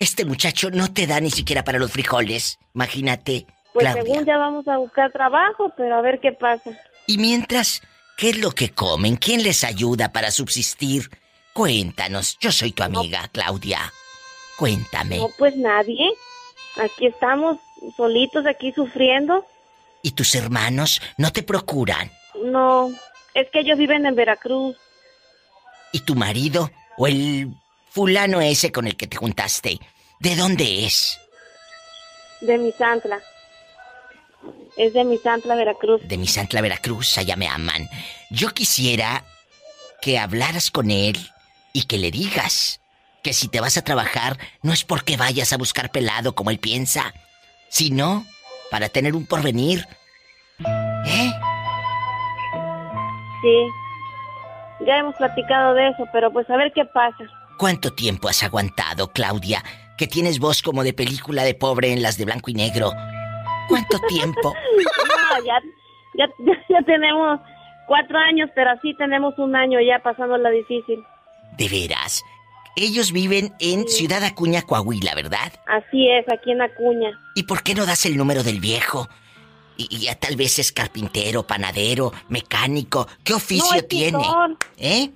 este 0.00 0.24
muchacho 0.24 0.70
no 0.70 0.92
te 0.92 1.06
da 1.06 1.20
ni 1.20 1.30
siquiera 1.30 1.62
para 1.62 1.78
los 1.78 1.92
frijoles. 1.92 2.58
Imagínate, 2.74 3.46
Pues 3.74 3.84
Claudia. 3.84 4.02
según 4.02 4.24
ya 4.24 4.38
vamos 4.38 4.66
a 4.68 4.78
buscar 4.78 5.12
trabajo, 5.12 5.72
pero 5.76 5.96
a 5.96 6.00
ver 6.00 6.20
qué 6.20 6.32
pasa. 6.32 6.70
Y 7.06 7.18
mientras, 7.18 7.82
¿qué 8.16 8.30
es 8.30 8.38
lo 8.38 8.50
que 8.50 8.70
comen? 8.70 9.16
¿Quién 9.16 9.42
les 9.42 9.62
ayuda 9.62 10.12
para 10.12 10.30
subsistir? 10.30 11.10
Cuéntanos, 11.52 12.36
yo 12.40 12.50
soy 12.50 12.72
tu 12.72 12.82
amiga, 12.82 13.28
Claudia. 13.32 13.92
Cuéntame. 14.58 15.18
No, 15.18 15.30
pues 15.38 15.56
nadie. 15.56 16.10
Aquí 16.76 17.06
estamos 17.06 17.58
solitos, 17.96 18.46
aquí 18.46 18.72
sufriendo. 18.72 19.46
¿Y 20.02 20.12
tus 20.12 20.34
hermanos 20.34 21.00
no 21.16 21.32
te 21.32 21.42
procuran? 21.42 22.10
No, 22.42 22.90
es 23.34 23.48
que 23.50 23.60
ellos 23.60 23.78
viven 23.78 24.06
en 24.06 24.14
Veracruz. 24.14 24.76
¿Y 25.92 26.00
tu 26.00 26.14
marido 26.14 26.70
o 26.98 27.06
el 27.06 27.54
fulano 27.90 28.40
ese 28.40 28.72
con 28.72 28.86
el 28.86 28.96
que 28.96 29.06
te 29.06 29.16
juntaste? 29.16 29.78
¿De 30.20 30.36
dónde 30.36 30.84
es? 30.84 31.18
De 32.40 32.58
Misantla. 32.58 33.22
Es 34.76 34.92
de 34.92 35.04
Misantla, 35.04 35.54
Veracruz. 35.54 36.02
De 36.06 36.18
mi 36.18 36.26
Santla 36.26 36.60
Veracruz, 36.60 37.16
allá 37.16 37.36
me 37.36 37.48
aman. 37.48 37.88
Yo 38.30 38.50
quisiera 38.50 39.24
que 40.02 40.18
hablaras 40.18 40.70
con 40.70 40.90
él 40.90 41.16
y 41.72 41.84
que 41.84 41.98
le 41.98 42.10
digas 42.10 42.80
que 43.22 43.32
si 43.32 43.48
te 43.48 43.60
vas 43.60 43.76
a 43.76 43.82
trabajar 43.82 44.38
no 44.62 44.72
es 44.72 44.84
porque 44.84 45.16
vayas 45.16 45.52
a 45.52 45.56
buscar 45.56 45.90
pelado 45.90 46.34
como 46.34 46.50
él 46.50 46.58
piensa, 46.58 47.14
sino 47.68 48.26
para 48.70 48.88
tener 48.88 49.16
un 49.16 49.26
porvenir. 49.26 49.86
¿Eh? 51.06 51.32
Sí. 53.42 54.86
Ya 54.86 54.98
hemos 54.98 55.14
platicado 55.16 55.74
de 55.74 55.88
eso, 55.88 56.06
pero 56.12 56.30
pues 56.32 56.48
a 56.50 56.56
ver 56.56 56.70
qué 56.74 56.84
pasa. 56.84 57.24
¿Cuánto 57.58 57.94
tiempo 57.94 58.28
has 58.28 58.42
aguantado, 58.42 59.10
Claudia? 59.12 59.64
Que 59.96 60.06
tienes 60.06 60.38
voz 60.38 60.60
como 60.60 60.84
de 60.84 60.92
película 60.92 61.44
de 61.44 61.54
pobre 61.54 61.92
en 61.92 62.02
las 62.02 62.18
de 62.18 62.26
blanco 62.26 62.50
y 62.50 62.54
negro. 62.54 62.92
¿Cuánto 63.68 63.98
tiempo? 64.08 64.52
No, 64.54 65.44
ya, 65.44 65.58
ya, 66.14 66.26
ya, 66.68 66.82
tenemos 66.84 67.40
cuatro 67.86 68.18
años, 68.18 68.50
pero 68.54 68.70
así 68.70 68.94
tenemos 68.94 69.38
un 69.38 69.54
año 69.56 69.78
ya 69.80 70.02
pasándola 70.02 70.50
difícil. 70.50 71.02
De 71.58 71.68
veras. 71.68 72.24
Ellos 72.76 73.12
viven 73.12 73.54
en 73.58 73.88
Ciudad 73.88 74.22
Acuña, 74.22 74.60
Coahuila, 74.62 75.14
¿verdad? 75.14 75.52
Así 75.66 76.08
es, 76.10 76.26
aquí 76.30 76.52
en 76.52 76.60
Acuña. 76.60 77.18
¿Y 77.34 77.44
por 77.44 77.62
qué 77.62 77.74
no 77.74 77.86
das 77.86 78.04
el 78.04 78.16
número 78.18 78.42
del 78.42 78.60
viejo? 78.60 79.08
Y, 79.78 79.88
y 79.90 79.98
ya 80.06 80.14
tal 80.14 80.36
vez 80.36 80.58
es 80.58 80.72
carpintero, 80.72 81.42
panadero, 81.46 82.12
mecánico. 82.28 83.06
¿Qué 83.24 83.32
oficio 83.34 83.72
No, 83.72 83.78
es 83.78 83.88
tiene? 83.88 84.18
pintor. 84.18 84.56
¿Eh? 84.76 85.10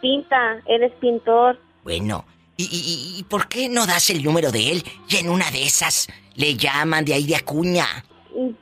Pinta, 0.00 0.62
eres 0.66 0.92
pintor. 1.00 1.58
Bueno, 1.82 2.24
¿y, 2.58 2.64
y- 2.64 3.18
y 3.18 3.22
por 3.24 3.48
qué 3.48 3.68
no 3.70 3.86
das 3.86 4.10
el 4.10 4.22
número 4.22 4.50
de 4.52 4.72
él? 4.72 4.84
Y 5.08 5.16
en 5.16 5.30
una 5.30 5.50
de 5.50 5.62
esas 5.64 6.08
le 6.34 6.54
llaman 6.56 7.04
de 7.06 7.14
ahí 7.14 7.24
de 7.24 7.36
Acuña. 7.36 7.86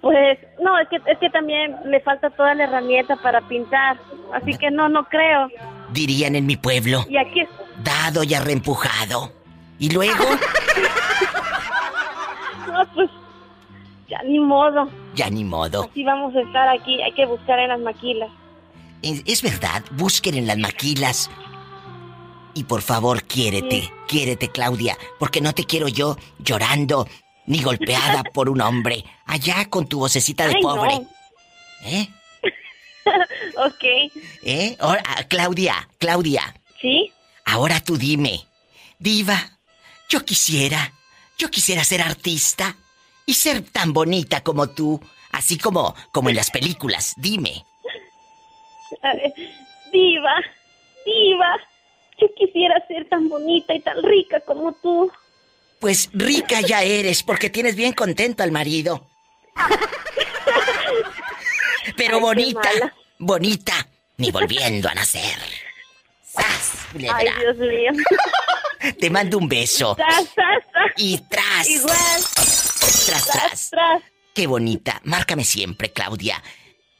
Pues, 0.01 0.39
no, 0.63 0.79
es 0.79 0.89
que, 0.89 0.97
es 1.11 1.19
que 1.19 1.29
también 1.31 1.75
le 1.87 2.01
falta 2.01 2.31
toda 2.31 2.55
la 2.55 2.65
herramienta 2.65 3.17
para 3.17 3.41
pintar. 3.49 3.99
Así 4.33 4.57
que 4.57 4.71
no, 4.71 4.89
no 4.89 5.05
creo. 5.09 5.49
Dirían 5.93 6.35
en 6.37 6.47
mi 6.47 6.57
pueblo, 6.57 7.05
Y 7.11 7.17
aquí 7.19 7.41
es... 7.41 7.49
dado 7.85 8.23
y 8.23 8.33
arreempujado. 8.35 9.33
Y 9.79 9.91
luego, 9.91 10.25
No, 12.73 12.87
pues, 12.95 13.11
ya 14.09 14.23
ni 14.23 14.39
modo. 14.39 14.89
ya 15.15 15.29
ni 15.31 15.45
modo. 15.45 15.89
Así 15.91 16.03
vamos 16.05 16.35
a 16.35 16.41
estar 16.41 16.69
aquí. 16.69 17.01
Hay 17.03 17.13
que 17.13 17.27
buscar 17.27 17.59
en 17.59 17.69
las 17.69 17.81
maquilas. 17.81 18.31
Es, 19.03 19.23
es 19.27 19.43
verdad, 19.43 19.83
busquen 19.93 20.35
en 20.37 20.47
las 20.47 20.59
maquilas. 20.59 21.31
Y 22.57 22.65
por 22.65 22.81
favor, 22.81 23.23
quiérete, 23.25 23.83
Sí. 23.83 23.91
quiérete, 24.09 24.49
Claudia, 24.51 24.97
porque 25.19 25.43
no 25.43 25.53
te 25.53 25.65
quiero 25.65 25.89
yo 25.89 26.17
llorando 26.39 27.07
ni 27.47 27.61
golpeada 27.63 28.23
por 28.35 28.49
un 28.49 28.63
hombre. 28.63 29.05
Allá 29.27 29.69
con 29.69 29.87
tu 29.87 29.99
vocecita 29.99 30.47
de 30.47 30.55
Ay, 30.57 30.63
no. 30.63 30.69
pobre. 30.75 31.01
¿Eh? 31.85 32.09
ok. 33.59 33.85
¿Eh? 34.43 34.77
Ahora, 34.81 35.03
ah, 35.07 35.25
Claudia, 35.25 35.87
Claudia. 35.99 36.55
¿Sí? 36.81 37.13
Ahora 37.45 37.79
tú 37.81 37.99
dime. 37.99 38.47
Diva, 38.99 39.39
yo 40.09 40.25
quisiera, 40.25 40.93
yo 41.39 41.51
quisiera 41.51 41.85
ser 41.85 42.01
artista 42.01 42.75
y 43.27 43.35
ser 43.35 43.61
tan 43.71 43.93
bonita 43.93 44.41
como 44.43 44.71
tú, 44.71 44.99
así 45.33 45.59
como, 45.59 45.95
como 46.11 46.31
en 46.31 46.37
las 46.37 46.51
películas. 46.51 47.13
Dime. 47.19 47.63
A 49.03 49.13
ver, 49.15 49.35
diva, 49.93 50.35
diva. 51.05 51.57
Yo 52.19 52.29
quisiera 52.35 52.75
ser 52.89 53.09
tan 53.09 53.29
bonita 53.29 53.75
y 53.75 53.81
tan 53.81 54.03
rica 54.03 54.41
como 54.41 54.73
tú. 54.73 55.11
Pues 55.81 56.09
rica 56.13 56.61
ya 56.63 56.83
eres 56.83 57.23
porque 57.23 57.51
tienes 57.51 57.77
bien 57.77 57.93
contento 57.93 58.43
al 58.43 58.51
marido. 58.51 59.07
Pero 61.97 62.17
Ay, 62.17 62.23
bonita, 62.23 62.71
bonita, 63.19 63.89
ni 64.17 64.31
volviendo 64.31 64.89
a 64.89 64.95
nacer. 64.95 65.39
¡Sas, 66.23 66.87
culebra! 66.93 67.17
Ay, 67.17 67.29
Dios 67.41 67.57
mío. 67.59 67.93
Te 69.01 69.11
mando 69.11 69.39
un 69.39 69.49
beso. 69.49 69.95
Tras, 69.97 70.35
tras, 70.35 70.63
tras. 70.73 70.93
Y 70.97 71.19
tras. 71.29 71.69
Igual. 71.69 72.21
Tras, 73.07 73.31
tras. 73.31 73.71
Tras. 73.71 74.03
Qué 74.35 74.47
bonita. 74.47 75.01
Márcame 75.05 75.45
siempre, 75.45 75.93
Claudia. 75.93 76.43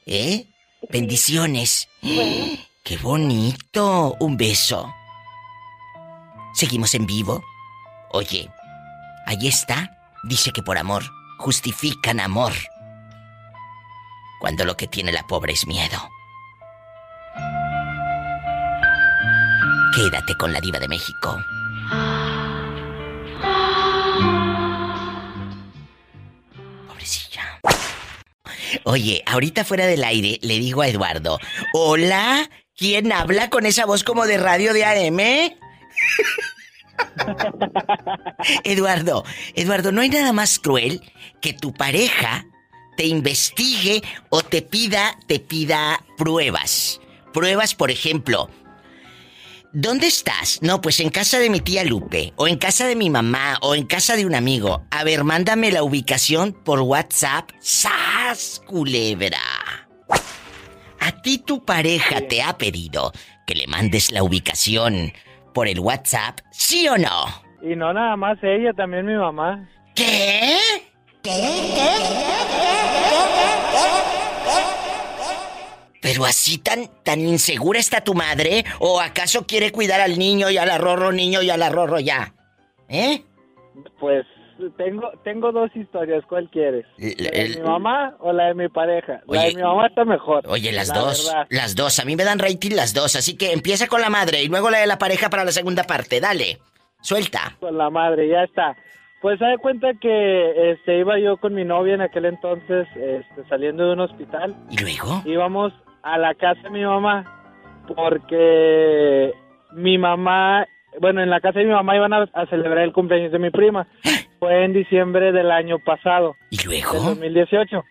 ¿Eh? 0.05 0.45
Bendiciones. 0.89 1.87
Qué 2.01 2.97
bonito. 2.97 4.15
Un 4.19 4.37
beso. 4.37 4.91
Seguimos 6.57 6.95
en 6.95 7.05
vivo. 7.05 7.43
Oye, 8.09 8.49
ahí 9.27 9.47
está. 9.47 9.91
Dice 10.23 10.51
que 10.51 10.63
por 10.63 10.79
amor 10.79 11.03
justifican 11.37 12.19
amor. 12.19 12.51
Cuando 14.39 14.65
lo 14.65 14.75
que 14.75 14.87
tiene 14.87 15.11
la 15.11 15.21
pobre 15.27 15.53
es 15.53 15.67
miedo. 15.67 16.09
Quédate 19.95 20.35
con 20.35 20.51
la 20.51 20.59
diva 20.59 20.79
de 20.79 20.87
México. 20.87 21.37
Pobrecilla. 26.87 27.61
Oye, 28.83 29.21
ahorita 29.27 29.63
fuera 29.63 29.85
del 29.85 30.03
aire 30.03 30.39
le 30.41 30.57
digo 30.57 30.81
a 30.81 30.87
Eduardo, 30.87 31.37
hola, 31.73 32.49
¿quién 32.75 33.11
habla 33.11 33.51
con 33.51 33.67
esa 33.67 33.85
voz 33.85 34.03
como 34.03 34.25
de 34.25 34.39
radio 34.39 34.73
de 34.73 34.85
AM? 34.85 35.66
Eduardo, 38.63 39.23
Eduardo, 39.55 39.91
no 39.91 40.01
hay 40.01 40.09
nada 40.09 40.33
más 40.33 40.59
cruel 40.59 41.01
que 41.41 41.53
tu 41.53 41.73
pareja 41.73 42.45
te 42.97 43.05
investigue 43.05 44.01
o 44.29 44.41
te 44.41 44.61
pida, 44.61 45.17
te 45.27 45.39
pida 45.39 46.03
pruebas. 46.17 46.99
Pruebas, 47.31 47.75
por 47.75 47.91
ejemplo, 47.91 48.49
¿Dónde 49.73 50.07
estás? 50.07 50.59
No, 50.61 50.81
pues 50.81 51.01
en 51.01 51.09
casa 51.09 51.39
de 51.39 51.51
mi 51.51 51.59
tía 51.59 51.83
Lupe, 51.83 52.33
o 52.37 52.47
en 52.47 52.57
casa 52.57 52.87
de 52.87 52.95
mi 52.95 53.11
mamá, 53.11 53.59
o 53.61 53.75
en 53.75 53.85
casa 53.85 54.15
de 54.15 54.25
un 54.25 54.33
amigo. 54.33 54.87
A 54.89 55.03
ver, 55.03 55.23
mándame 55.23 55.71
la 55.71 55.83
ubicación 55.83 56.53
por 56.53 56.79
WhatsApp. 56.79 57.51
¡Sas, 57.59 58.61
culebra! 58.65 59.37
¿A 60.99 61.21
ti 61.21 61.37
tu 61.37 61.63
pareja 61.63 62.21
te 62.21 62.41
ha 62.41 62.57
pedido 62.57 63.11
que 63.45 63.55
le 63.55 63.67
mandes 63.67 64.11
la 64.11 64.23
ubicación 64.23 65.13
por 65.57 65.67
el 65.67 65.79
WhatsApp? 65.79 66.41
¿Sí 66.51 66.87
o 66.87 66.99
no? 66.99 67.25
Y 67.63 67.75
no 67.75 67.91
nada 67.91 68.15
más 68.15 68.37
ella, 68.43 68.73
también 68.73 69.07
mi 69.07 69.15
mamá. 69.15 69.67
¿Qué? 69.95 70.59
¿Pero 75.99 76.25
así 76.25 76.59
tan, 76.59 76.87
tan 77.03 77.21
insegura 77.21 77.79
está 77.79 78.01
tu 78.01 78.13
madre? 78.13 78.65
¿O 78.77 79.01
acaso 79.01 79.47
quiere 79.47 79.71
cuidar 79.71 79.99
al 79.99 80.19
niño 80.19 80.51
y 80.51 80.59
al 80.59 80.69
arrorro 80.69 81.11
niño 81.11 81.41
y 81.41 81.49
al 81.49 81.63
arrorro 81.63 81.99
ya? 81.99 82.35
¿Eh? 82.87 83.23
Pues 83.99 84.27
tengo 84.77 85.11
tengo 85.23 85.51
dos 85.51 85.69
historias, 85.75 86.23
¿cuál 86.27 86.49
quieres? 86.49 86.85
¿La 86.97 87.31
de 87.31 87.55
mi 87.57 87.61
mamá 87.61 88.15
o 88.19 88.33
la 88.33 88.47
de 88.47 88.53
mi 88.53 88.67
pareja? 88.69 89.21
la 89.25 89.39
Oye, 89.41 89.49
de 89.49 89.55
mi 89.55 89.61
mamá 89.61 89.87
está 89.87 90.05
mejor. 90.05 90.47
Oye, 90.47 90.71
las 90.71 90.89
la 90.89 90.95
dos, 90.95 91.27
verdad. 91.27 91.47
las 91.49 91.75
dos. 91.75 91.99
A 91.99 92.05
mí 92.05 92.15
me 92.15 92.23
dan 92.23 92.39
rating 92.39 92.75
las 92.75 92.93
dos, 92.93 93.15
así 93.15 93.37
que 93.37 93.53
empieza 93.53 93.87
con 93.87 94.01
la 94.01 94.09
madre 94.09 94.43
y 94.43 94.47
luego 94.47 94.69
la 94.69 94.79
de 94.79 94.87
la 94.87 94.97
pareja 94.97 95.29
para 95.29 95.45
la 95.45 95.51
segunda 95.51 95.83
parte. 95.83 96.19
Dale, 96.19 96.57
suelta. 97.01 97.55
Con 97.59 97.77
la 97.77 97.89
madre, 97.89 98.27
ya 98.27 98.43
está. 98.43 98.75
Pues 99.21 99.39
se 99.39 99.45
da 99.45 99.57
cuenta 99.57 99.87
que 99.99 100.71
este, 100.71 100.99
iba 100.99 101.19
yo 101.19 101.37
con 101.37 101.53
mi 101.55 101.65
novia 101.65 101.95
en 101.95 102.01
aquel 102.01 102.25
entonces 102.25 102.87
este, 102.95 103.47
saliendo 103.49 103.87
de 103.87 103.93
un 103.93 104.01
hospital. 104.01 104.55
¿Y 104.69 104.77
luego? 104.77 105.23
Íbamos 105.25 105.73
a 106.03 106.17
la 106.17 106.35
casa 106.35 106.61
de 106.61 106.69
mi 106.69 106.83
mamá 106.85 107.33
porque 107.95 109.33
mi 109.73 109.97
mamá, 109.97 110.65
bueno, 110.99 111.21
en 111.21 111.29
la 111.29 111.39
casa 111.41 111.59
de 111.59 111.65
mi 111.65 111.71
mamá 111.71 111.95
iban 111.95 112.13
a, 112.13 112.23
a 112.33 112.45
celebrar 112.47 112.79
el 112.83 112.93
cumpleaños 112.93 113.31
de 113.31 113.39
mi 113.39 113.49
prima. 113.49 113.87
Fue 114.39 114.63
en 114.65 114.73
diciembre 114.73 115.31
del 115.31 115.49
año 115.51 115.79
pasado. 115.79 116.35
¿Y 116.51 116.57
Del 116.57 116.65
luego? 116.67 116.93
2018. 116.93 117.83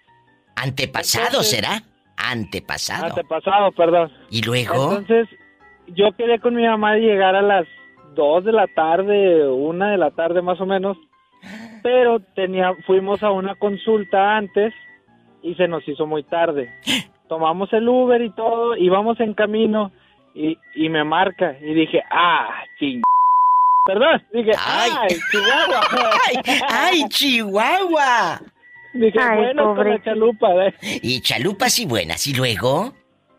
Antepasado 0.56 1.26
Entonces- 1.26 1.50
será. 1.50 1.82
Antepasado. 2.16 3.06
Antepasado, 3.06 3.72
perdón. 3.72 4.10
¿Y 4.30 4.42
luego? 4.42 4.74
Entonces, 4.98 5.28
yo 5.88 6.12
quedé 6.16 6.38
con 6.40 6.54
mi 6.54 6.64
mamá 6.66 6.96
llegar 6.96 7.34
a 7.36 7.42
las 7.42 7.66
2 8.14 8.44
de 8.44 8.52
la 8.52 8.66
tarde, 8.68 9.46
una 9.48 9.90
de 9.90 9.98
la 9.98 10.10
tarde 10.12 10.40
más 10.40 10.58
o 10.60 10.66
menos, 10.66 10.96
pero 11.82 12.20
tenía, 12.34 12.72
fuimos 12.86 13.22
a 13.22 13.30
una 13.30 13.54
consulta 13.56 14.36
antes 14.36 14.72
y 15.42 15.54
se 15.56 15.68
nos 15.68 15.86
hizo 15.86 16.06
muy 16.06 16.22
tarde. 16.22 16.70
Tomamos 17.28 17.72
el 17.72 17.88
Uber 17.88 18.22
y 18.22 18.30
todo, 18.30 18.76
íbamos 18.76 19.20
en 19.20 19.34
camino 19.34 19.92
y, 20.36 20.58
y 20.74 20.88
me 20.88 21.02
marca 21.04 21.56
y 21.60 21.74
dije, 21.74 22.02
ah, 22.10 22.64
ching. 22.78 23.02
Perdón, 23.84 24.22
dije, 24.32 24.50
Ay. 24.58 24.90
ay, 25.00 25.16
Chihuahua. 25.30 25.80
¡Ay, 26.26 26.60
ay, 26.68 27.08
Chihuahua! 27.08 28.40
Dije, 28.94 29.18
Ay, 29.20 29.38
bueno, 29.38 29.62
con 29.62 29.76
la 29.76 29.82
pobrecito. 29.84 30.04
chalupa, 30.04 30.66
¿eh? 30.66 30.74
Y 31.02 31.20
chalupas 31.20 31.78
y 31.78 31.86
buenas. 31.86 32.26
¿Y 32.26 32.34
luego? 32.34 32.92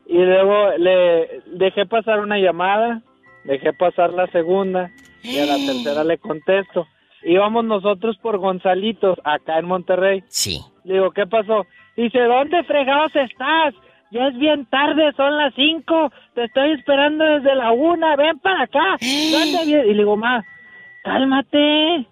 Y 0.05 0.17
luego 0.17 0.77
le 0.77 1.41
dejé 1.47 1.85
pasar 1.85 2.19
una 2.19 2.37
llamada, 2.37 3.01
dejé 3.43 3.73
pasar 3.73 4.13
la 4.13 4.27
segunda 4.27 4.89
y 5.21 5.37
a 5.39 5.45
la 5.45 5.55
tercera 5.65 6.03
le 6.05 6.17
contesto. 6.17 6.87
Íbamos 7.23 7.65
nosotros 7.65 8.15
por 8.21 8.37
Gonzalitos, 8.37 9.19
acá 9.25 9.59
en 9.59 9.65
Monterrey. 9.65 10.23
Sí. 10.29 10.61
Le 10.85 10.93
digo, 10.93 11.11
¿qué 11.11 11.27
pasó? 11.27 11.65
Dice, 11.97 12.19
¿dónde 12.19 12.63
fregados 12.63 13.13
estás? 13.15 13.73
Ya 14.11 14.27
es 14.27 14.37
bien 14.37 14.65
tarde, 14.67 15.11
son 15.17 15.37
las 15.37 15.53
cinco. 15.55 16.11
Te 16.33 16.45
estoy 16.45 16.71
esperando 16.71 17.25
desde 17.25 17.55
la 17.55 17.71
una. 17.71 18.15
Ven 18.15 18.39
para 18.39 18.63
acá. 18.63 18.97
¿Dónde 18.99 19.65
vienes? 19.65 19.85
Y 19.87 19.93
le 19.93 19.97
digo, 19.97 20.15
ma, 20.15 20.43
cálmate. 21.03 22.07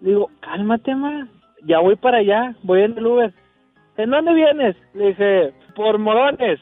Le 0.00 0.08
digo, 0.10 0.30
cálmate, 0.40 0.94
ma. 0.94 1.28
Ya 1.64 1.80
voy 1.80 1.96
para 1.96 2.18
allá. 2.18 2.54
Voy 2.62 2.82
en 2.82 2.96
el 2.96 3.06
Uber. 3.06 3.32
¿En 3.98 4.10
dónde 4.10 4.32
vienes? 4.32 4.76
Le 4.94 5.08
dije, 5.08 5.52
por 5.74 5.98
Morones. 5.98 6.60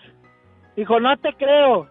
Dijo, 0.74 0.98
no 1.00 1.16
te 1.18 1.32
creo. 1.34 1.88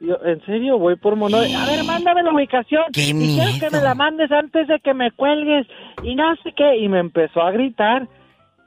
Yo, 0.00 0.16
¿en 0.24 0.44
serio? 0.44 0.78
Voy 0.78 0.96
por 0.96 1.16
Morones. 1.16 1.54
A 1.54 1.66
ver, 1.66 1.84
mándame 1.84 2.22
la 2.22 2.32
ubicación. 2.32 2.84
¡Qué 2.92 3.10
y 3.10 3.36
quiero 3.36 3.58
que 3.58 3.76
me 3.76 3.82
la 3.82 3.94
mandes 3.94 4.30
antes 4.30 4.68
de 4.68 4.78
que 4.80 4.92
me 4.92 5.10
cuelgues. 5.12 5.66
Y 6.02 6.14
no 6.14 6.36
sé 6.42 6.52
qué. 6.52 6.76
Y 6.76 6.88
me 6.88 7.00
empezó 7.00 7.40
a 7.40 7.50
gritar. 7.52 8.06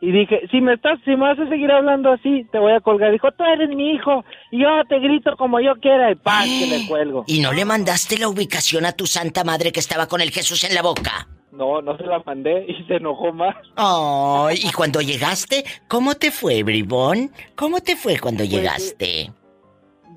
Y 0.04 0.12
dije, 0.12 0.48
si 0.50 0.62
me 0.62 0.74
estás, 0.74 1.00
si 1.06 1.12
me 1.12 1.28
vas 1.28 1.38
a 1.40 1.48
seguir 1.48 1.72
hablando 1.72 2.12
así, 2.12 2.44
te 2.52 2.58
voy 2.58 2.72
a 2.74 2.80
colgar. 2.80 3.12
Dijo, 3.12 3.32
tú 3.34 3.44
eres 3.44 3.70
mi 3.70 3.92
hijo 3.92 4.26
y 4.50 4.64
yo 4.64 4.68
te 4.90 5.00
grito 5.00 5.38
como 5.38 5.60
yo 5.60 5.76
quiera 5.76 6.12
y 6.12 6.16
paz 6.16 6.46
que 6.46 6.66
le 6.68 6.88
cuelgo. 6.90 7.24
¿Y 7.28 7.40
no 7.40 7.54
le 7.54 7.66
mandaste 7.66 8.18
la 8.18 8.28
ubicación 8.28 8.86
a 8.86 8.94
tu 8.94 9.06
santa 9.06 9.44
madre 9.44 9.72
que 9.72 9.80
estaba 9.80 10.08
con 10.08 10.20
el 10.22 10.32
Jesús 10.32 10.64
en 10.64 10.74
la 10.74 10.82
boca? 10.82 11.28
No, 11.52 11.82
no 11.84 11.96
se 11.98 12.04
la 12.04 12.20
mandé 12.26 12.66
y 12.68 12.84
se 12.86 12.96
enojó 12.96 13.32
más. 13.32 13.56
Ay, 13.76 14.58
y 14.68 14.72
cuando 14.72 15.02
llegaste, 15.02 15.64
¿cómo 15.88 16.16
te 16.16 16.32
fue, 16.32 16.64
bribón? 16.64 17.30
¿Cómo 17.56 17.80
te 17.82 17.96
fue 17.96 18.18
cuando 18.20 18.40
Pues, 18.40 18.50
llegaste? 18.50 19.30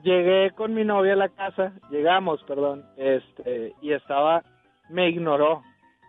Llegué 0.03 0.51
con 0.53 0.75
mi 0.75 0.85
novia 0.85 1.15
a 1.15 1.17
la 1.17 1.29
casa, 1.29 1.73
llegamos, 1.91 2.41
perdón, 2.47 2.85
este, 2.97 3.73
y 3.83 3.93
estaba, 3.93 4.43
me 4.91 5.09
ignoró. 5.09 5.63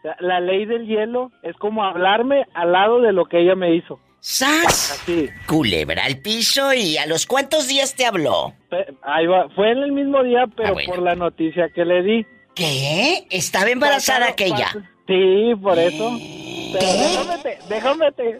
Sea, 0.06 0.16
la 0.20 0.40
ley 0.40 0.66
del 0.66 0.86
hielo 0.86 1.32
es 1.42 1.56
como 1.58 1.84
hablarme 1.84 2.46
al 2.54 2.72
lado 2.74 3.02
de 3.02 3.12
lo 3.12 3.26
que 3.26 3.40
ella 3.42 3.56
me 3.56 3.74
hizo. 3.76 4.00
¡Sas! 4.20 5.00
Así. 5.02 5.30
Culebra 5.48 6.06
al 6.06 6.20
piso 6.20 6.74
y 6.74 6.98
a 6.98 7.08
los 7.08 7.26
cuántos 7.26 7.68
días 7.68 7.96
te 7.96 8.06
habló. 8.06 8.54
Ahí 9.02 9.26
va, 9.26 9.50
fue 9.56 9.72
en 9.72 9.80
el 9.80 9.92
mismo 9.94 10.22
día, 10.24 10.46
pero 10.56 10.70
Ah, 10.70 10.72
bueno. 10.74 10.94
por 10.94 11.02
la 11.02 11.16
noticia 11.16 11.70
que 11.74 11.86
le 11.86 12.04
di. 12.04 12.26
¿Qué? 12.56 13.26
¿Estaba 13.32 13.70
embarazada 13.72 14.28
Pasaron- 14.28 14.32
aquella? 14.34 14.90
Sí, 15.08 15.54
por 15.62 15.78
eso. 15.78 16.18
Pero 16.74 16.88
déjame, 16.94 17.38
te- 17.44 17.58
déjame 17.70 18.12
te- 18.12 18.40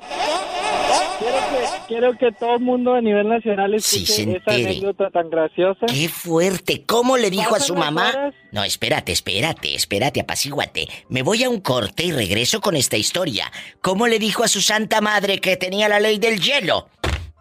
Quiero 1.20 1.38
que, 1.38 1.66
quiero 1.88 2.18
que 2.18 2.32
todo 2.34 2.56
el 2.56 2.60
mundo 2.62 2.94
a 2.94 3.02
nivel 3.02 3.28
nacional 3.30 3.74
Sí, 3.80 4.04
escuche 4.04 4.24
se 4.26 4.38
esa 4.38 4.52
anécdota 4.52 5.10
tan 5.10 5.30
graciosa. 5.30 5.86
¡Qué 5.88 6.10
fuerte! 6.10 6.84
¿Cómo 6.86 7.18
le 7.18 7.30
dijo 7.30 7.56
a 7.56 7.60
su 7.60 7.76
mamá? 7.76 8.10
horas. 8.10 8.34
No, 8.52 8.64
espérate, 8.64 9.12
espérate, 9.12 9.76
espérate, 9.76 10.20
apacíguate. 10.22 10.88
Me 11.10 11.22
voy 11.24 11.44
a 11.44 11.50
un 11.50 11.62
corte 11.62 12.04
y 12.04 12.12
regreso 12.12 12.60
con 12.62 12.76
esta 12.76 12.98
historia. 12.98 13.52
¿Cómo 13.82 14.08
le 14.08 14.20
dijo 14.20 14.44
a 14.44 14.48
su 14.48 14.62
santa 14.62 15.02
madre 15.02 15.40
que 15.40 15.56
tenía 15.58 15.88
la 15.88 16.00
ley 16.00 16.18
del 16.20 16.42
hielo? 16.42 16.90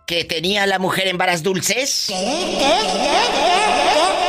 ¿Que 0.06 0.24
tenía 0.24 0.66
la 0.66 0.78
mujer 0.78 1.08
en 1.08 1.16
varas 1.16 1.42
dulces? 1.42 2.12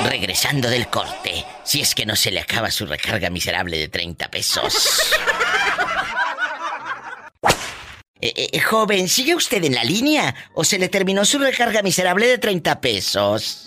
Regresando 0.03 0.69
del 0.69 0.87
corte, 0.87 1.45
si 1.63 1.81
es 1.81 1.93
que 1.93 2.05
no 2.05 2.15
se 2.15 2.31
le 2.31 2.39
acaba 2.39 2.71
su 2.71 2.85
recarga 2.85 3.29
miserable 3.29 3.77
de 3.77 3.87
30 3.87 4.29
pesos. 4.29 5.11
Eh, 8.21 8.49
eh, 8.53 8.59
joven, 8.59 9.07
¿sigue 9.07 9.35
usted 9.35 9.63
en 9.65 9.75
la 9.75 9.83
línea? 9.83 10.33
¿O 10.55 10.63
se 10.63 10.79
le 10.79 10.89
terminó 10.89 11.25
su 11.25 11.37
recarga 11.37 11.83
miserable 11.83 12.25
de 12.25 12.39
30 12.39 12.81
pesos? 12.81 13.65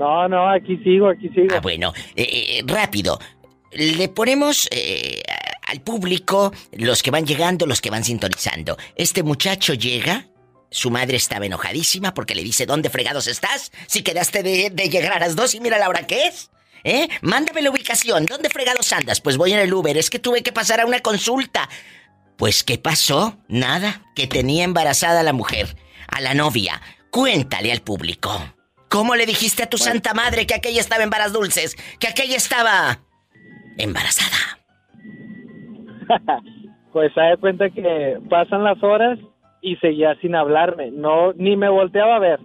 No, 0.00 0.26
no, 0.28 0.48
aquí 0.48 0.78
sigo, 0.78 1.10
aquí 1.10 1.28
sigo. 1.28 1.48
Ah, 1.54 1.60
bueno, 1.60 1.92
eh, 2.16 2.22
eh, 2.22 2.62
rápido. 2.66 3.18
Le 3.72 4.08
ponemos 4.08 4.66
eh, 4.72 5.22
al 5.68 5.82
público, 5.82 6.52
los 6.72 7.02
que 7.02 7.10
van 7.10 7.26
llegando, 7.26 7.66
los 7.66 7.82
que 7.82 7.90
van 7.90 8.02
sintonizando. 8.02 8.78
Este 8.96 9.22
muchacho 9.22 9.74
llega, 9.74 10.24
su 10.70 10.90
madre 10.90 11.16
estaba 11.16 11.46
enojadísima 11.46 12.14
porque 12.14 12.34
le 12.34 12.42
dice, 12.42 12.66
¿dónde 12.66 12.90
fregados 12.90 13.26
estás? 13.26 13.72
Si 13.86 14.02
quedaste 14.02 14.42
de, 14.42 14.70
de 14.70 14.88
llegar 14.88 15.12
a 15.12 15.20
las 15.20 15.36
dos 15.36 15.54
y 15.54 15.60
mira 15.60 15.78
la 15.78 15.88
hora 15.88 16.06
que 16.06 16.26
es. 16.26 16.50
¿Eh? 16.84 17.08
Mándame 17.20 17.62
la 17.62 17.70
ubicación, 17.70 18.24
¿dónde 18.24 18.48
fregados 18.48 18.92
andas? 18.92 19.20
Pues 19.20 19.36
voy 19.36 19.52
en 19.52 19.58
el 19.58 19.72
Uber, 19.72 19.96
es 19.98 20.08
que 20.08 20.18
tuve 20.18 20.42
que 20.42 20.52
pasar 20.52 20.80
a 20.80 20.86
una 20.86 21.00
consulta. 21.00 21.68
Pues, 22.36 22.64
¿qué 22.64 22.78
pasó? 22.78 23.36
Nada, 23.48 24.00
que 24.14 24.26
tenía 24.26 24.64
embarazada 24.64 25.20
a 25.20 25.22
la 25.22 25.34
mujer, 25.34 25.76
a 26.08 26.22
la 26.22 26.32
novia. 26.32 26.80
Cuéntale 27.10 27.70
al 27.70 27.82
público. 27.82 28.30
¿Cómo 28.88 29.14
le 29.14 29.26
dijiste 29.26 29.62
a 29.62 29.68
tu 29.68 29.76
santa 29.76 30.14
madre 30.14 30.46
que 30.46 30.54
aquella 30.54 30.80
estaba 30.80 31.04
en 31.04 31.10
varas 31.10 31.34
dulces? 31.34 31.76
Que 31.98 32.08
aquella 32.08 32.36
estaba 32.36 33.00
embarazada. 33.76 34.58
Pues 36.92 37.14
se 37.14 37.20
da 37.20 37.36
cuenta 37.36 37.70
que 37.70 38.18
pasan 38.28 38.64
las 38.64 38.82
horas 38.82 39.16
y 39.60 39.76
seguía 39.76 40.14
sin 40.16 40.34
hablarme. 40.34 40.90
No, 40.90 41.32
ni 41.34 41.56
me 41.56 41.68
volteaba 41.68 42.16
a 42.16 42.20
ver. 42.20 42.40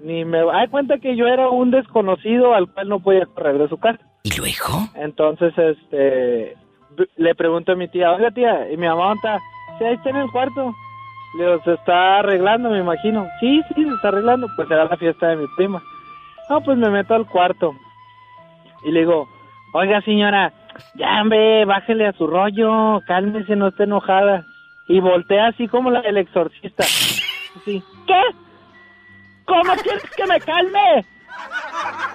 Ni 0.00 0.24
me 0.24 0.38
da 0.38 0.66
cuenta 0.68 0.98
que 0.98 1.16
yo 1.16 1.26
era 1.26 1.48
un 1.48 1.70
desconocido 1.70 2.54
al 2.54 2.70
cual 2.70 2.88
no 2.88 3.00
podía 3.00 3.26
correr 3.26 3.58
de 3.58 3.68
su 3.68 3.78
casa. 3.78 4.00
¿Y 4.24 4.36
luego? 4.36 4.88
Entonces, 4.94 5.56
este, 5.56 6.56
le 7.16 7.34
pregunto 7.34 7.72
a 7.72 7.76
mi 7.76 7.88
tía, 7.88 8.12
oiga 8.12 8.30
tía, 8.30 8.70
y 8.70 8.76
mi 8.76 8.86
mamá 8.86 9.08
¿dónde 9.08 9.16
está, 9.16 9.38
sí, 9.78 9.84
ahí 9.84 9.94
está 9.94 10.10
en 10.10 10.16
el 10.16 10.30
cuarto. 10.30 10.74
Le 11.38 11.46
digo, 11.46 11.62
se 11.64 11.72
está 11.72 12.18
arreglando, 12.20 12.70
me 12.70 12.78
imagino. 12.78 13.26
Sí, 13.40 13.60
sí, 13.68 13.84
se 13.84 13.90
está 13.90 14.08
arreglando. 14.08 14.46
Pues 14.54 14.70
era 14.70 14.84
la 14.84 14.96
fiesta 14.96 15.28
de 15.28 15.36
mi 15.36 15.46
prima. 15.56 15.82
No, 16.48 16.60
pues 16.60 16.78
me 16.78 16.90
meto 16.90 17.14
al 17.14 17.26
cuarto. 17.26 17.74
Y 18.84 18.92
le 18.92 19.00
digo, 19.00 19.28
oiga 19.72 20.00
señora, 20.02 20.52
ya 20.94 21.20
hombre, 21.22 21.64
bájele 21.64 22.06
a 22.06 22.12
su 22.12 22.26
rollo, 22.26 23.00
cálmese, 23.06 23.56
no 23.56 23.68
esté 23.68 23.84
enojada. 23.84 24.44
Y 24.88 25.00
voltea 25.00 25.48
así 25.48 25.66
como 25.68 25.90
la 25.90 26.02
del 26.02 26.18
exorcista. 26.18 26.84
Así, 26.84 27.82
¿qué? 28.06 28.22
¿Cómo 29.46 29.74
quieres 29.76 30.02
que 30.16 30.26
me 30.26 30.40
calme? 30.40 31.04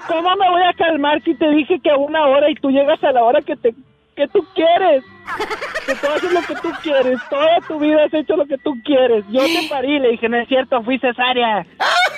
¿Cómo 0.07 0.36
me 0.36 0.49
voy 0.49 0.61
a 0.63 0.74
calmar 0.74 1.22
si 1.24 1.36
te 1.36 1.49
dije 1.49 1.80
que 1.82 1.91
a 1.91 1.97
una 1.97 2.26
hora 2.26 2.49
y 2.49 2.55
tú 2.55 2.70
llegas 2.70 3.03
a 3.03 3.11
la 3.11 3.24
hora 3.24 3.41
que 3.41 3.55
te 3.55 3.74
que 4.15 4.28
tú 4.28 4.45
quieres? 4.53 5.03
Que 5.86 5.95
tú 5.95 6.07
haces 6.07 6.32
lo 6.34 6.41
que 6.41 6.55
tú 6.55 6.72
quieres. 6.84 7.20
Toda 7.30 7.61
tu 7.67 7.80
vida 7.80 8.03
has 8.03 8.13
hecho 8.13 8.36
lo 8.36 8.45
que 8.45 8.57
tú 8.57 8.76
quieres. 8.84 9.24
Yo 9.30 9.41
te 9.41 9.67
parí, 9.70 9.99
le 9.99 10.09
dije, 10.09 10.28
no 10.28 10.38
es 10.38 10.47
cierto, 10.47 10.84
fui 10.84 10.99
cesárea. 10.99 11.65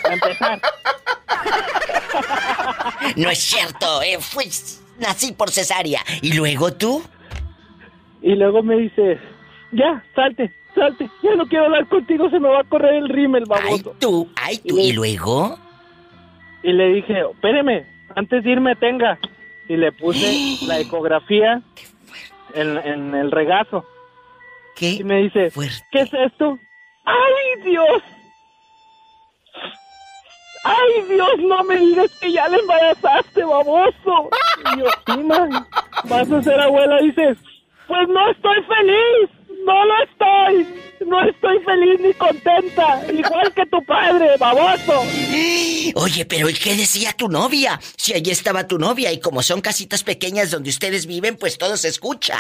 A 0.10 0.14
empezar. 0.14 0.60
No 3.16 3.30
es 3.30 3.40
cierto, 3.40 4.02
eh, 4.02 4.18
fui, 4.20 4.46
nací 5.00 5.34
por 5.34 5.52
cesárea. 5.52 6.02
¿Y 6.22 6.34
luego 6.34 6.74
tú? 6.74 7.04
Y 8.22 8.36
luego 8.36 8.64
me 8.64 8.78
dice, 8.78 9.20
ya, 9.72 10.04
salte, 10.16 10.52
salte. 10.76 11.10
Ya 11.24 11.36
no 11.36 11.46
quiero 11.48 11.66
hablar 11.66 11.88
contigo, 11.88 12.30
se 12.30 12.40
me 12.40 12.50
va 12.50 12.60
a 12.62 12.64
correr 12.64 12.96
el 12.96 13.10
rímel, 13.10 13.44
Ay, 13.50 13.64
baboso. 13.64 13.96
tú, 14.00 14.30
ay, 14.36 14.58
tú. 14.58 14.78
¿Y 14.78 14.94
luego? 14.94 15.58
Y 16.64 16.74
le 16.74 16.88
dije, 16.94 17.22
espéreme, 17.32 17.86
antes 18.16 18.44
de 18.44 18.52
irme 18.52 18.76
tenga. 18.76 19.18
Y 19.68 19.78
le 19.78 19.92
puse 19.92 20.58
la 20.68 20.80
ecografía 20.80 21.62
en, 22.54 22.78
en 22.78 23.16
el 23.16 23.32
regazo. 23.32 23.86
¿Qué? 24.76 24.92
Y 24.94 25.04
me 25.04 25.24
dice, 25.24 25.52
fuerte. 25.52 25.76
¿qué 25.92 26.02
es 26.02 26.14
esto? 26.14 26.58
¡Ay, 27.06 27.64
Dios! 27.66 28.02
¡Ay, 30.64 31.04
Dios, 31.10 31.30
no 31.40 31.64
me 31.64 31.76
digas 31.78 32.12
que 32.20 32.32
ya 32.32 32.48
le 32.48 32.58
embarazaste, 32.58 33.44
baboso! 33.44 34.30
Y 34.76 34.80
yo, 34.80 34.86
sí, 35.08 35.24
man, 35.24 35.50
vas 36.08 36.32
a 36.32 36.42
ser 36.44 36.60
abuela. 36.60 37.00
Dices, 37.02 37.38
pues 37.88 38.08
no 38.10 38.30
estoy 38.30 38.58
feliz, 38.64 39.30
no 39.66 39.86
lo 39.86 39.94
estoy. 40.04 40.82
No 41.06 41.20
estoy 41.28 41.60
feliz 41.64 42.00
ni 42.00 42.14
contenta, 42.14 43.02
igual 43.12 43.52
que 43.54 43.66
tu 43.66 43.84
padre, 43.86 44.38
baboso. 44.40 45.02
Oye, 45.96 46.26
pero 46.26 46.48
¿y 46.50 46.54
qué 46.54 46.76
decía 46.76 47.12
tu 47.18 47.28
novia? 47.28 47.80
Si 47.98 48.14
allí 48.14 48.30
estaba 48.30 48.68
tu 48.68 48.78
novia 48.78 49.12
y 49.12 49.20
como 49.20 49.42
son 49.42 49.62
casitas 49.62 50.04
pequeñas 50.04 50.52
donde 50.52 50.70
ustedes 50.70 51.08
viven, 51.08 51.38
pues 51.38 51.58
todo 51.58 51.76
se 51.76 51.88
escucha. 51.88 52.38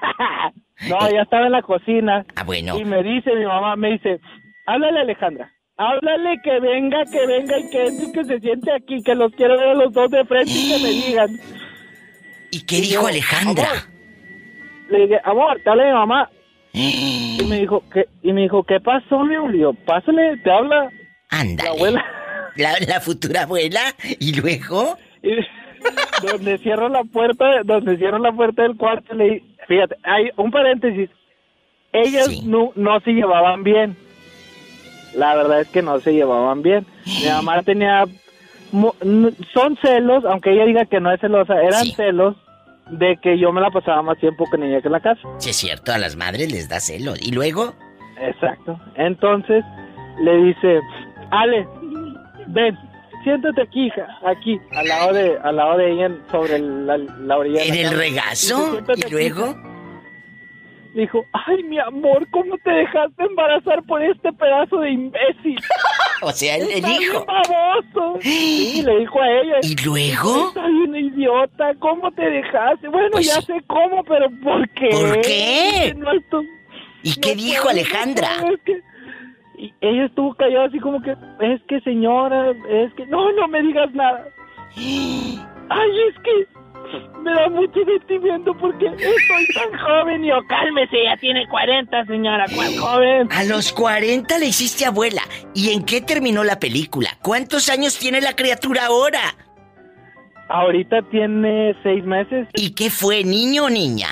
no, 0.88 1.10
ya 1.10 1.22
estaba 1.22 1.46
en 1.46 1.52
la 1.52 1.62
cocina. 1.62 2.24
Ah, 2.36 2.44
bueno. 2.44 2.78
Y 2.78 2.84
me 2.84 3.02
dice 3.02 3.34
mi 3.34 3.44
mamá, 3.44 3.76
me 3.76 3.92
dice, 3.92 4.18
háblale 4.66 5.00
Alejandra. 5.00 5.52
Háblale 5.76 6.40
que 6.42 6.60
venga, 6.60 7.04
que 7.04 7.26
venga 7.26 7.58
y 7.58 7.68
que 7.68 8.12
que 8.12 8.24
se 8.24 8.40
siente 8.40 8.72
aquí, 8.72 9.02
que 9.02 9.14
los 9.14 9.32
quiero 9.32 9.58
ver 9.58 9.70
a 9.70 9.74
los 9.74 9.92
dos 9.92 10.10
de 10.10 10.24
frente 10.24 10.52
y 10.52 10.72
que 10.72 10.82
me 10.82 10.90
digan. 11.06 11.40
¿Y 12.50 12.60
qué 12.64 12.80
dijo 12.80 13.06
Alejandra? 13.06 13.88
Le 14.94 15.06
dije, 15.08 15.20
amor, 15.24 15.60
te 15.64 15.70
habla 15.70 15.86
mi 15.86 15.92
mamá. 15.92 16.30
y 16.72 17.44
me 17.48 17.60
dijo, 17.60 17.82
¿qué? 17.92 18.06
Y 18.22 18.32
me 18.32 18.42
dijo, 18.42 18.62
¿qué 18.62 18.78
pasó, 18.78 19.24
mi 19.24 19.34
digo, 19.52 19.74
pásale, 19.86 20.36
te 20.38 20.50
habla. 20.50 20.88
Ándale. 21.30 21.68
La 21.68 21.74
abuela. 21.74 22.04
La, 22.56 22.72
la 22.86 23.00
futura 23.00 23.42
abuela. 23.42 23.80
¿Y 24.20 24.40
luego? 24.40 24.96
Y 25.24 25.30
donde 26.24 26.56
cierro 26.58 26.88
la 26.88 27.02
puerta, 27.02 27.44
donde 27.64 27.96
cierro 27.96 28.18
la 28.18 28.30
puerta 28.30 28.62
del 28.62 28.76
cuarto, 28.76 29.12
le 29.12 29.42
fíjate, 29.66 29.96
hay 30.04 30.30
un 30.36 30.52
paréntesis. 30.52 31.10
Ellas 31.92 32.44
no, 32.44 32.70
no 32.76 33.00
se 33.00 33.10
llevaban 33.10 33.64
bien. 33.64 33.96
La 35.16 35.34
verdad 35.34 35.62
es 35.62 35.68
que 35.68 35.82
no 35.82 35.98
se 35.98 36.12
llevaban 36.12 36.62
bien. 36.62 36.86
Mi 37.04 37.28
mamá 37.28 37.60
tenía, 37.64 38.04
son 39.52 39.76
celos, 39.82 40.24
aunque 40.24 40.52
ella 40.52 40.66
diga 40.66 40.84
que 40.84 41.00
no 41.00 41.12
es 41.12 41.20
celosa, 41.20 41.60
eran 41.60 41.86
celos 41.86 42.36
de 42.90 43.16
que 43.22 43.38
yo 43.38 43.52
me 43.52 43.60
la 43.60 43.70
pasaba 43.70 44.02
más 44.02 44.18
tiempo 44.18 44.44
con 44.46 44.62
ella 44.62 44.80
que 44.80 44.88
en 44.88 44.92
la 44.92 45.00
casa. 45.00 45.20
Sí, 45.38 45.50
es 45.50 45.56
cierto, 45.56 45.92
a 45.92 45.98
las 45.98 46.16
madres 46.16 46.50
les 46.52 46.68
da 46.68 46.80
celo. 46.80 47.14
¿Y 47.20 47.32
luego? 47.32 47.74
Exacto. 48.20 48.78
Entonces 48.96 49.64
le 50.20 50.36
dice, 50.44 50.80
Ale, 51.30 51.66
ven, 52.48 52.76
siéntate 53.24 53.62
aquí, 53.62 53.86
hija, 53.86 54.06
aquí, 54.26 54.60
al 54.72 54.86
lado 54.86 55.12
de, 55.14 55.38
al 55.42 55.56
lado 55.56 55.76
de 55.78 55.90
ella, 55.92 56.10
sobre 56.30 56.58
la, 56.58 56.96
la 56.98 57.38
orilla. 57.38 57.60
de 57.60 57.68
¿En 57.68 57.74
la 57.74 57.80
el 57.80 57.88
cama. 57.88 57.98
regazo? 58.02 58.56
Dice, 58.56 58.70
"Siéntate 58.70 59.08
¿Y 59.08 59.10
luego? 59.10 59.46
hija". 59.50 59.70
Dijo, 60.94 61.24
ay, 61.32 61.60
mi 61.64 61.76
amor, 61.80 62.24
¿cómo 62.30 62.56
te 62.58 62.70
dejaste 62.70 63.24
embarazar 63.24 63.82
por 63.82 64.00
este 64.00 64.32
pedazo 64.32 64.78
de 64.78 64.90
imbécil? 64.92 65.56
O 66.22 66.30
sea, 66.32 66.56
el, 66.56 66.70
el 66.70 66.86
hijo. 67.02 67.24
baboso. 67.26 68.18
Sí, 68.20 68.82
le 68.84 68.98
dijo 69.00 69.20
a 69.20 69.30
ella. 69.30 69.56
¿Y 69.62 69.76
luego? 69.84 70.48
Está 70.48 70.66
bien 70.68 70.96
idiota, 70.96 71.74
¿cómo 71.80 72.10
te 72.12 72.22
dejaste? 72.28 72.88
Bueno, 72.88 73.20
ya 73.20 73.40
sé 73.42 73.54
cómo, 73.66 74.02
pero 74.04 74.28
¿por 74.42 74.68
qué? 74.70 74.88
Pues 74.90 75.04
¿Por 75.12 75.20
qué? 75.22 75.94
No 75.96 76.12
esto- 76.12 76.42
¿Y 77.02 77.14
qué 77.20 77.34
no 77.34 77.42
dijo 77.42 77.62
puedo, 77.64 77.70
Alejandra? 77.70 78.28
no 78.40 78.54
es 78.54 78.60
que- 78.64 78.80
Y 79.58 79.72
ella 79.82 80.06
estuvo 80.06 80.34
callada 80.34 80.66
así 80.66 80.78
como 80.80 81.00
que, 81.02 81.12
es 81.40 81.62
que 81.68 81.80
señora, 81.82 82.50
es 82.70 82.92
que... 82.94 83.06
No, 83.06 83.30
no 83.32 83.46
me 83.48 83.62
digas 83.62 83.92
nada. 83.92 84.26
Ay, 84.76 85.90
es 86.08 86.14
que 86.22 86.46
me 87.22 87.32
da 87.32 87.48
mucho 87.48 87.80
sentimiento 87.84 88.56
porque 88.58 88.86
estoy 88.86 89.46
tan 89.54 89.78
joven 89.78 90.24
y 90.24 90.28
yo, 90.28 90.36
cálmese, 90.48 91.04
ya 91.04 91.16
tiene 91.16 91.46
40, 91.48 92.06
señora, 92.06 92.46
¿cuál 92.54 92.76
joven? 92.76 93.28
A 93.32 93.44
los 93.44 93.72
40 93.72 94.38
le 94.38 94.46
hiciste 94.46 94.84
abuela. 94.84 95.22
¿Y 95.54 95.70
en 95.70 95.84
qué 95.84 96.00
terminó 96.00 96.44
la 96.44 96.58
película? 96.58 97.10
¿Cuántos 97.22 97.68
años 97.68 97.98
tiene 97.98 98.20
la 98.20 98.36
criatura 98.36 98.86
ahora? 98.86 99.34
Ahorita 100.48 101.02
tiene 101.10 101.74
seis 101.82 102.04
meses. 102.04 102.48
¿Y 102.54 102.74
qué 102.74 102.90
fue, 102.90 103.24
niño 103.24 103.64
o 103.64 103.70
niña? 103.70 104.08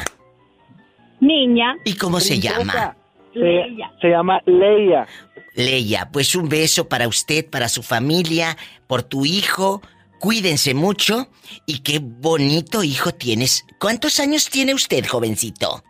Niña. 1.21 1.77
¿Y 1.85 1.97
cómo 1.97 2.21
se 2.21 2.41
llama? 2.41 2.97
Se, 3.35 3.67
se 4.01 4.09
llama 4.09 4.41
Leia. 4.47 5.07
Leia, 5.55 6.09
pues 6.11 6.35
un 6.35 6.49
beso 6.49 6.89
para 6.89 7.09
usted, 7.09 7.49
para 7.49 7.69
su 7.69 7.83
familia, 7.83 8.57
por 8.87 9.03
tu 9.03 9.25
hijo. 9.25 9.83
Cuídense 10.23 10.73
mucho 10.73 11.27
y 11.67 11.81
qué 11.81 11.99
bonito 12.01 12.85
hijo 12.85 13.13
tienes. 13.13 13.65
¿Cuántos 13.81 14.21
años 14.21 14.49
tiene 14.49 14.73
usted, 14.73 15.05
jovencito? 15.05 15.83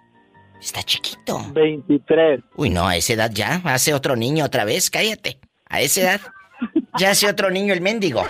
Está 0.59 0.83
chiquito. 0.83 1.45
23. 1.53 2.41
Uy, 2.57 2.71
no, 2.71 2.89
a 2.89 2.97
esa 2.97 3.13
edad 3.13 3.31
ya. 3.31 3.61
Hace 3.63 3.93
otro 3.93 4.17
niño 4.17 4.47
otra 4.47 4.65
vez, 4.65 4.89
cállate. 4.89 5.39
A 5.69 5.83
esa 5.83 6.01
edad. 6.01 6.21
Ya 6.99 7.11
hace 7.11 7.29
otro 7.29 7.51
niño 7.51 7.75
el 7.75 7.83
mendigo. 7.83 8.27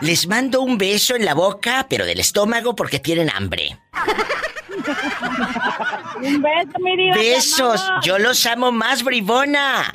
Les 0.00 0.26
mando 0.26 0.62
un 0.62 0.78
beso 0.78 1.14
en 1.14 1.26
la 1.26 1.34
boca, 1.34 1.86
pero 1.86 2.06
del 2.06 2.20
estómago 2.20 2.74
porque 2.74 2.98
tienen 2.98 3.28
hambre. 3.28 3.78
Un 6.22 6.40
beso, 6.40 6.78
mi 6.80 6.96
diva. 6.96 7.14
Besos, 7.14 7.84
yo 8.02 8.18
los 8.18 8.46
amo 8.46 8.72
más, 8.72 9.02
bribona. 9.02 9.92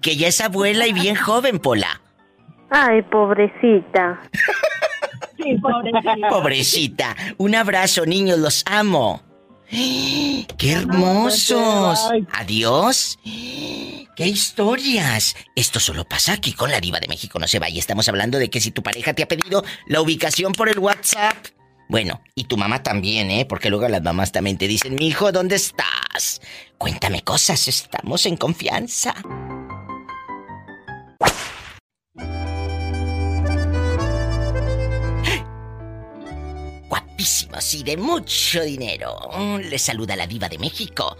Que 0.00 0.16
ya 0.16 0.26
es 0.26 0.40
abuela 0.40 0.88
y 0.88 0.92
bien 0.92 1.14
joven, 1.14 1.60
Pola. 1.60 1.99
Ay, 2.70 3.02
pobrecita. 3.02 4.20
Sí, 5.36 5.56
pobrecita. 5.60 6.28
Pobrecita. 6.28 7.16
Un 7.38 7.54
abrazo, 7.54 8.06
niños, 8.06 8.38
los 8.38 8.62
amo. 8.66 9.22
¡Qué 9.70 10.72
hermosos! 10.72 12.10
Adiós. 12.32 13.18
¡Qué 13.24 14.26
historias! 14.26 15.36
Esto 15.54 15.80
solo 15.80 16.04
pasa 16.04 16.32
aquí 16.32 16.52
con 16.52 16.70
la 16.70 16.80
diva 16.80 17.00
de 17.00 17.08
México. 17.08 17.38
No 17.38 17.46
se 17.46 17.58
vaya. 17.58 17.78
Estamos 17.78 18.08
hablando 18.08 18.38
de 18.38 18.50
que 18.50 18.60
si 18.60 18.70
tu 18.70 18.82
pareja 18.82 19.14
te 19.14 19.22
ha 19.22 19.28
pedido 19.28 19.64
la 19.86 20.00
ubicación 20.00 20.52
por 20.52 20.68
el 20.68 20.78
WhatsApp. 20.78 21.36
Bueno, 21.88 22.20
y 22.34 22.44
tu 22.44 22.56
mamá 22.56 22.82
también, 22.82 23.30
¿eh? 23.30 23.46
Porque 23.46 23.70
luego 23.70 23.88
las 23.88 24.02
mamás 24.02 24.30
también 24.30 24.58
te 24.58 24.68
dicen, 24.68 24.94
mi 24.94 25.08
hijo, 25.08 25.32
¿dónde 25.32 25.56
estás? 25.56 26.40
Cuéntame 26.78 27.22
cosas, 27.22 27.66
estamos 27.66 28.26
en 28.26 28.36
confianza. 28.36 29.14
Guapísimos 37.20 37.74
y 37.74 37.82
de 37.82 37.98
mucho 37.98 38.62
dinero. 38.62 39.14
Mm, 39.36 39.56
Les 39.68 39.82
saluda 39.82 40.16
la 40.16 40.26
diva 40.26 40.48
de 40.48 40.56
México. 40.56 41.18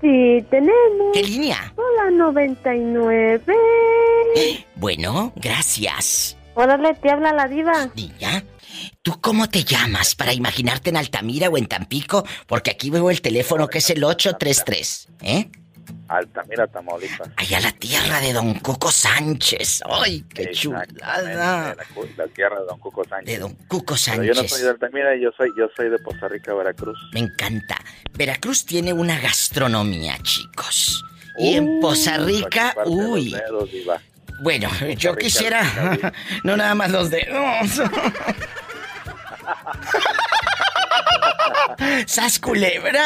Sí, 0.00 0.44
tenemos. 0.50 1.12
¿Qué 1.12 1.22
línea? 1.22 1.74
Hola, 1.76 2.10
99. 2.10 3.40
Bueno, 4.76 5.32
gracias. 5.36 6.36
Órale, 6.54 6.94
te 6.94 7.10
habla 7.10 7.32
la 7.32 7.48
diva. 7.48 7.88
Niña, 7.94 8.44
¿tú 9.02 9.18
cómo 9.20 9.48
te 9.48 9.64
llamas 9.64 10.14
para 10.14 10.32
imaginarte 10.34 10.90
en 10.90 10.98
Altamira 10.98 11.48
o 11.48 11.56
en 11.56 11.66
Tampico? 11.66 12.24
Porque 12.46 12.70
aquí 12.72 12.90
veo 12.90 13.10
el 13.10 13.22
teléfono 13.22 13.68
que 13.68 13.78
es 13.78 13.88
el 13.90 14.04
833. 14.04 15.08
¿Eh? 15.22 15.48
Altamira, 16.08 16.66
Tamaulipas. 16.66 17.28
Allá 17.36 17.60
la 17.60 17.72
tierra 17.72 18.20
de 18.20 18.32
Don 18.32 18.54
Cuco 18.54 18.90
Sánchez. 18.90 19.82
¡Ay, 19.88 20.24
qué 20.34 20.50
chulada! 20.50 21.74
La, 22.16 22.26
tierra 22.28 22.60
de 22.60 22.66
Don 22.66 22.78
Cuco 22.78 23.04
Sánchez. 23.04 23.26
De 23.34 23.38
Don 23.38 23.54
Cuco 23.68 23.94
Pero 24.04 24.22
yo 24.22 24.28
no 24.28 24.34
Sánchez. 24.34 24.50
soy 24.50 24.62
de 24.62 24.70
Altamira, 24.70 25.16
yo 25.16 25.30
soy, 25.36 25.50
yo 25.58 25.68
soy 25.76 25.88
de 25.88 25.98
Poza 25.98 26.28
Rica, 26.28 26.52
Veracruz. 26.54 26.98
Me 27.12 27.20
encanta. 27.20 27.76
Veracruz 28.12 28.66
tiene 28.66 28.92
una 28.92 29.18
gastronomía, 29.18 30.18
chicos. 30.22 31.02
Y 31.38 31.54
en 31.54 31.80
Poza 31.80 32.18
Rica, 32.18 32.74
uy. 32.86 33.32
dedos. 33.32 33.70
Bueno, 34.42 34.68
yo 34.98 35.12
Rica, 35.12 35.16
quisiera. 35.16 36.12
No 36.44 36.56
nada 36.56 36.74
más 36.74 36.90
los 36.90 37.10
dedos. 37.10 37.80
¡Sas 42.06 42.38
culebra! 42.38 43.02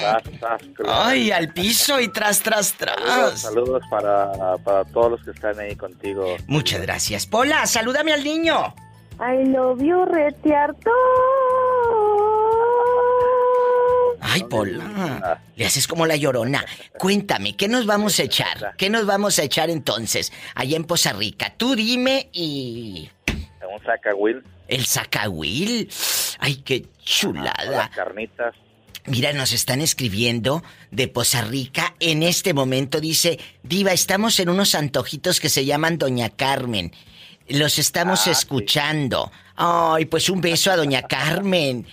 Sas, 0.00 0.22
sas, 0.40 0.62
culebra. 0.76 1.06
Ay, 1.06 1.30
al 1.30 1.52
piso 1.52 2.00
y 2.00 2.08
tras, 2.08 2.40
tras, 2.40 2.68
Saludos, 2.68 2.96
tras. 3.06 3.40
saludos 3.40 3.82
para, 3.90 4.56
para 4.64 4.84
todos 4.86 5.12
los 5.12 5.24
que 5.24 5.30
están 5.30 5.58
ahí 5.58 5.74
contigo. 5.76 6.36
Muchas 6.46 6.80
gracias. 6.82 7.26
Pola, 7.26 7.66
salúdame 7.66 8.12
al 8.12 8.24
niño. 8.24 8.74
I 9.20 9.44
love 9.48 9.80
you, 9.82 10.04
retiarto. 10.04 10.90
Ay, 14.20 14.44
Pola. 14.44 15.40
Le 15.56 15.66
haces 15.66 15.86
como 15.88 16.06
la 16.06 16.16
llorona. 16.16 16.64
Cuéntame, 16.98 17.56
¿qué 17.56 17.66
nos 17.68 17.86
vamos 17.86 18.18
a 18.18 18.24
echar? 18.24 18.74
¿Qué 18.76 18.90
nos 18.90 19.06
vamos 19.06 19.38
a 19.38 19.42
echar 19.42 19.70
entonces? 19.70 20.32
Allá 20.54 20.76
en 20.76 20.84
Poza 20.84 21.12
Rica. 21.12 21.54
Tú 21.56 21.74
dime 21.74 22.28
y. 22.32 23.10
Sacahuil. 23.84 24.42
El 24.68 24.84
sacahuil. 24.86 25.88
Ay, 26.38 26.56
qué 26.56 26.86
chulada. 27.04 27.64
Las 27.70 27.88
carnitas. 27.90 28.54
Mira, 29.06 29.32
nos 29.32 29.52
están 29.52 29.80
escribiendo 29.80 30.62
de 30.90 31.08
Poza 31.08 31.40
Rica. 31.42 31.94
En 31.98 32.22
este 32.22 32.52
momento 32.52 33.00
dice, 33.00 33.38
Diva, 33.62 33.92
estamos 33.92 34.38
en 34.40 34.50
unos 34.50 34.74
antojitos 34.74 35.40
que 35.40 35.48
se 35.48 35.64
llaman 35.64 35.96
Doña 35.96 36.28
Carmen. 36.28 36.92
Los 37.48 37.78
estamos 37.78 38.26
Ah, 38.26 38.32
escuchando. 38.32 39.32
Ay, 39.56 40.04
pues 40.04 40.28
un 40.28 40.42
beso 40.42 40.70
a 40.70 40.76
Doña 40.76 41.02
Carmen. 41.08 41.86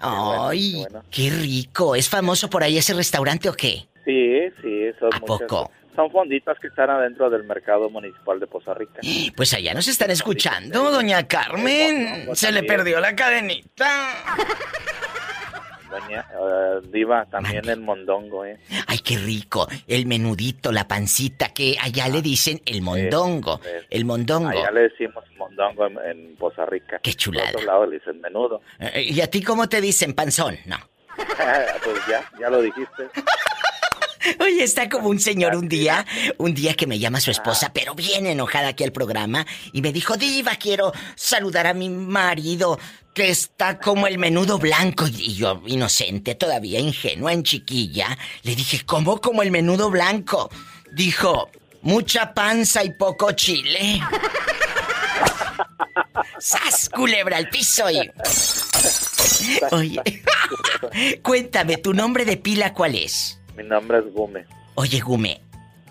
Ay, 0.00 0.84
qué 1.10 1.30
rico. 1.30 1.94
¿Es 1.96 2.08
famoso 2.10 2.50
por 2.50 2.62
ahí 2.62 2.76
ese 2.76 2.92
restaurante 2.92 3.48
o 3.48 3.54
qué? 3.54 3.86
Sí, 4.04 4.40
sí, 4.60 4.90
son 5.00 5.14
¿A 5.14 5.20
muchas- 5.20 5.26
poco? 5.48 5.70
Son 5.94 6.10
fonditas 6.10 6.58
que 6.58 6.66
están 6.66 6.90
adentro 6.90 7.30
del 7.30 7.44
mercado 7.44 7.88
municipal 7.88 8.40
de 8.40 8.46
Poza 8.46 8.74
Rica. 8.74 9.00
Pues 9.36 9.52
allá 9.54 9.74
nos 9.74 9.88
están 9.88 10.10
escuchando, 10.10 10.90
Doña 10.90 11.26
Carmen. 11.26 12.34
Se 12.34 12.52
le 12.52 12.62
perdió 12.62 13.00
la 13.00 13.14
cadenita. 13.14 14.14
Doña 15.90 16.26
eh, 16.30 16.80
Diva, 16.90 17.24
también 17.26 17.68
el 17.68 17.80
mondongo, 17.80 18.44
¿eh? 18.44 18.58
Ay, 18.86 18.98
qué 18.98 19.16
rico. 19.18 19.66
El 19.86 20.06
menudito, 20.06 20.72
la 20.72 20.86
pancita, 20.86 21.50
que 21.50 21.76
allá 21.80 22.08
le 22.08 22.22
dicen 22.22 22.60
el 22.66 22.82
mondongo. 22.82 23.60
Sí, 23.62 23.70
sí. 23.70 23.86
El 23.90 24.04
mondongo. 24.04 24.48
Allá 24.48 24.70
le 24.70 24.82
decimos 24.82 25.24
mondongo 25.36 25.86
en, 25.86 25.98
en 25.98 26.36
Poza 26.36 26.66
Rica. 26.66 26.98
Qué 27.02 27.14
chulada. 27.14 27.52
Por 27.52 27.60
otro 27.60 27.72
lado 27.72 27.86
le 27.86 27.98
dicen 27.98 28.20
menudo. 28.20 28.60
Eh, 28.78 29.02
¿Y 29.02 29.20
a 29.20 29.28
ti 29.28 29.42
cómo 29.42 29.68
te 29.68 29.80
dicen 29.80 30.14
panzón? 30.14 30.58
No. 30.66 30.76
pues 31.16 32.06
ya, 32.08 32.24
ya 32.38 32.50
lo 32.50 32.60
dijiste. 32.60 33.08
Oye, 34.40 34.62
está 34.62 34.88
como 34.88 35.08
un 35.08 35.20
señor 35.20 35.56
un 35.56 35.68
día, 35.68 36.06
un 36.38 36.54
día 36.54 36.74
que 36.74 36.86
me 36.86 36.98
llama 36.98 37.20
su 37.20 37.30
esposa, 37.30 37.72
pero 37.72 37.94
bien 37.94 38.26
enojada 38.26 38.68
aquí 38.68 38.84
al 38.84 38.92
programa, 38.92 39.46
y 39.72 39.82
me 39.82 39.92
dijo, 39.92 40.16
Diva, 40.16 40.56
quiero 40.56 40.92
saludar 41.16 41.66
a 41.66 41.74
mi 41.74 41.88
marido, 41.88 42.78
que 43.14 43.30
está 43.30 43.78
como 43.78 44.06
el 44.06 44.18
menudo 44.18 44.58
blanco. 44.58 45.06
Y 45.06 45.24
y 45.24 45.34
yo, 45.34 45.62
inocente, 45.66 46.34
todavía 46.34 46.80
ingenua, 46.80 47.32
en 47.32 47.44
chiquilla, 47.44 48.18
le 48.42 48.54
dije, 48.54 48.84
¿cómo 48.84 49.20
como 49.20 49.42
el 49.42 49.50
menudo 49.50 49.90
blanco? 49.90 50.50
Dijo, 50.92 51.50
mucha 51.82 52.34
panza 52.34 52.84
y 52.84 52.90
poco 52.90 53.32
chile. 53.32 54.00
¡Sas, 56.38 56.90
culebra 56.90 57.38
al 57.38 57.48
piso 57.48 57.90
y... 57.90 57.98
Oye, 59.70 60.00
cuéntame, 61.22 61.78
¿tu 61.78 61.94
nombre 61.94 62.24
de 62.24 62.36
pila 62.36 62.74
cuál 62.74 62.96
es? 62.96 63.38
Mi 63.56 63.64
nombre 63.64 63.98
es 63.98 64.12
Gume. 64.12 64.46
Oye, 64.74 65.00
Gume, 65.00 65.40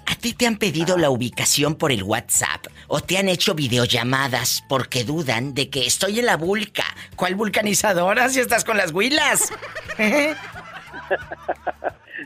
¿a 0.05 0.15
ti 0.15 0.33
te 0.33 0.47
han 0.47 0.57
pedido 0.57 0.97
la 0.97 1.09
ubicación 1.09 1.75
por 1.75 1.91
el 1.91 2.03
WhatsApp 2.03 2.67
o 2.87 3.01
te 3.01 3.17
han 3.17 3.29
hecho 3.29 3.55
videollamadas 3.55 4.63
porque 4.67 5.03
dudan 5.03 5.53
de 5.53 5.69
que 5.69 5.85
estoy 5.85 6.19
en 6.19 6.25
la 6.25 6.37
vulca? 6.37 6.85
¿Cuál 7.15 7.35
vulcanizadora 7.35 8.29
si 8.29 8.39
estás 8.39 8.63
con 8.63 8.77
las 8.77 8.91
huilas? 8.91 9.51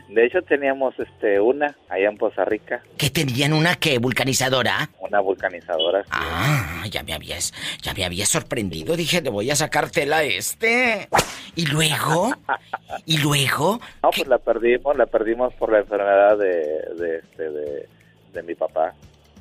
De 0.08 0.24
hecho 0.24 0.40
teníamos 0.42 0.94
este 0.98 1.38
una 1.38 1.76
allá 1.90 2.08
en 2.08 2.16
Poza 2.16 2.44
Rica, 2.46 2.82
¿Que 2.96 3.10
tenían 3.10 3.52
una 3.52 3.74
que 3.76 3.98
vulcanizadora? 3.98 4.88
una 5.00 5.20
vulcanizadora. 5.20 6.02
sí. 6.04 6.08
Ah, 6.12 6.84
ya 6.90 7.02
me 7.02 7.12
habías, 7.12 7.52
ya 7.82 7.92
me 7.92 8.04
habías 8.04 8.28
sorprendido. 8.30 8.96
Dije, 8.96 9.20
le 9.20 9.28
voy 9.30 9.50
a 9.50 9.56
sacar 9.56 9.90
tela 9.90 10.18
a 10.18 10.22
este. 10.24 11.08
Y 11.56 11.66
luego, 11.66 12.32
y 13.04 13.18
luego, 13.18 13.80
No, 14.02 14.10
pues 14.10 14.26
la 14.28 14.38
perdimos, 14.38 14.96
la 14.96 15.06
perdimos 15.06 15.52
por 15.54 15.70
la 15.72 15.80
enfermedad 15.80 16.38
de, 16.38 16.46
de, 17.04 17.18
este, 17.18 17.50
de, 17.50 17.88
de 18.32 18.42
mi 18.44 18.54
papá. 18.54 18.94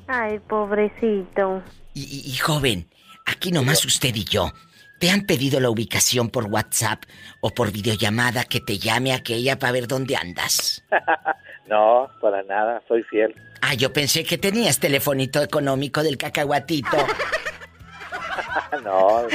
Ay, 0.07 0.39
pobrecito. 0.39 1.63
y, 1.93 2.01
y- 2.03 2.31
y 2.31 2.35
joven, 2.37 2.87
aquí 3.25 3.51
nomás 3.51 3.85
usted 3.85 4.13
y 4.15 4.25
yo. 4.25 4.51
¿Te 4.99 5.11
han 5.11 5.21
pedido 5.21 5.59
la 5.59 5.69
ubicación 5.69 6.29
por 6.29 6.45
WhatsApp 6.45 7.03
o 7.39 7.51
por 7.53 7.71
videollamada 7.71 8.43
que 8.45 8.59
te 8.59 8.79
llame 8.79 9.13
aquella 9.13 9.59
para 9.59 9.71
ver 9.71 9.87
dónde 9.87 10.15
andas? 10.15 10.83
No, 11.67 12.09
para 12.21 12.43
nada, 12.43 12.81
soy 12.87 13.03
fiel. 13.03 13.35
Ah, 13.61 13.73
yo 13.73 13.91
pensé 13.91 14.23
que 14.23 14.37
tenías 14.37 14.79
telefonito 14.79 15.41
económico 15.41 16.01
del 16.01 16.17
cacahuatito. 16.17 16.95
no, 18.85 19.23
no. 19.23 19.27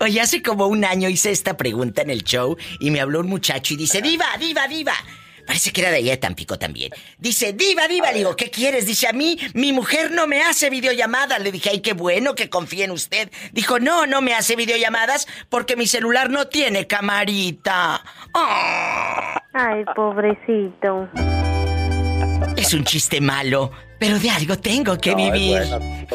Oye, 0.00 0.20
hace 0.20 0.42
como 0.42 0.66
un 0.66 0.84
año 0.84 1.08
hice 1.08 1.30
esta 1.30 1.56
pregunta 1.56 2.02
en 2.02 2.10
el 2.10 2.24
show 2.24 2.58
y 2.78 2.90
me 2.90 3.00
habló 3.00 3.20
un 3.20 3.28
muchacho 3.28 3.72
y 3.72 3.78
dice, 3.78 4.02
diva, 4.02 4.26
diva, 4.38 4.68
diva. 4.68 4.92
Parece 5.50 5.72
que 5.72 5.80
era 5.80 5.90
de 5.90 5.96
allá 5.96 6.12
de 6.12 6.16
Tampico 6.18 6.60
también. 6.60 6.92
Dice, 7.18 7.52
diva, 7.52 7.88
diva. 7.88 8.12
Le 8.12 8.18
digo, 8.18 8.36
¿qué 8.36 8.50
quieres? 8.52 8.86
Dice, 8.86 9.08
a 9.08 9.12
mí, 9.12 9.36
mi 9.52 9.72
mujer 9.72 10.12
no 10.12 10.28
me 10.28 10.42
hace 10.42 10.70
videollamadas. 10.70 11.42
Le 11.42 11.50
dije, 11.50 11.70
ay, 11.70 11.80
qué 11.80 11.92
bueno 11.92 12.36
que 12.36 12.48
confíe 12.48 12.84
en 12.84 12.92
usted. 12.92 13.32
Dijo, 13.50 13.80
no, 13.80 14.06
no 14.06 14.22
me 14.22 14.32
hace 14.32 14.54
videollamadas 14.54 15.26
porque 15.48 15.74
mi 15.74 15.88
celular 15.88 16.30
no 16.30 16.46
tiene 16.46 16.86
camarita. 16.86 18.00
Ah. 18.32 19.42
Ay, 19.52 19.84
pobrecito. 19.96 21.08
Es 22.56 22.72
un 22.72 22.84
chiste 22.84 23.20
malo, 23.20 23.72
pero 23.98 24.20
de 24.20 24.30
algo 24.30 24.56
tengo 24.56 24.98
que 24.98 25.16
No, 25.16 25.18
es 25.18 25.32
vivir. 25.32 25.58
bueno. 25.66 26.06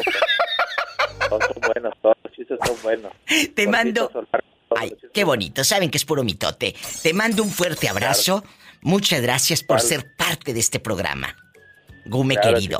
Todos 1.28 1.44
son 1.44 1.60
buenos, 1.74 1.92
todos 2.00 2.16
los 2.24 2.32
chistes 2.32 2.58
son 2.66 2.76
buenos. 2.82 3.12
Te 3.54 3.68
mando... 3.68 4.10
Largos, 4.14 4.48
Ay, 4.78 4.96
qué 5.12 5.24
bonito. 5.24 5.62
Saben 5.62 5.90
que 5.90 5.98
es 5.98 6.06
puro 6.06 6.24
mitote. 6.24 6.74
Te 7.02 7.12
mando 7.12 7.42
un 7.42 7.50
fuerte 7.50 7.86
abrazo. 7.86 8.42
Muchas 8.82 9.20
gracias 9.20 9.62
por 9.62 9.78
Claro. 9.78 9.88
ser 9.88 10.16
parte 10.16 10.54
de 10.54 10.60
este 10.60 10.80
programa. 10.80 11.34
Gume 12.06 12.34
Claro 12.36 12.54
querido. 12.56 12.78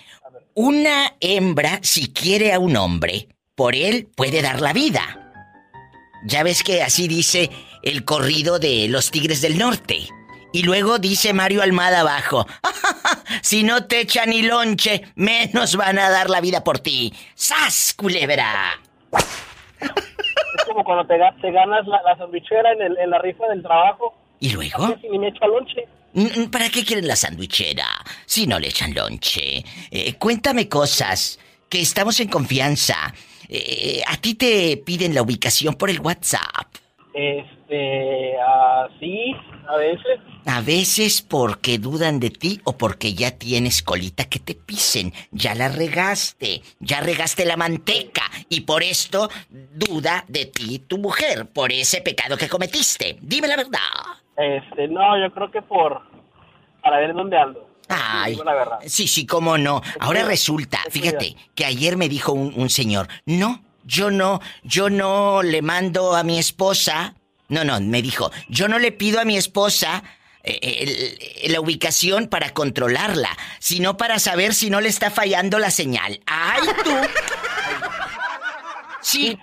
una 0.53 1.15
hembra 1.21 1.79
si 1.81 2.11
quiere 2.11 2.51
a 2.51 2.59
un 2.59 2.75
hombre, 2.75 3.29
por 3.59 3.75
él 3.75 4.07
puede 4.15 4.41
dar 4.41 4.61
la 4.61 4.71
vida. 4.71 5.01
Ya 6.23 6.43
ves 6.43 6.63
que 6.63 6.81
así 6.81 7.09
dice 7.09 7.49
el 7.83 8.05
corrido 8.05 8.57
de 8.57 8.87
los 8.87 9.11
Tigres 9.11 9.41
del 9.41 9.57
Norte. 9.57 10.07
Y 10.53 10.63
luego 10.63 10.97
dice 10.97 11.33
Mario 11.33 11.61
Almada 11.61 11.99
abajo, 11.99 12.47
si 13.41 13.63
no 13.63 13.83
te 13.85 13.99
echan 13.99 14.29
ni 14.29 14.43
lonche, 14.43 15.03
menos 15.15 15.75
van 15.75 15.99
a 15.99 16.09
dar 16.09 16.29
la 16.29 16.39
vida 16.39 16.63
por 16.63 16.79
ti. 16.79 17.13
¡Sas, 17.35 17.93
culebra! 17.97 18.79
Es 19.81 20.63
como 20.65 20.85
cuando 20.85 21.05
te, 21.05 21.15
ga- 21.15 21.35
te 21.41 21.51
ganas 21.51 21.85
la, 21.85 22.01
la 22.03 22.17
sandwichera 22.17 22.71
en, 22.71 22.81
el- 22.81 22.97
en 22.97 23.09
la 23.09 23.19
rifa 23.19 23.45
del 23.47 23.61
trabajo. 23.61 24.15
¿Y 24.39 24.51
luego? 24.51 24.95
Si 25.01 25.09
ni 25.09 25.19
me 25.19 25.27
echa 25.27 25.45
lonche. 25.47 25.85
Mm, 26.13 26.43
mm, 26.43 26.49
¿Para 26.49 26.69
qué 26.69 26.85
quieren 26.85 27.09
la 27.09 27.17
sandwichera 27.17 27.85
si 28.25 28.47
no 28.47 28.57
le 28.57 28.69
echan 28.69 28.93
lonche? 28.93 29.65
Eh, 29.91 30.13
cuéntame 30.13 30.69
cosas, 30.69 31.39
que 31.67 31.81
estamos 31.81 32.21
en 32.21 32.29
confianza. 32.29 33.13
Eh, 33.49 34.01
a 34.07 34.15
ti 34.17 34.35
te 34.35 34.77
piden 34.77 35.15
la 35.15 35.23
ubicación 35.23 35.73
por 35.73 35.89
el 35.89 35.99
WhatsApp. 35.99 36.67
Este, 37.13 38.37
así, 38.39 39.35
a 39.67 39.75
veces. 39.77 40.19
A 40.45 40.61
veces 40.61 41.21
porque 41.21 41.79
dudan 41.79 42.19
de 42.19 42.29
ti 42.29 42.61
o 42.63 42.77
porque 42.77 43.13
ya 43.13 43.31
tienes 43.31 43.81
colita 43.81 44.25
que 44.25 44.39
te 44.39 44.53
pisen. 44.53 45.11
Ya 45.31 45.55
la 45.55 45.69
regaste, 45.69 46.61
ya 46.79 47.01
regaste 47.01 47.45
la 47.45 47.57
manteca 47.57 48.21
y 48.49 48.61
por 48.61 48.83
esto 48.83 49.29
duda 49.49 50.23
de 50.27 50.45
ti 50.45 50.79
tu 50.79 50.99
mujer, 50.99 51.47
por 51.51 51.71
ese 51.71 52.01
pecado 52.01 52.37
que 52.37 52.47
cometiste. 52.47 53.17
Dime 53.21 53.47
la 53.47 53.57
verdad. 53.57 53.79
Este, 54.37 54.87
no, 54.87 55.19
yo 55.19 55.33
creo 55.33 55.51
que 55.51 55.61
por. 55.61 56.01
Para 56.81 56.99
ver 56.99 57.13
dónde 57.13 57.37
ando. 57.37 57.68
Ay, 57.89 58.31
Digo 58.33 58.43
la 58.43 58.53
verdad. 58.53 58.79
sí, 58.85 59.07
sí, 59.07 59.25
cómo 59.25 59.57
no. 59.57 59.81
Ahora 59.99 60.23
resulta, 60.23 60.79
fíjate, 60.91 61.35
que 61.55 61.65
ayer 61.65 61.97
me 61.97 62.07
dijo 62.07 62.31
un, 62.33 62.53
un 62.55 62.69
señor, 62.69 63.07
no, 63.25 63.61
yo 63.83 64.11
no, 64.11 64.39
yo 64.63 64.89
no 64.89 65.41
le 65.43 65.61
mando 65.61 66.15
a 66.15 66.23
mi 66.23 66.37
esposa 66.39 67.15
No, 67.47 67.63
no, 67.63 67.81
me 67.81 68.01
dijo, 68.03 68.31
yo 68.47 68.67
no 68.67 68.77
le 68.77 68.91
pido 68.91 69.19
a 69.19 69.25
mi 69.25 69.35
esposa 69.35 70.03
eh, 70.43 70.59
el- 70.61 71.17
el- 71.45 71.51
la 71.51 71.59
ubicación 71.59 72.27
para 72.27 72.51
controlarla, 72.51 73.29
sino 73.59 73.97
para 73.97 74.19
saber 74.19 74.53
si 74.53 74.69
no 74.69 74.79
le 74.81 74.89
está 74.89 75.09
fallando 75.09 75.57
la 75.57 75.71
señal. 75.71 76.19
¡Ay, 76.27 76.61
tú! 76.83 76.91
Sí, 79.01 79.37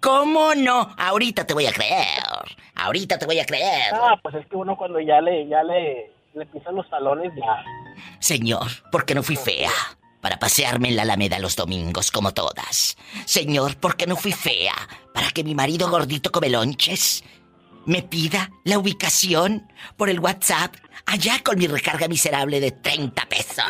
¿cómo 0.00 0.54
no? 0.56 0.92
Ahorita 0.98 1.46
te 1.46 1.54
voy 1.54 1.66
a 1.66 1.72
creer. 1.72 2.22
Ahorita 2.74 3.18
te 3.18 3.24
voy 3.26 3.38
a 3.38 3.46
creer. 3.46 3.94
Ah, 3.94 4.18
pues 4.22 4.34
es 4.34 4.46
que 4.48 4.56
uno 4.56 4.76
cuando 4.76 5.00
ya 5.00 5.20
le, 5.20 5.46
ya 5.48 5.62
le, 5.62 6.10
le 6.34 6.46
pisan 6.46 6.74
los 6.74 6.88
talones, 6.90 7.32
ya. 7.36 7.64
Señor, 8.20 8.68
¿por 8.90 9.04
qué 9.04 9.14
no 9.14 9.22
fui 9.22 9.36
fea? 9.36 9.70
Para 10.20 10.38
pasearme 10.38 10.88
en 10.88 10.96
la 10.96 11.02
Alameda 11.02 11.38
los 11.38 11.56
domingos 11.56 12.10
como 12.10 12.32
todas. 12.32 12.96
Señor, 13.24 13.76
¿por 13.76 13.96
qué 13.96 14.06
no 14.06 14.16
fui 14.16 14.32
fea? 14.32 14.74
Para 15.14 15.30
que 15.30 15.44
mi 15.44 15.54
marido 15.54 15.88
gordito 15.88 16.32
come 16.32 16.50
lonches 16.50 17.22
me 17.86 18.02
pida 18.02 18.50
la 18.64 18.78
ubicación 18.78 19.72
por 19.96 20.10
el 20.10 20.20
WhatsApp 20.20 20.74
allá 21.06 21.40
con 21.42 21.56
mi 21.58 21.66
recarga 21.66 22.08
miserable 22.08 22.60
de 22.60 22.72
30 22.72 23.26
pesos. 23.26 23.64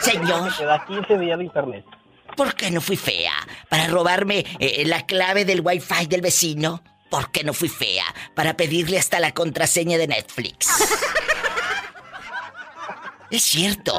Señor. 0.00 0.56
Te 0.56 0.64
da 0.64 0.84
15 0.84 1.18
días 1.18 1.38
de 1.38 1.44
internet. 1.44 1.84
¿Por 2.36 2.54
qué 2.54 2.70
no 2.70 2.80
fui 2.80 2.96
fea? 2.96 3.34
¿Para 3.68 3.86
robarme 3.86 4.44
eh, 4.58 4.84
la 4.86 5.04
clave 5.04 5.44
del 5.44 5.60
wifi 5.60 6.06
del 6.06 6.22
vecino? 6.22 6.82
¿Por 7.10 7.30
qué 7.30 7.44
no 7.44 7.52
fui 7.52 7.68
fea? 7.68 8.04
Para 8.34 8.56
pedirle 8.56 8.98
hasta 8.98 9.20
la 9.20 9.32
contraseña 9.32 9.98
de 9.98 10.08
Netflix. 10.08 10.68
Es 13.32 13.44
cierto. 13.44 13.98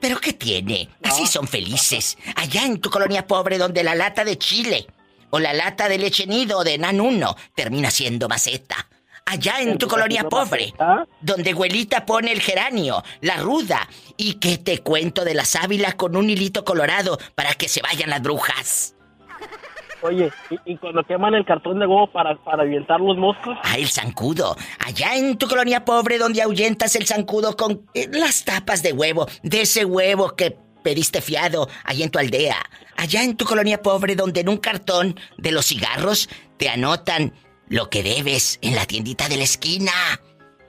¿Pero 0.00 0.20
qué 0.20 0.32
tiene? 0.34 0.88
Así 1.02 1.26
son 1.26 1.48
felices. 1.48 2.16
Allá 2.36 2.64
en 2.64 2.80
tu 2.80 2.90
colonia 2.90 3.26
pobre 3.26 3.58
donde 3.58 3.82
la 3.82 3.96
lata 3.96 4.24
de 4.24 4.38
chile 4.38 4.86
o 5.30 5.40
la 5.40 5.52
lata 5.52 5.88
de 5.88 5.98
leche 5.98 6.28
nido 6.28 6.58
o 6.58 6.64
de 6.64 6.78
nan 6.78 7.00
uno 7.00 7.36
termina 7.56 7.90
siendo 7.90 8.28
maceta. 8.28 8.88
Allá 9.26 9.60
en 9.60 9.78
tu 9.78 9.88
colonia 9.88 10.28
pobre, 10.28 10.72
donde 11.20 11.50
abuelita 11.50 12.06
pone 12.06 12.32
el 12.32 12.40
geranio, 12.40 13.02
la 13.20 13.36
ruda, 13.36 13.88
y 14.16 14.34
que 14.34 14.58
te 14.58 14.78
cuento 14.78 15.24
de 15.24 15.34
la 15.34 15.44
sábila 15.44 15.92
con 15.92 16.16
un 16.16 16.30
hilito 16.30 16.64
colorado 16.64 17.18
para 17.34 17.54
que 17.54 17.68
se 17.68 17.82
vayan 17.82 18.10
las 18.10 18.22
brujas. 18.22 18.94
Oye, 20.02 20.32
¿y, 20.50 20.72
y 20.72 20.76
cuando 20.78 21.04
queman 21.04 21.34
el 21.34 21.44
cartón 21.44 21.78
de 21.78 21.86
huevo 21.86 22.10
para, 22.10 22.36
para 22.44 22.62
avientar 22.62 23.00
los 23.00 23.16
moscos? 23.16 23.56
Ah, 23.62 23.78
el 23.78 23.88
zancudo. 23.88 24.56
Allá 24.84 25.16
en 25.16 25.38
tu 25.38 25.46
colonia 25.46 25.84
pobre 25.84 26.18
donde 26.18 26.42
ahuyentas 26.42 26.96
el 26.96 27.06
zancudo 27.06 27.56
con 27.56 27.86
eh, 27.94 28.08
las 28.10 28.44
tapas 28.44 28.82
de 28.82 28.92
huevo, 28.92 29.26
de 29.42 29.62
ese 29.62 29.84
huevo 29.84 30.34
que 30.34 30.58
pediste 30.82 31.20
fiado 31.20 31.68
allá 31.84 32.04
en 32.04 32.10
tu 32.10 32.18
aldea. 32.18 32.56
Allá 32.96 33.22
en 33.22 33.36
tu 33.36 33.44
colonia 33.44 33.80
pobre 33.80 34.16
donde 34.16 34.40
en 34.40 34.48
un 34.48 34.58
cartón 34.58 35.18
de 35.38 35.52
los 35.52 35.66
cigarros 35.66 36.28
te 36.56 36.68
anotan 36.68 37.32
lo 37.68 37.88
que 37.88 38.02
debes 38.02 38.58
en 38.60 38.74
la 38.74 38.86
tiendita 38.86 39.28
de 39.28 39.36
la 39.36 39.44
esquina. 39.44 39.92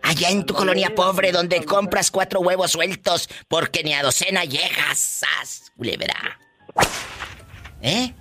Allá 0.03 0.29
en 0.29 0.45
tu 0.45 0.53
colonia 0.53 0.93
pobre 0.93 1.31
donde 1.31 1.63
compras 1.63 2.11
cuatro 2.11 2.41
huevos 2.41 2.71
sueltos 2.71 3.29
porque 3.47 3.83
ni 3.83 3.93
a 3.93 4.03
docena 4.03 4.43
llegas. 4.45 4.97
¡Sas, 4.97 5.71
culebra! 5.75 6.39
¿Eh? 7.81 8.13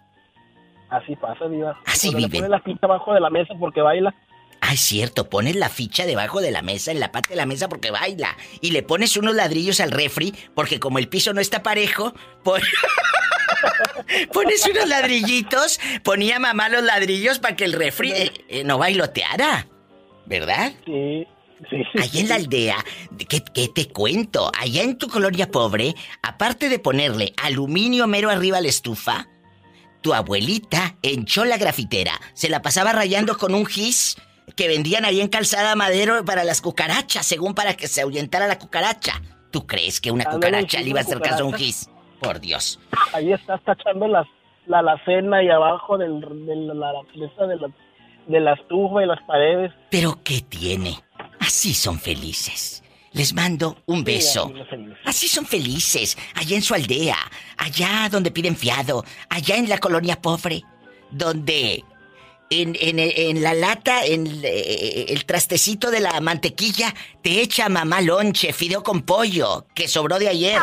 Así 0.93 1.17
pasa, 1.17 1.49
Diva. 1.49 1.81
Así 1.87 2.09
Cuando 2.09 2.21
le 2.21 2.27
viven. 2.27 2.41
pone 2.43 2.49
la 2.51 2.63
pinta 2.63 2.87
abajo 2.87 3.15
de 3.15 3.21
la 3.21 3.31
mesa 3.31 3.55
porque 3.59 3.81
baila. 3.81 4.15
Ah, 4.61 4.75
es 4.75 4.81
cierto, 4.81 5.29
pones 5.29 5.57
la 5.57 5.69
ficha 5.69 6.07
debajo 6.07 6.41
de 6.41 6.51
la 6.53 6.63
mesa, 6.63 6.93
en 6.93 7.01
la 7.01 7.11
parte 7.11 7.31
de 7.31 7.37
la 7.37 7.47
mesa 7.47 7.69
porque 7.69 7.91
baila. 7.91 8.37
Y 8.61 8.71
le 8.71 8.83
pones 8.85 9.17
unos 9.17 9.35
ladrillos 9.35 9.81
al 9.81 9.91
refri, 9.91 10.33
porque 10.55 10.79
como 10.79 10.99
el 10.99 11.09
piso 11.09 11.33
no 11.33 11.41
está 11.41 11.63
parejo, 11.65 12.15
pon- 12.45 12.61
pones 14.33 14.67
unos 14.69 14.89
ladrillitos, 14.89 15.81
ponía 16.05 16.39
mamá 16.39 16.69
los 16.69 16.83
ladrillos 16.83 17.39
para 17.39 17.57
que 17.57 17.65
el 17.65 17.73
refri 17.73 18.13
eh, 18.13 18.33
eh, 18.49 18.65
no 18.65 18.79
bailoteara. 18.79 19.67
¿Verdad? 20.27 20.73
Sí, 20.85 21.27
sí. 21.69 21.83
Allá 22.01 22.21
en 22.21 22.29
la 22.29 22.35
aldea, 22.37 22.77
¿qué, 23.29 23.43
qué 23.53 23.69
te 23.69 23.89
cuento? 23.89 24.51
Allá 24.59 24.83
en 24.83 24.97
tu 24.97 25.09
colonia 25.09 25.51
pobre, 25.51 25.95
aparte 26.23 26.69
de 26.69 26.79
ponerle 26.79 27.33
aluminio 27.43 28.07
mero 28.07 28.31
arriba 28.31 28.59
a 28.59 28.61
la 28.61 28.69
estufa, 28.69 29.27
tu 30.03 30.13
abuelita 30.13 30.97
hinchó 31.01 31.45
la 31.45 31.57
grafitera. 31.57 32.13
Se 32.35 32.49
la 32.49 32.61
pasaba 32.61 32.93
rayando 32.93 33.39
con 33.39 33.55
un 33.55 33.65
gis 33.65 34.17
que 34.57 34.69
vendían 34.69 35.05
ahí 35.05 35.21
en 35.21 35.29
Calzada 35.29 35.75
Madero 35.77 36.25
para 36.25 36.45
las 36.45 36.61
cucarachas, 36.61 37.25
según 37.25 37.55
para 37.55 37.75
que 37.75 37.89
se 37.89 38.03
ahuyentara 38.03 38.47
la 38.47 38.59
cucaracha. 38.59 39.23
¿Tú 39.51 39.67
crees 39.67 40.01
que 40.01 40.11
una 40.11 40.25
cucaracha 40.25 40.81
le 40.81 40.91
iba 40.91 41.01
a 41.01 41.03
hacer 41.03 41.21
caso 41.21 41.45
a 41.45 41.47
un 41.47 41.55
gis? 41.55 41.89
Por 42.21 42.41
Dios. 42.41 42.79
Ahí 43.13 43.33
estás 43.33 43.63
tachando 43.65 44.07
las, 44.09 44.27
la 44.67 44.81
alacena 44.81 45.43
y 45.43 45.49
abajo 45.49 45.99
del, 45.99 46.21
de, 46.21 46.57
la, 46.75 46.93
de 47.15 47.27
esa 47.27 47.47
de, 47.47 47.57
la, 47.57 47.69
de 48.27 48.41
la 48.41 48.55
estufa 48.55 49.03
y 49.03 49.07
las 49.07 49.23
paredes. 49.23 49.73
Pero 49.91 50.19
¿qué 50.23 50.41
tiene? 50.41 50.99
Así 51.41 51.75
son 51.75 51.99
felices. 51.99 52.82
Les 53.13 53.33
mando 53.35 53.77
un 53.87 54.05
beso. 54.05 54.51
Sí, 54.71 54.77
así 55.05 55.29
son 55.29 55.47
felices. 55.47 56.17
Allá 56.35 56.57
en 56.57 56.63
su 56.63 56.75
aldea, 56.75 57.17
allá 57.59 58.09
donde 58.11 58.31
piden 58.31 58.57
fiado, 58.57 59.05
allá 59.29 59.57
en 59.57 59.69
la 59.69 59.79
colonia 59.79 60.21
pobre, 60.21 60.63
donde 61.11 61.85
en, 62.49 62.77
en- 62.81 62.99
en 62.99 63.43
la 63.43 63.55
lata, 63.55 64.05
en 64.05 64.27
el, 64.27 64.45
eh, 64.45 65.07
el 65.09 65.25
trastecito 65.27 65.91
de 65.91 66.01
la 66.01 66.21
mantequilla, 66.21 66.95
te 67.23 67.41
echa 67.43 67.69
mamá 67.69 68.01
lonche, 68.01 68.53
fideo 68.53 68.83
con 68.83 69.03
pollo, 69.03 69.67
que 69.75 69.89
sobró 69.89 70.19
de 70.19 70.29
ayer. 70.29 70.61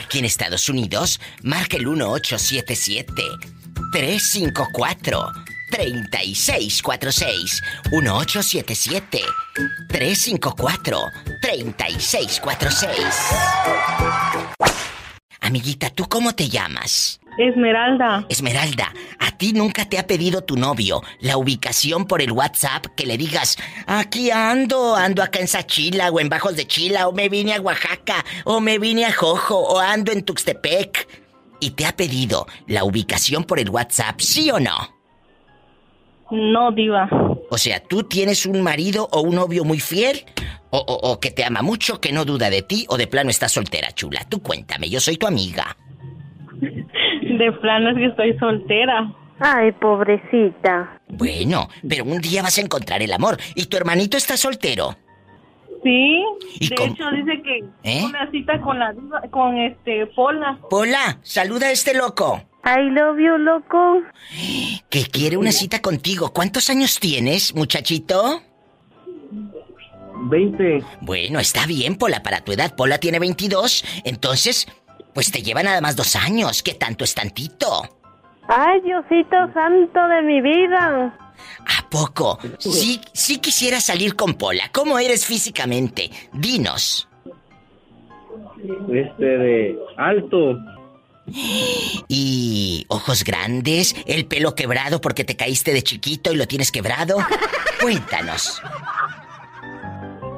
aquí 0.00 0.20
en 0.20 0.24
Estados 0.24 0.68
Unidos, 0.68 1.18
marca 1.42 1.76
el 1.78 1.86
1877 1.86 3.22
354 3.92 5.32
3646 5.70 7.62
1877 7.90 9.20
354 9.88 11.00
3646 11.42 12.98
Amiguita, 15.40 15.90
¿tú 15.90 16.08
cómo 16.08 16.34
te 16.34 16.48
llamas? 16.48 17.20
Esmeralda. 17.38 18.26
Esmeralda, 18.28 18.92
¿a 19.20 19.30
ti 19.30 19.52
nunca 19.52 19.88
te 19.88 19.98
ha 19.98 20.06
pedido 20.06 20.42
tu 20.42 20.56
novio 20.56 21.02
la 21.20 21.36
ubicación 21.36 22.04
por 22.06 22.20
el 22.20 22.32
WhatsApp 22.32 22.86
que 22.96 23.06
le 23.06 23.16
digas, 23.16 23.56
aquí 23.86 24.32
ando, 24.32 24.96
ando 24.96 25.22
acá 25.22 25.38
en 25.38 25.46
Sachila 25.46 26.10
o 26.10 26.18
en 26.18 26.28
Bajos 26.28 26.56
de 26.56 26.66
Chila 26.66 27.06
o 27.06 27.12
me 27.12 27.28
vine 27.28 27.54
a 27.54 27.60
Oaxaca 27.60 28.24
o 28.44 28.60
me 28.60 28.78
vine 28.78 29.06
a 29.06 29.12
Jojo 29.12 29.56
o 29.56 29.78
ando 29.78 30.10
en 30.10 30.24
Tuxtepec? 30.24 31.08
¿Y 31.60 31.70
te 31.70 31.86
ha 31.86 31.96
pedido 31.96 32.46
la 32.66 32.84
ubicación 32.84 33.44
por 33.44 33.58
el 33.58 33.70
WhatsApp, 33.70 34.20
sí 34.20 34.50
o 34.50 34.58
no? 34.58 34.97
No, 36.30 36.72
diva. 36.72 37.08
O 37.50 37.56
sea, 37.58 37.80
¿tú 37.82 38.02
tienes 38.02 38.44
un 38.46 38.62
marido 38.62 39.08
o 39.12 39.20
un 39.22 39.34
novio 39.36 39.64
muy 39.64 39.80
fiel? 39.80 40.24
O, 40.70 40.78
o- 40.78 41.10
o 41.12 41.20
que 41.20 41.30
te 41.30 41.44
ama 41.44 41.62
mucho, 41.62 42.00
que 42.00 42.12
no 42.12 42.24
duda 42.26 42.50
de 42.50 42.60
ti, 42.62 42.84
o 42.90 42.98
de 42.98 43.06
plano 43.06 43.30
estás 43.30 43.52
soltera, 43.52 43.90
chula. 43.92 44.20
Tú 44.28 44.42
cuéntame, 44.42 44.90
yo 44.90 45.00
soy 45.00 45.16
tu 45.16 45.26
amiga. 45.26 45.76
De 46.60 47.52
plano 47.60 47.90
es 47.90 47.96
que 47.96 48.06
estoy 48.06 48.36
soltera. 48.38 49.12
Ay, 49.40 49.72
pobrecita. 49.72 51.00
Bueno, 51.08 51.68
pero 51.88 52.04
un 52.04 52.18
día 52.20 52.42
vas 52.42 52.58
a 52.58 52.60
encontrar 52.60 53.00
el 53.02 53.12
amor. 53.12 53.38
¿Y 53.54 53.66
tu 53.66 53.76
hermanito 53.76 54.16
está 54.16 54.36
soltero? 54.36 54.96
Sí. 55.84 56.24
¿Y 56.58 56.68
de 56.68 56.74
hecho 56.84 57.04
dice 57.12 57.40
que 57.42 57.58
¿Eh? 57.84 58.04
una 58.04 58.28
cita 58.32 58.60
con 58.60 58.78
la 58.80 58.92
diva, 58.92 59.22
con 59.30 59.56
este 59.56 60.06
Pola. 60.08 60.58
Pola, 60.68 61.18
saluda 61.22 61.68
a 61.68 61.70
este 61.70 61.94
loco. 61.94 62.42
I 62.68 62.90
love 62.90 63.18
you, 63.18 63.38
loco. 63.38 64.02
Que 64.90 65.06
quiere 65.06 65.38
una 65.38 65.52
cita 65.52 65.80
contigo. 65.80 66.34
¿Cuántos 66.34 66.68
años 66.68 67.00
tienes, 67.00 67.54
muchachito? 67.54 68.42
20. 70.30 70.84
Bueno, 71.00 71.38
está 71.38 71.64
bien, 71.66 71.96
Pola, 71.96 72.22
para 72.22 72.42
tu 72.42 72.52
edad. 72.52 72.74
Pola 72.76 72.98
tiene 72.98 73.18
22. 73.20 73.84
Entonces, 74.04 74.68
pues 75.14 75.32
te 75.32 75.42
lleva 75.42 75.62
nada 75.62 75.80
más 75.80 75.96
dos 75.96 76.14
años. 76.14 76.62
¿Qué 76.62 76.74
tanto 76.74 77.04
es 77.04 77.14
tantito? 77.14 77.88
Ay, 78.48 78.80
Diosito 78.82 79.36
santo 79.54 80.08
de 80.08 80.22
mi 80.22 80.42
vida. 80.42 81.32
¿A 81.60 81.88
poco? 81.88 82.38
Sí, 82.58 83.00
sí 83.14 83.38
quisiera 83.38 83.80
salir 83.80 84.14
con 84.14 84.34
Pola. 84.34 84.70
¿Cómo 84.72 84.98
eres 84.98 85.24
físicamente? 85.24 86.10
Dinos. 86.34 87.08
este 88.92 89.24
de 89.24 89.78
alto. 89.96 90.58
Y 92.08 92.84
ojos 92.88 93.24
grandes, 93.24 93.94
el 94.06 94.26
pelo 94.26 94.54
quebrado 94.54 95.00
porque 95.00 95.24
te 95.24 95.36
caíste 95.36 95.72
de 95.72 95.82
chiquito 95.82 96.32
y 96.32 96.36
lo 96.36 96.46
tienes 96.46 96.72
quebrado. 96.72 97.16
Cuéntanos. 97.80 98.60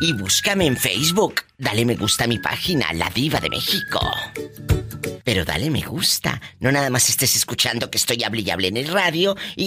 Y 0.00 0.12
búscame 0.12 0.66
en 0.66 0.76
Facebook. 0.76 1.42
Dale 1.58 1.84
me 1.84 1.96
gusta 1.96 2.24
a 2.24 2.26
mi 2.26 2.38
página, 2.38 2.92
La 2.92 3.10
Diva 3.10 3.40
de 3.40 3.50
México. 3.50 4.00
Pero 5.24 5.44
dale 5.44 5.70
me 5.70 5.82
gusta. 5.82 6.40
No 6.60 6.70
nada 6.70 6.90
más 6.90 7.08
estés 7.08 7.34
escuchando 7.36 7.90
que 7.90 7.98
estoy 7.98 8.22
hable 8.22 8.42
y 8.42 8.50
hable 8.50 8.68
en 8.68 8.76
el 8.76 8.88
radio 8.88 9.36
y, 9.56 9.64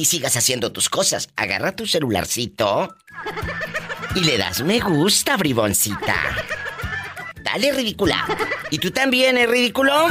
y- 0.00 0.04
sigas 0.04 0.36
haciendo 0.36 0.72
tus 0.72 0.88
cosas. 0.88 1.28
Agarra 1.36 1.74
tu 1.74 1.86
celularcito 1.86 2.94
y 4.14 4.20
le 4.20 4.38
das 4.38 4.62
me 4.62 4.78
gusta, 4.80 5.36
briboncita. 5.36 6.14
Dale, 7.42 7.72
ridícula. 7.72 8.24
¿Y 8.70 8.78
tú 8.78 8.90
también, 8.90 9.38
eh, 9.38 9.46
ridículo? 9.46 10.06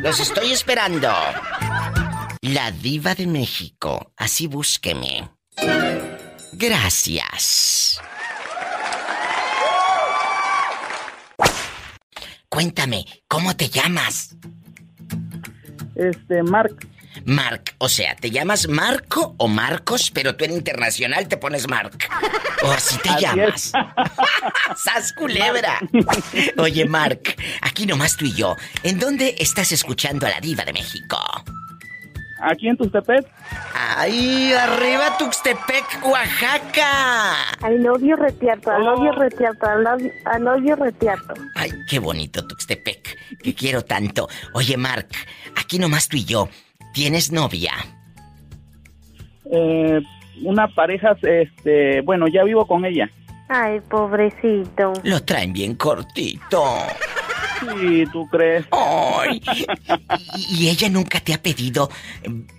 Los 0.00 0.20
estoy 0.20 0.52
esperando. 0.52 1.12
La 2.42 2.72
diva 2.72 3.14
de 3.14 3.28
México. 3.28 4.12
Así 4.16 4.48
búsqueme. 4.48 5.30
Gracias. 6.54 8.00
Cuéntame, 12.48 13.06
¿cómo 13.28 13.54
te 13.54 13.68
llamas? 13.68 14.34
Este, 15.94 16.42
Mark. 16.42 16.88
Mark, 17.26 17.76
o 17.78 17.88
sea, 17.88 18.16
¿te 18.16 18.32
llamas 18.32 18.66
Marco 18.66 19.36
o 19.38 19.46
Marcos? 19.46 20.10
Pero 20.10 20.34
tú 20.34 20.44
en 20.44 20.50
internacional 20.50 21.28
te 21.28 21.36
pones 21.36 21.68
Mark. 21.68 21.96
O 22.64 22.72
así 22.72 22.98
te 22.98 23.10
Así 23.10 23.22
llamas. 23.22 23.72
¡Sas 24.76 25.12
culebra! 25.12 25.78
Oye, 26.58 26.86
Mark, 26.86 27.36
aquí 27.60 27.86
nomás 27.86 28.16
tú 28.16 28.24
y 28.24 28.32
yo. 28.32 28.56
¿En 28.82 28.98
dónde 28.98 29.36
estás 29.38 29.70
escuchando 29.70 30.26
a 30.26 30.30
la 30.30 30.40
diva 30.40 30.64
de 30.64 30.72
México? 30.72 31.18
Aquí 32.42 32.68
en 32.68 32.76
Tustepet. 32.76 33.26
¡Ay, 33.96 34.52
arriba 34.52 35.16
Tuxtepec, 35.16 36.04
Oaxaca! 36.04 37.52
Al 37.62 37.80
novio 37.80 38.16
retiarto, 38.16 38.70
al 38.70 38.84
novio 38.84 39.12
retiarto, 39.12 39.66
al 39.66 39.84
novio, 39.84 40.10
al 40.24 40.42
novio 40.42 40.76
retiarto. 40.76 41.34
Ay, 41.54 41.70
qué 41.88 42.00
bonito 42.00 42.44
Tuxtepec, 42.44 43.38
que 43.42 43.54
quiero 43.54 43.82
tanto. 43.82 44.28
Oye, 44.54 44.76
Mark, 44.76 45.08
aquí 45.56 45.78
nomás 45.78 46.08
tú 46.08 46.16
y 46.16 46.24
yo. 46.24 46.48
¿Tienes 46.92 47.30
novia? 47.30 47.74
Eh, 49.50 50.00
una 50.42 50.66
pareja, 50.66 51.14
este, 51.22 52.00
bueno, 52.00 52.26
ya 52.26 52.42
vivo 52.42 52.66
con 52.66 52.84
ella. 52.84 53.08
Ay, 53.48 53.80
pobrecito. 53.88 54.94
Lo 55.04 55.22
traen 55.22 55.52
bien 55.52 55.76
cortito. 55.76 56.64
Sí, 57.62 58.04
¿tú 58.12 58.26
crees? 58.28 58.66
Ay. 58.70 59.40
¿Y, 60.50 60.68
ella 60.68 60.88
nunca 60.88 61.20
te 61.20 61.34
ha 61.34 61.42
pedido 61.42 61.90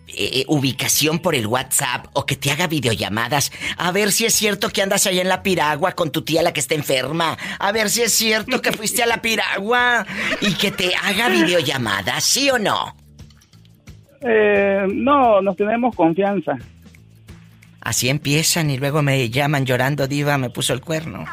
eh, 0.08 0.46
ubicación 0.48 1.20
por 1.20 1.36
el 1.36 1.48
WhatsApp 1.48 2.08
o 2.14 2.26
que 2.26 2.36
te 2.36 2.52
haga 2.52 2.68
videollamadas? 2.68 3.52
A 3.78 3.92
ver 3.92 4.12
si 4.12 4.26
es 4.26 4.34
cierto 4.34 4.70
que 4.70 4.82
andas 4.82 5.06
allá 5.08 5.22
en 5.22 5.30
la 5.30 5.44
piragua 5.44 5.94
con 5.94 6.12
tu 6.12 6.24
tía 6.24 6.42
la 6.44 6.54
que 6.54 6.60
está 6.60 6.76
enferma. 6.76 7.38
A 7.60 7.72
ver 7.72 7.90
si 7.90 8.02
es 8.02 8.14
cierto 8.14 8.62
que 8.62 8.72
fuiste 8.72 9.04
a 9.04 9.08
la 9.08 9.22
piragua 9.22 10.06
y 10.42 10.54
que 10.54 10.72
te 10.72 10.96
haga 10.96 11.30
videollamadas, 11.30 12.24
¿sí 12.24 12.50
o 12.50 12.60
no? 12.60 12.96
Eh, 14.22 14.88
no, 14.94 15.42
nos 15.42 15.56
tenemos 15.56 15.96
confianza. 15.96 16.58
Así 17.82 18.08
empiezan 18.08 18.70
y 18.70 18.78
luego 18.78 19.02
me 19.02 19.30
llaman 19.30 19.66
llorando, 19.66 20.08
diva, 20.08 20.38
me 20.38 20.50
puso 20.50 20.74
el 20.74 20.80
cuerno. 20.80 21.26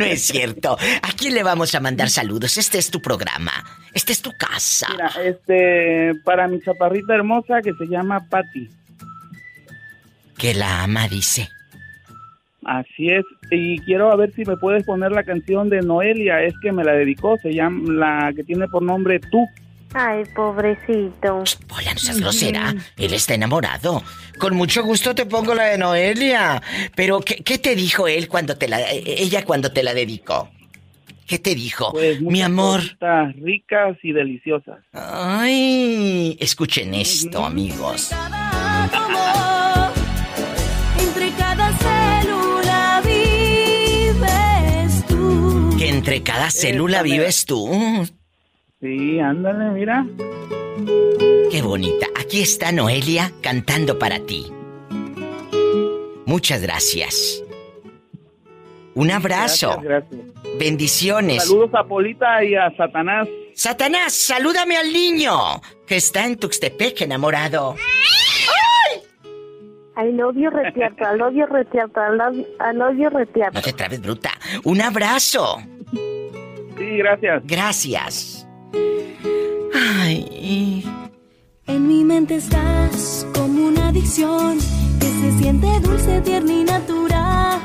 No 0.00 0.06
es 0.06 0.22
cierto. 0.22 0.78
¿A 1.02 1.12
quién 1.16 1.34
le 1.34 1.42
vamos 1.42 1.74
a 1.74 1.80
mandar 1.80 2.08
saludos? 2.08 2.56
Este 2.56 2.78
es 2.78 2.90
tu 2.90 3.02
programa. 3.02 3.52
Este 3.92 4.12
es 4.12 4.22
tu 4.22 4.32
casa. 4.32 4.88
Mira, 4.92 5.12
este, 5.22 6.14
para 6.24 6.48
mi 6.48 6.60
chaparrita 6.60 7.14
hermosa 7.14 7.60
que 7.60 7.72
se 7.74 7.86
llama 7.86 8.26
Patty. 8.30 8.68
Que 10.38 10.54
la 10.54 10.84
ama, 10.84 11.06
dice. 11.06 11.50
Así 12.64 13.08
es. 13.08 13.24
Y 13.50 13.78
quiero 13.80 14.10
a 14.10 14.16
ver 14.16 14.32
si 14.32 14.44
me 14.46 14.56
puedes 14.56 14.84
poner 14.84 15.12
la 15.12 15.24
canción 15.24 15.68
de 15.68 15.82
Noelia. 15.82 16.42
Es 16.42 16.54
que 16.62 16.72
me 16.72 16.82
la 16.82 16.92
dedicó. 16.92 17.36
Se 17.42 17.52
llama 17.52 17.92
la 17.92 18.32
que 18.34 18.44
tiene 18.44 18.68
por 18.68 18.82
nombre 18.82 19.20
Tú. 19.20 19.46
Ay, 19.92 20.24
pobrecito. 20.36 21.42
Hola, 21.70 21.92
no 21.94 21.98
seas 21.98 22.20
grosera. 22.20 22.74
Él 22.96 23.12
está 23.12 23.34
enamorado. 23.34 24.02
Con 24.38 24.56
mucho 24.56 24.82
gusto 24.84 25.14
te 25.14 25.26
pongo 25.26 25.54
la 25.54 25.64
de 25.64 25.78
Noelia. 25.78 26.62
Pero, 26.94 27.20
¿qué, 27.20 27.36
qué 27.36 27.58
te 27.58 27.74
dijo 27.74 28.06
él 28.08 28.28
cuando 28.28 28.56
te 28.56 28.68
la... 28.68 28.80
eh, 28.80 29.02
ella 29.06 29.44
cuando 29.44 29.72
te 29.72 29.82
la 29.82 29.92
dedicó? 29.92 30.48
¿Qué 31.26 31.38
te 31.38 31.54
dijo? 31.54 31.92
Pues, 31.92 32.20
Mi 32.20 32.42
amor. 32.42 32.80
ricas 33.42 33.96
y 34.02 34.12
deliciosas. 34.12 34.78
Ay, 34.92 36.36
escuchen 36.40 36.94
esto, 36.94 37.44
amigos. 37.44 38.10
Entre 40.98 41.30
cada 41.32 41.72
célula 41.78 43.02
vives 43.04 45.06
tú. 45.08 45.76
Que 45.78 45.88
entre 45.88 46.22
cada 46.22 46.50
célula 46.50 47.02
vives 47.02 47.44
tú. 47.44 47.68
Sí, 48.80 49.20
ándale, 49.20 49.70
mira. 49.70 50.06
Qué 51.50 51.60
bonita. 51.62 52.06
Aquí 52.18 52.40
está 52.40 52.72
Noelia 52.72 53.32
cantando 53.42 53.98
para 53.98 54.20
ti. 54.20 54.50
Muchas 56.24 56.62
gracias. 56.62 57.42
Un 58.94 59.10
abrazo. 59.10 59.80
Gracias, 59.82 60.10
gracias. 60.10 60.58
Bendiciones. 60.58 61.44
Saludos 61.44 61.70
a 61.74 61.84
Polita 61.84 62.42
y 62.44 62.54
a 62.54 62.74
Satanás. 62.76 63.28
Satanás, 63.54 64.14
salúdame 64.14 64.76
al 64.76 64.92
niño 64.92 65.60
que 65.86 65.96
está 65.96 66.24
en 66.26 66.36
Tuxtepec 66.36 67.02
enamorado. 67.02 67.76
Al 69.96 70.16
novio 70.16 70.48
retiarto, 70.48 71.04
al 71.04 71.18
novio 71.18 71.46
retiarto, 71.46 72.00
al 72.00 72.78
novio, 72.78 73.10
retiarto. 73.10 73.58
No 73.58 73.62
te 73.62 73.72
trabes, 73.74 74.00
bruta. 74.00 74.30
Un 74.64 74.80
abrazo. 74.80 75.58
Sí, 76.78 76.96
gracias. 76.96 77.42
Gracias. 77.44 78.39
Ay. 79.74 80.84
En 81.66 81.86
mi 81.86 82.04
mente 82.04 82.36
estás 82.36 83.26
como 83.34 83.68
una 83.68 83.88
adicción 83.88 84.58
que 84.98 85.06
se 85.06 85.38
siente 85.38 85.68
dulce, 85.80 86.20
tierna 86.20 86.52
y 86.52 86.64
natural. 86.64 87.60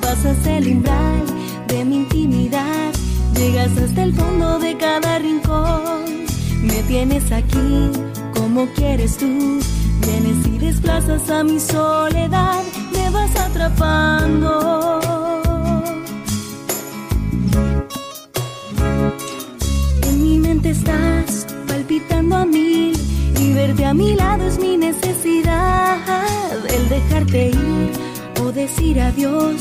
Pasas 0.00 0.46
el 0.46 0.68
umbral 0.68 1.24
de 1.68 1.84
mi 1.84 1.96
intimidad, 1.96 2.92
llegas 3.36 3.76
hasta 3.78 4.02
el 4.02 4.14
fondo 4.14 4.58
de 4.58 4.76
cada 4.76 5.18
rincón. 5.18 6.26
Me 6.62 6.82
tienes 6.84 7.30
aquí 7.30 7.90
como 8.34 8.66
quieres 8.74 9.16
tú, 9.16 9.60
vienes 10.00 10.46
y 10.46 10.58
desplazas 10.58 11.30
a 11.30 11.44
mi 11.44 11.60
soledad, 11.60 12.62
me 12.92 13.10
vas 13.10 13.36
atrapando. 13.36 15.17
Mente 20.48 20.70
estás 20.70 21.46
palpitando 21.66 22.34
a 22.34 22.46
mil 22.46 22.96
y 23.38 23.52
verte 23.52 23.84
a 23.84 23.92
mi 23.92 24.14
lado 24.14 24.46
es 24.46 24.58
mi 24.58 24.78
necesidad. 24.78 25.98
El 26.74 26.88
dejarte 26.88 27.50
ir 27.50 27.90
o 28.42 28.50
decir 28.50 28.98
adiós, 28.98 29.56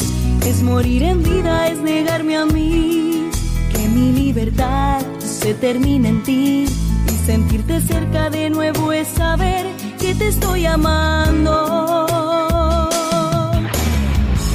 es 0.46 0.64
morir 0.64 1.04
en 1.04 1.22
vida, 1.22 1.68
es 1.68 1.80
negarme 1.80 2.38
a 2.38 2.46
mí. 2.46 3.30
Que 3.74 3.84
mi 3.90 4.14
libertad 4.14 5.02
se 5.20 5.54
termina 5.56 6.08
en 6.08 6.24
ti 6.24 6.66
y 7.12 7.16
sentirte 7.26 7.82
cerca 7.82 8.30
de 8.30 8.50
nuevo 8.50 8.94
es 8.94 9.10
saber 9.10 9.66
que 10.00 10.16
te 10.16 10.30
estoy 10.30 10.66
amando. 10.68 12.08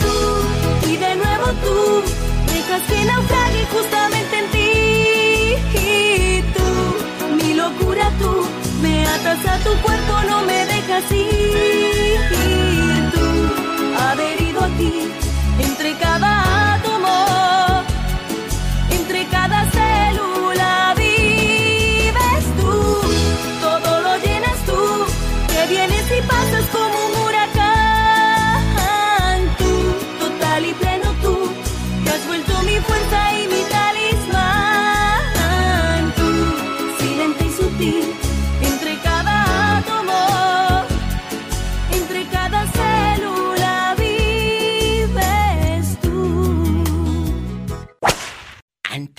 Tú 0.02 0.88
y 0.92 0.96
de 0.96 1.14
nuevo 1.22 1.46
tú 1.64 1.76
dejas 2.54 2.82
que 2.88 3.04
naufrague 3.04 3.66
justamente 3.74 4.21
locura 7.82 8.10
tú, 8.18 8.46
me 8.80 9.06
atas 9.06 9.44
a 9.46 9.58
tu 9.58 9.70
cuerpo, 9.82 10.14
no 10.28 10.42
me 10.42 10.66
dejas 10.66 11.12
ir. 11.12 11.41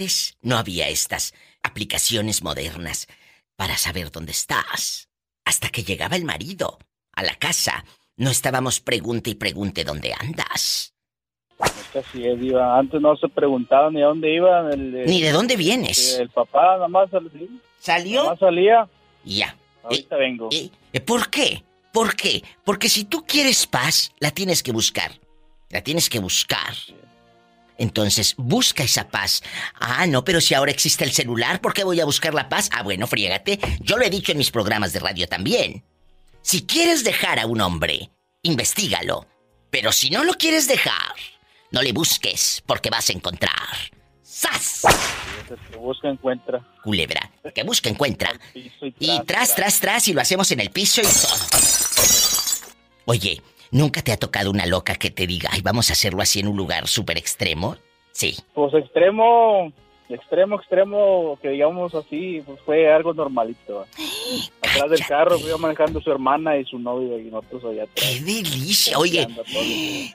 Antes 0.03 0.37
no 0.41 0.57
había 0.57 0.89
estas 0.89 1.33
aplicaciones 1.63 2.43
modernas 2.43 3.07
para 3.55 3.77
saber 3.77 4.11
dónde 4.11 4.33
estás. 4.33 5.07
Hasta 5.45 5.69
que 5.69 5.83
llegaba 5.83 6.17
el 6.17 6.25
marido 6.25 6.77
a 7.13 7.23
la 7.23 7.35
casa, 7.35 7.85
no 8.17 8.29
estábamos 8.29 8.81
pregunte 8.81 9.29
y 9.29 9.35
pregunte 9.35 9.85
dónde 9.85 10.13
andas. 10.19 10.93
Es 11.63 11.71
que 11.93 11.99
así 11.99 12.25
es, 12.27 12.37
Diva. 12.37 12.77
Antes 12.77 12.99
no 12.99 13.15
se 13.15 13.29
preguntaba 13.29 13.89
ni 13.91 14.01
a 14.03 14.07
dónde 14.07 14.35
iba. 14.35 14.69
El, 14.73 15.05
Ni 15.05 15.21
de 15.21 15.31
dónde 15.31 15.55
vienes. 15.55 16.19
El 16.19 16.29
papá 16.29 16.73
nada 16.75 16.89
más 16.89 17.09
sal- 17.09 17.31
sí, 17.31 17.49
¿Salió? 17.79 18.17
nada 18.23 18.29
más 18.31 18.39
salía. 18.39 18.89
Ya. 19.23 19.55
Ahorita 19.83 20.17
vengo. 20.17 20.49
Eh, 20.51 20.69
¿Por 20.99 21.29
qué? 21.29 21.63
¿Por 21.93 22.13
qué? 22.17 22.43
Porque 22.65 22.89
si 22.89 23.05
tú 23.05 23.23
quieres 23.25 23.65
paz, 23.67 24.11
la 24.19 24.31
tienes 24.31 24.63
que 24.63 24.73
buscar. 24.73 25.13
La 25.69 25.81
tienes 25.81 26.09
que 26.09 26.19
buscar. 26.19 26.73
Entonces, 27.77 28.35
busca 28.37 28.83
esa 28.83 29.09
paz. 29.09 29.41
Ah, 29.79 30.05
no, 30.07 30.23
pero 30.23 30.41
si 30.41 30.53
ahora 30.53 30.71
existe 30.71 31.03
el 31.03 31.11
celular, 31.11 31.61
¿por 31.61 31.73
qué 31.73 31.83
voy 31.83 31.99
a 31.99 32.05
buscar 32.05 32.33
la 32.33 32.49
paz? 32.49 32.69
Ah, 32.71 32.83
bueno, 32.83 33.07
friégate. 33.07 33.59
Yo 33.81 33.97
lo 33.97 34.05
he 34.05 34.09
dicho 34.09 34.31
en 34.31 34.37
mis 34.37 34.51
programas 34.51 34.93
de 34.93 34.99
radio 34.99 35.27
también. 35.27 35.83
Si 36.41 36.65
quieres 36.65 37.03
dejar 37.03 37.39
a 37.39 37.45
un 37.45 37.61
hombre, 37.61 38.11
investigalo. 38.41 39.27
Pero 39.69 39.91
si 39.91 40.09
no 40.09 40.23
lo 40.23 40.33
quieres 40.33 40.67
dejar, 40.67 41.15
no 41.71 41.81
le 41.81 41.93
busques, 41.93 42.61
porque 42.67 42.89
vas 42.89 43.09
a 43.09 43.13
encontrar. 43.13 43.51
¡Sas! 44.21 44.83
Que 45.71 45.77
busca, 45.77 46.09
encuentra. 46.09 46.59
Culebra. 46.83 47.31
Que 47.55 47.63
busca, 47.63 47.89
encuentra. 47.89 48.31
Y 48.53 49.19
tras, 49.25 49.55
tras, 49.55 49.79
tras, 49.79 50.07
y 50.07 50.13
lo 50.13 50.21
hacemos 50.21 50.51
en 50.51 50.59
el 50.59 50.69
piso 50.69 51.01
y 51.01 51.05
todo. 51.05 51.35
Oye, 53.05 53.41
¿nunca 53.73 54.01
te 54.01 54.13
ha 54.13 54.17
tocado 54.17 54.49
una 54.49 54.65
loca 54.65 54.95
que 54.95 55.11
te 55.11 55.27
diga, 55.27 55.49
ay, 55.51 55.61
vamos 55.61 55.89
a 55.89 55.93
hacerlo 55.93 56.21
así 56.21 56.39
en 56.39 56.47
un 56.47 56.55
lugar 56.55 56.87
súper 56.87 57.17
extremo? 57.17 57.75
Sí. 58.11 58.37
Pues 58.53 58.73
extremo, 58.75 59.73
extremo, 60.07 60.55
extremo, 60.55 61.39
que 61.41 61.49
digamos 61.49 61.93
así, 61.95 62.41
pues 62.45 62.59
fue 62.65 62.93
algo 62.93 63.13
normalito. 63.13 63.85
Atrás 64.61 64.89
del 64.89 65.05
carro 65.05 65.37
iba 65.39 65.57
manejando 65.57 65.99
su 65.99 66.11
hermana 66.11 66.55
y 66.57 66.65
su 66.65 66.79
novio 66.79 67.19
y 67.19 67.25
nosotros 67.25 67.65
allá 67.65 67.83
atrás. 67.83 68.07
¡Qué 68.07 68.19
delicia! 68.21 68.97
Oye, 68.97 69.27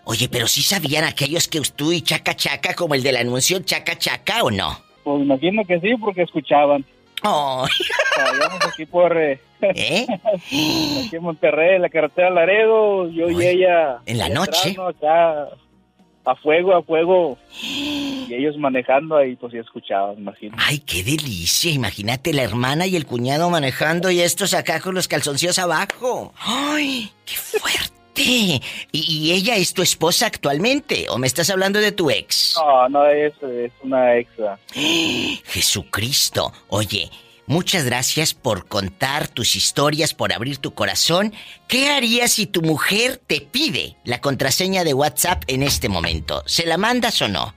oye, 0.05 0.29
pero 0.29 0.47
sí 0.47 0.63
sabían 0.63 1.05
aquellos 1.05 1.47
que 1.49 1.61
tú 1.61 1.93
y 1.93 2.01
Chaca 2.03 2.35
Chaca, 2.35 2.75
como 2.75 2.95
el 2.95 3.03
del 3.03 3.17
anuncio 3.17 3.61
Chaca 3.61 3.99
Chaca, 3.99 4.43
¿o 4.43 4.51
no? 4.51 4.79
Pues 5.05 5.23
imagino 5.23 5.65
que 5.65 5.79
sí, 5.81 5.95
porque 6.01 6.23
escuchaban. 6.23 6.85
Oh. 7.25 7.67
Allá 8.17 8.59
aquí 8.69 8.87
por... 8.87 9.17
eh, 9.17 9.41
¿Eh? 9.63 10.07
aquí 10.11 11.17
en 11.17 11.23
Monterrey, 11.23 11.77
en 11.77 11.83
la 11.83 11.89
carretera 11.89 12.31
Laredo, 12.31 13.11
yo 13.11 13.29
y 13.31 13.47
ella... 13.47 13.99
¿En 14.07 14.19
la 14.19 14.29
noche? 14.29 14.77
Acá, 14.79 15.49
a 16.25 16.37
fuego, 16.37 16.75
a 16.75 16.83
fuego. 16.83 17.39
Y 17.63 18.35
ellos 18.35 18.57
manejando 18.59 19.17
ahí, 19.17 19.37
pues 19.37 19.53
sí 19.53 19.59
escuchaban, 19.59 20.19
imagino. 20.19 20.57
¡Ay, 20.59 20.79
qué 20.81 21.03
delicia! 21.03 21.73
Imagínate 21.73 22.33
la 22.33 22.43
hermana 22.43 22.87
y 22.87 22.97
el 22.97 23.07
cuñado 23.07 23.49
manejando 23.51 24.11
y 24.11 24.21
estos 24.21 24.53
acá 24.55 24.81
con 24.81 24.95
los 24.95 25.09
calzoncillos 25.09 25.59
abajo. 25.59 26.35
¡Ay, 26.39 27.11
qué 27.25 27.35
fuerte! 27.35 27.99
¿Y, 28.21 28.61
y 28.93 29.33
ella 29.33 29.57
es 29.57 29.73
tu 29.73 29.81
esposa 29.83 30.27
actualmente? 30.27 31.07
¿O 31.09 31.19
me 31.19 31.27
estás 31.27 31.51
hablando 31.51 31.79
de 31.79 31.93
tu 31.93 32.11
ex? 32.11 32.57
No, 32.61 32.89
no 32.89 33.07
es, 33.07 33.33
es 33.43 33.73
una 33.83 34.17
extra. 34.17 34.59
Jesucristo. 35.45 36.53
Oye, 36.69 37.09
muchas 37.49 37.85
gracias 37.85 38.35
por 38.35 38.67
contar 38.69 39.27
tus 39.27 39.57
historias, 39.57 40.15
por 40.15 40.33
abrir 40.33 40.59
tu 40.59 40.73
corazón. 40.75 41.33
¿Qué 41.67 41.91
harías 41.91 42.33
si 42.33 42.47
tu 42.47 42.63
mujer 42.63 43.21
te 43.27 43.41
pide 43.41 43.97
la 44.05 44.21
contraseña 44.21 44.85
de 44.85 44.95
WhatsApp 44.95 45.43
en 45.49 45.65
este 45.65 45.89
momento? 45.89 46.43
¿Se 46.47 46.65
la 46.67 46.77
mandas 46.79 47.21
o 47.23 47.29
no? 47.29 47.55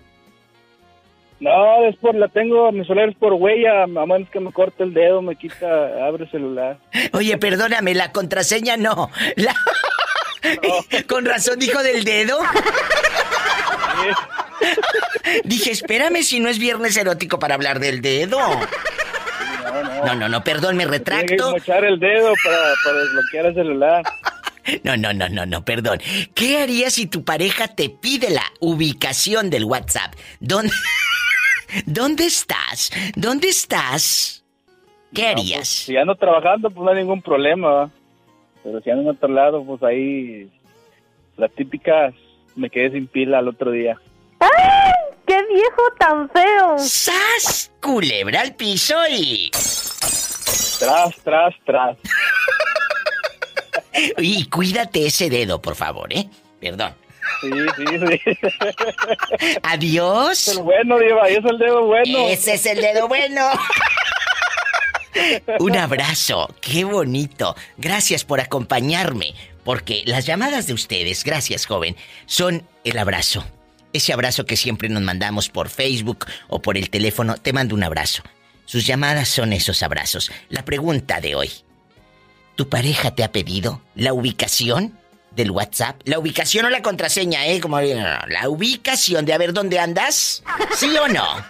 No, 1.40 1.86
es 1.88 1.96
por, 1.98 2.14
la 2.16 2.28
tengo, 2.28 2.72
mi 2.72 2.84
celular 2.86 3.10
es 3.10 3.16
por 3.16 3.34
huella, 3.34 3.84
a 3.84 3.88
menos 3.88 4.30
que 4.30 4.40
me 4.40 4.52
corte 4.52 4.84
el 4.84 4.94
dedo, 4.94 5.22
me 5.22 5.36
quita, 5.36 6.06
abre 6.08 6.26
el 6.26 6.32
celular. 6.32 6.78
Oye, 7.14 7.38
perdóname, 7.38 7.94
la 7.96 8.12
contraseña 8.12 8.78
no. 8.78 9.10
La- 9.36 9.56
Con 11.08 11.26
razón 11.26 11.60
dijo 11.60 11.82
del 11.84 12.04
dedo. 12.04 12.40
Dije, 15.44 15.72
espérame 15.72 16.24
si 16.24 16.40
no 16.40 16.50
es 16.50 16.60
viernes 16.60 16.98
erótico 16.98 17.40
para 17.40 17.56
hablar 17.56 17.80
del 17.80 18.02
dedo. 18.02 18.40
No, 20.06 20.16
no, 20.16 20.30
no, 20.30 20.44
perdón, 20.44 20.78
me 20.78 20.86
Tiene 20.86 21.04
que 21.04 21.12
retracto. 21.12 21.52
mochar 21.52 21.86
el 21.86 22.00
dedo 22.00 22.34
para, 22.44 22.58
para 22.84 22.98
desbloquear 22.98 23.46
el 23.48 23.54
celular. 23.56 24.04
No, 24.84 24.96
no, 24.96 25.12
no, 25.12 25.28
no, 25.28 25.44
no, 25.48 25.66
perdón. 25.66 26.00
¿Qué 26.36 26.60
harías 26.60 26.94
si 26.94 27.08
tu 27.08 27.24
pareja 27.26 27.68
te 27.68 27.90
pide 27.90 28.30
la 28.30 28.44
ubicación 28.60 29.50
del 29.50 29.66
WhatsApp? 29.66 30.14
¿Dónde, 30.40 30.72
¿Dónde 31.88 32.26
estás? 32.28 32.92
¿Dónde 33.16 33.50
estás? 33.50 34.44
¿Qué 35.16 35.28
harías? 35.28 35.68
Si 35.68 35.98
ando 35.98 36.14
trabajando, 36.16 36.70
pues 36.70 36.86
no 36.86 36.92
hay 36.92 36.98
ningún 36.98 37.24
problema, 37.24 37.70
¿va? 37.72 37.90
Pero 38.64 38.80
si 38.82 38.92
ando 38.92 39.02
en 39.10 39.18
otro 39.18 39.30
lado, 39.30 39.66
pues 39.66 39.82
ahí, 39.82 40.48
las 41.38 41.52
típicas, 41.54 42.14
me 42.56 42.70
quedé 42.70 42.92
sin 42.92 43.08
pila 43.08 43.40
al 43.40 43.48
otro 43.48 43.72
día. 43.72 43.98
¡Ay! 44.40 44.92
¡Qué 45.26 45.40
viejo 45.52 45.82
tan 45.98 46.30
feo! 46.30 46.78
¡Sas! 46.78 47.72
Culebra 47.82 48.42
al 48.42 48.56
piso 48.56 48.96
y... 49.10 49.50
Tras, 50.80 51.16
tras, 51.24 51.56
tras. 51.66 51.98
Y 54.18 54.46
cuídate 54.46 55.06
ese 55.06 55.30
dedo, 55.30 55.62
por 55.62 55.76
favor, 55.76 56.12
¿eh? 56.14 56.28
Perdón. 56.60 56.94
Sí, 57.42 57.50
sí, 57.50 58.00
sí. 58.00 58.38
Adiós. 59.64 60.48
Es 60.48 60.58
el 60.58 60.64
bueno, 60.64 61.00
Diva, 61.00 61.28
es 61.28 61.44
el 61.44 61.58
dedo 61.58 61.86
bueno. 61.86 62.28
Ese 62.28 62.54
es 62.54 62.66
el 62.66 62.82
dedo 62.82 63.08
bueno. 63.08 63.50
Un 65.60 65.78
abrazo, 65.78 66.54
qué 66.62 66.84
bonito. 66.84 67.56
Gracias 67.78 68.24
por 68.24 68.40
acompañarme, 68.40 69.34
porque 69.64 70.04
las 70.06 70.26
llamadas 70.26 70.68
de 70.68 70.74
ustedes, 70.74 71.24
gracias 71.24 71.66
joven, 71.66 71.96
son 72.26 72.64
el 72.84 72.98
abrazo. 72.98 73.46
Ese 73.94 74.14
abrazo 74.14 74.46
que 74.46 74.56
siempre 74.56 74.88
nos 74.88 75.04
mandamos 75.04 75.50
por 75.50 75.70
Facebook 75.70 76.26
o 76.48 76.62
por 76.62 76.78
el 76.78 76.90
teléfono, 76.90 77.36
te 77.36 77.52
mando 77.52 77.76
un 77.76 77.84
abrazo. 77.84 78.24
Sus 78.72 78.88
llamadas 78.88 79.28
son 79.28 79.52
esos 79.52 79.84
abrazos. 79.84 80.32
La 80.48 80.64
pregunta 80.64 81.20
de 81.20 81.36
hoy. 81.36 81.52
¿Tu 82.56 82.70
pareja 82.70 83.14
te 83.14 83.26
ha 83.26 83.30
pedido 83.34 83.82
la 83.96 84.14
ubicación 84.14 84.98
del 85.32 85.52
WhatsApp? 85.52 86.00
La 86.06 86.18
ubicación 86.20 86.68
o 86.68 86.70
la 86.70 86.82
contraseña, 86.82 87.46
¿eh? 87.48 87.60
Como 87.60 87.82
la 87.82 88.48
ubicación 88.48 89.26
de 89.26 89.34
a 89.34 89.38
ver 89.38 89.52
dónde 89.52 89.78
andas. 89.78 90.42
¿Sí 90.78 90.88
o 90.96 91.10
no? 91.10 91.44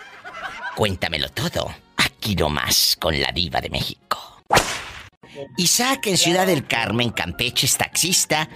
Cuéntamelo 0.76 1.30
todo. 1.30 1.72
Aquí 1.98 2.36
nomás 2.36 2.98
con 3.00 3.22
la 3.22 3.32
diva 3.32 3.62
de 3.62 3.70
México. 3.70 4.42
Isaac 5.58 6.08
en 6.08 6.18
Ciudad 6.18 6.48
del 6.48 6.66
Carmen, 6.66 7.12
Campeche, 7.12 7.68
es 7.68 7.78
taxista. 7.78 8.50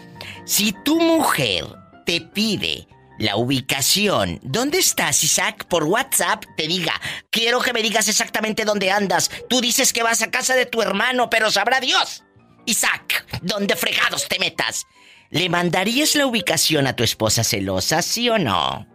Si 0.44 0.74
tu 0.84 1.00
mujer 1.00 1.66
te 2.04 2.20
pide 2.20 2.88
la 3.18 3.38
ubicación, 3.38 4.40
¿dónde 4.44 4.80
estás, 4.80 5.24
Isaac? 5.24 5.66
Por 5.68 5.86
WhatsApp 5.86 6.44
te 6.58 6.68
diga, 6.68 6.94
quiero 7.30 7.62
que 7.62 7.74
me 7.74 7.82
digas 7.82 8.10
exactamente 8.10 8.66
dónde 8.66 8.92
andas. 8.92 9.30
Tú 9.50 9.62
dices 9.62 9.94
que 9.94 10.04
vas 10.04 10.22
a 10.22 10.32
casa 10.32 10.56
de 10.56 10.66
tu 10.66 10.82
hermano, 10.82 11.30
pero 11.30 11.50
sabrá 11.50 11.80
Dios. 11.80 12.24
Isaac, 12.66 13.26
¿dónde 13.42 13.76
fregados 13.76 14.28
te 14.28 14.40
metas? 14.40 14.86
¿Le 15.30 15.50
mandarías 15.50 16.16
la 16.16 16.26
ubicación 16.26 16.88
a 16.88 16.96
tu 16.96 17.04
esposa 17.04 17.44
celosa, 17.44 18.02
sí 18.02 18.30
o 18.30 18.38
no? 18.38 18.88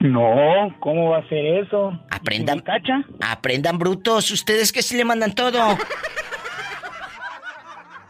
No, 0.00 0.76
¿cómo 0.80 1.10
va 1.10 1.18
a 1.18 1.28
ser 1.28 1.44
eso? 1.44 1.92
Aprendan. 2.10 2.62
Aprendan 3.20 3.78
brutos, 3.78 4.30
ustedes 4.30 4.72
que 4.72 4.82
sí 4.82 4.96
le 4.96 5.04
mandan 5.04 5.34
todo. 5.34 5.58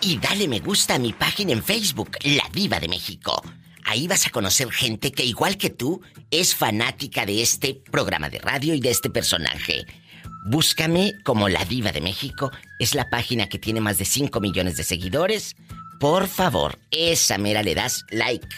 Y 0.00 0.16
dale 0.16 0.48
me 0.48 0.60
gusta 0.60 0.94
a 0.94 0.98
mi 0.98 1.12
página 1.12 1.52
en 1.52 1.62
Facebook, 1.62 2.16
La 2.22 2.48
Diva 2.50 2.80
de 2.80 2.88
México. 2.88 3.42
Ahí 3.84 4.08
vas 4.08 4.26
a 4.26 4.30
conocer 4.30 4.70
gente 4.70 5.12
que, 5.12 5.24
igual 5.24 5.58
que 5.58 5.68
tú, 5.68 6.00
es 6.30 6.54
fanática 6.54 7.26
de 7.26 7.42
este 7.42 7.74
programa 7.74 8.30
de 8.30 8.38
radio 8.38 8.74
y 8.74 8.80
de 8.80 8.90
este 8.90 9.10
personaje. 9.10 9.84
Búscame 10.44 11.14
como 11.22 11.48
La 11.48 11.64
Diva 11.64 11.92
de 11.92 12.00
México. 12.00 12.50
Es 12.80 12.94
la 12.94 13.08
página 13.10 13.48
que 13.48 13.60
tiene 13.60 13.80
más 13.80 13.98
de 13.98 14.04
5 14.04 14.40
millones 14.40 14.76
de 14.76 14.82
seguidores. 14.82 15.54
Por 16.00 16.26
favor, 16.26 16.80
esa 16.90 17.38
mera 17.38 17.62
le 17.62 17.76
das 17.76 18.04
like. 18.10 18.48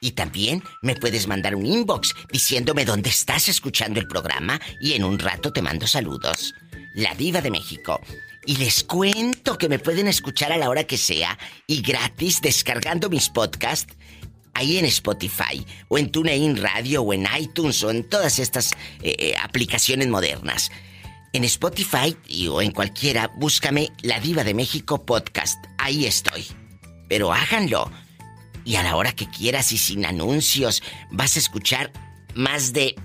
Y 0.00 0.12
también 0.12 0.64
me 0.82 0.96
puedes 0.96 1.28
mandar 1.28 1.54
un 1.54 1.64
inbox 1.64 2.12
diciéndome 2.32 2.84
dónde 2.84 3.10
estás 3.10 3.48
escuchando 3.48 4.00
el 4.00 4.08
programa 4.08 4.60
y 4.80 4.94
en 4.94 5.04
un 5.04 5.20
rato 5.20 5.52
te 5.52 5.62
mando 5.62 5.86
saludos. 5.86 6.54
La 6.94 7.14
Diva 7.14 7.40
de 7.40 7.52
México. 7.52 8.00
Y 8.44 8.56
les 8.56 8.82
cuento 8.82 9.56
que 9.56 9.68
me 9.68 9.78
pueden 9.78 10.08
escuchar 10.08 10.50
a 10.50 10.56
la 10.56 10.68
hora 10.68 10.82
que 10.84 10.98
sea 10.98 11.38
y 11.68 11.82
gratis 11.82 12.40
descargando 12.42 13.08
mis 13.08 13.28
podcasts 13.28 13.94
ahí 14.54 14.78
en 14.78 14.86
Spotify 14.86 15.64
o 15.86 15.98
en 15.98 16.10
TuneIn 16.10 16.56
Radio 16.56 17.02
o 17.02 17.12
en 17.12 17.28
iTunes 17.38 17.80
o 17.84 17.90
en 17.92 18.02
todas 18.02 18.40
estas 18.40 18.72
eh, 19.02 19.14
eh, 19.18 19.34
aplicaciones 19.40 20.08
modernas. 20.08 20.72
En 21.34 21.44
Spotify 21.44 22.14
y, 22.28 22.48
o 22.48 22.60
en 22.60 22.72
cualquiera, 22.72 23.28
búscame 23.38 23.90
La 24.02 24.20
Diva 24.20 24.44
de 24.44 24.52
México 24.52 25.06
Podcast. 25.06 25.56
Ahí 25.78 26.04
estoy. 26.04 26.46
Pero 27.08 27.32
háganlo. 27.32 27.90
Y 28.66 28.76
a 28.76 28.82
la 28.82 28.96
hora 28.96 29.12
que 29.12 29.30
quieras 29.30 29.72
y 29.72 29.78
sin 29.78 30.04
anuncios, 30.04 30.82
vas 31.10 31.36
a 31.36 31.38
escuchar 31.38 31.90
más 32.34 32.74
de 32.74 32.96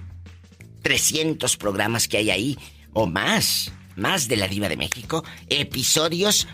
300 0.82 1.56
programas 1.56 2.10
que 2.10 2.18
hay 2.18 2.30
ahí, 2.30 2.58
o 2.92 3.08
más, 3.08 3.72
más 3.96 4.28
de 4.28 4.36
la 4.36 4.50
Diva 4.50 4.68
de 4.68 4.76
México, 4.76 5.24
episodios, 5.48 6.50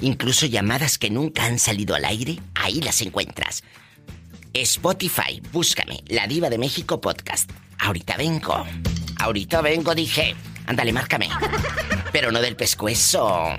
incluso 0.00 0.46
llamadas 0.46 0.98
que 0.98 1.10
nunca 1.10 1.46
han 1.46 1.58
salido 1.58 1.96
al 1.96 2.04
aire, 2.04 2.38
ahí 2.54 2.80
las 2.80 3.02
encuentras. 3.02 3.64
Spotify, 4.54 5.42
búscame, 5.52 6.04
La 6.06 6.28
Diva 6.28 6.48
de 6.48 6.58
México 6.58 7.00
Podcast. 7.00 7.50
Ahorita 7.80 8.16
vengo, 8.16 8.64
ahorita 9.18 9.62
vengo, 9.62 9.96
dije. 9.96 10.36
Ándale, 10.68 10.92
márcame. 10.92 11.30
Pero 12.12 12.30
no 12.30 12.42
del 12.42 12.54
pescuezo. 12.54 13.56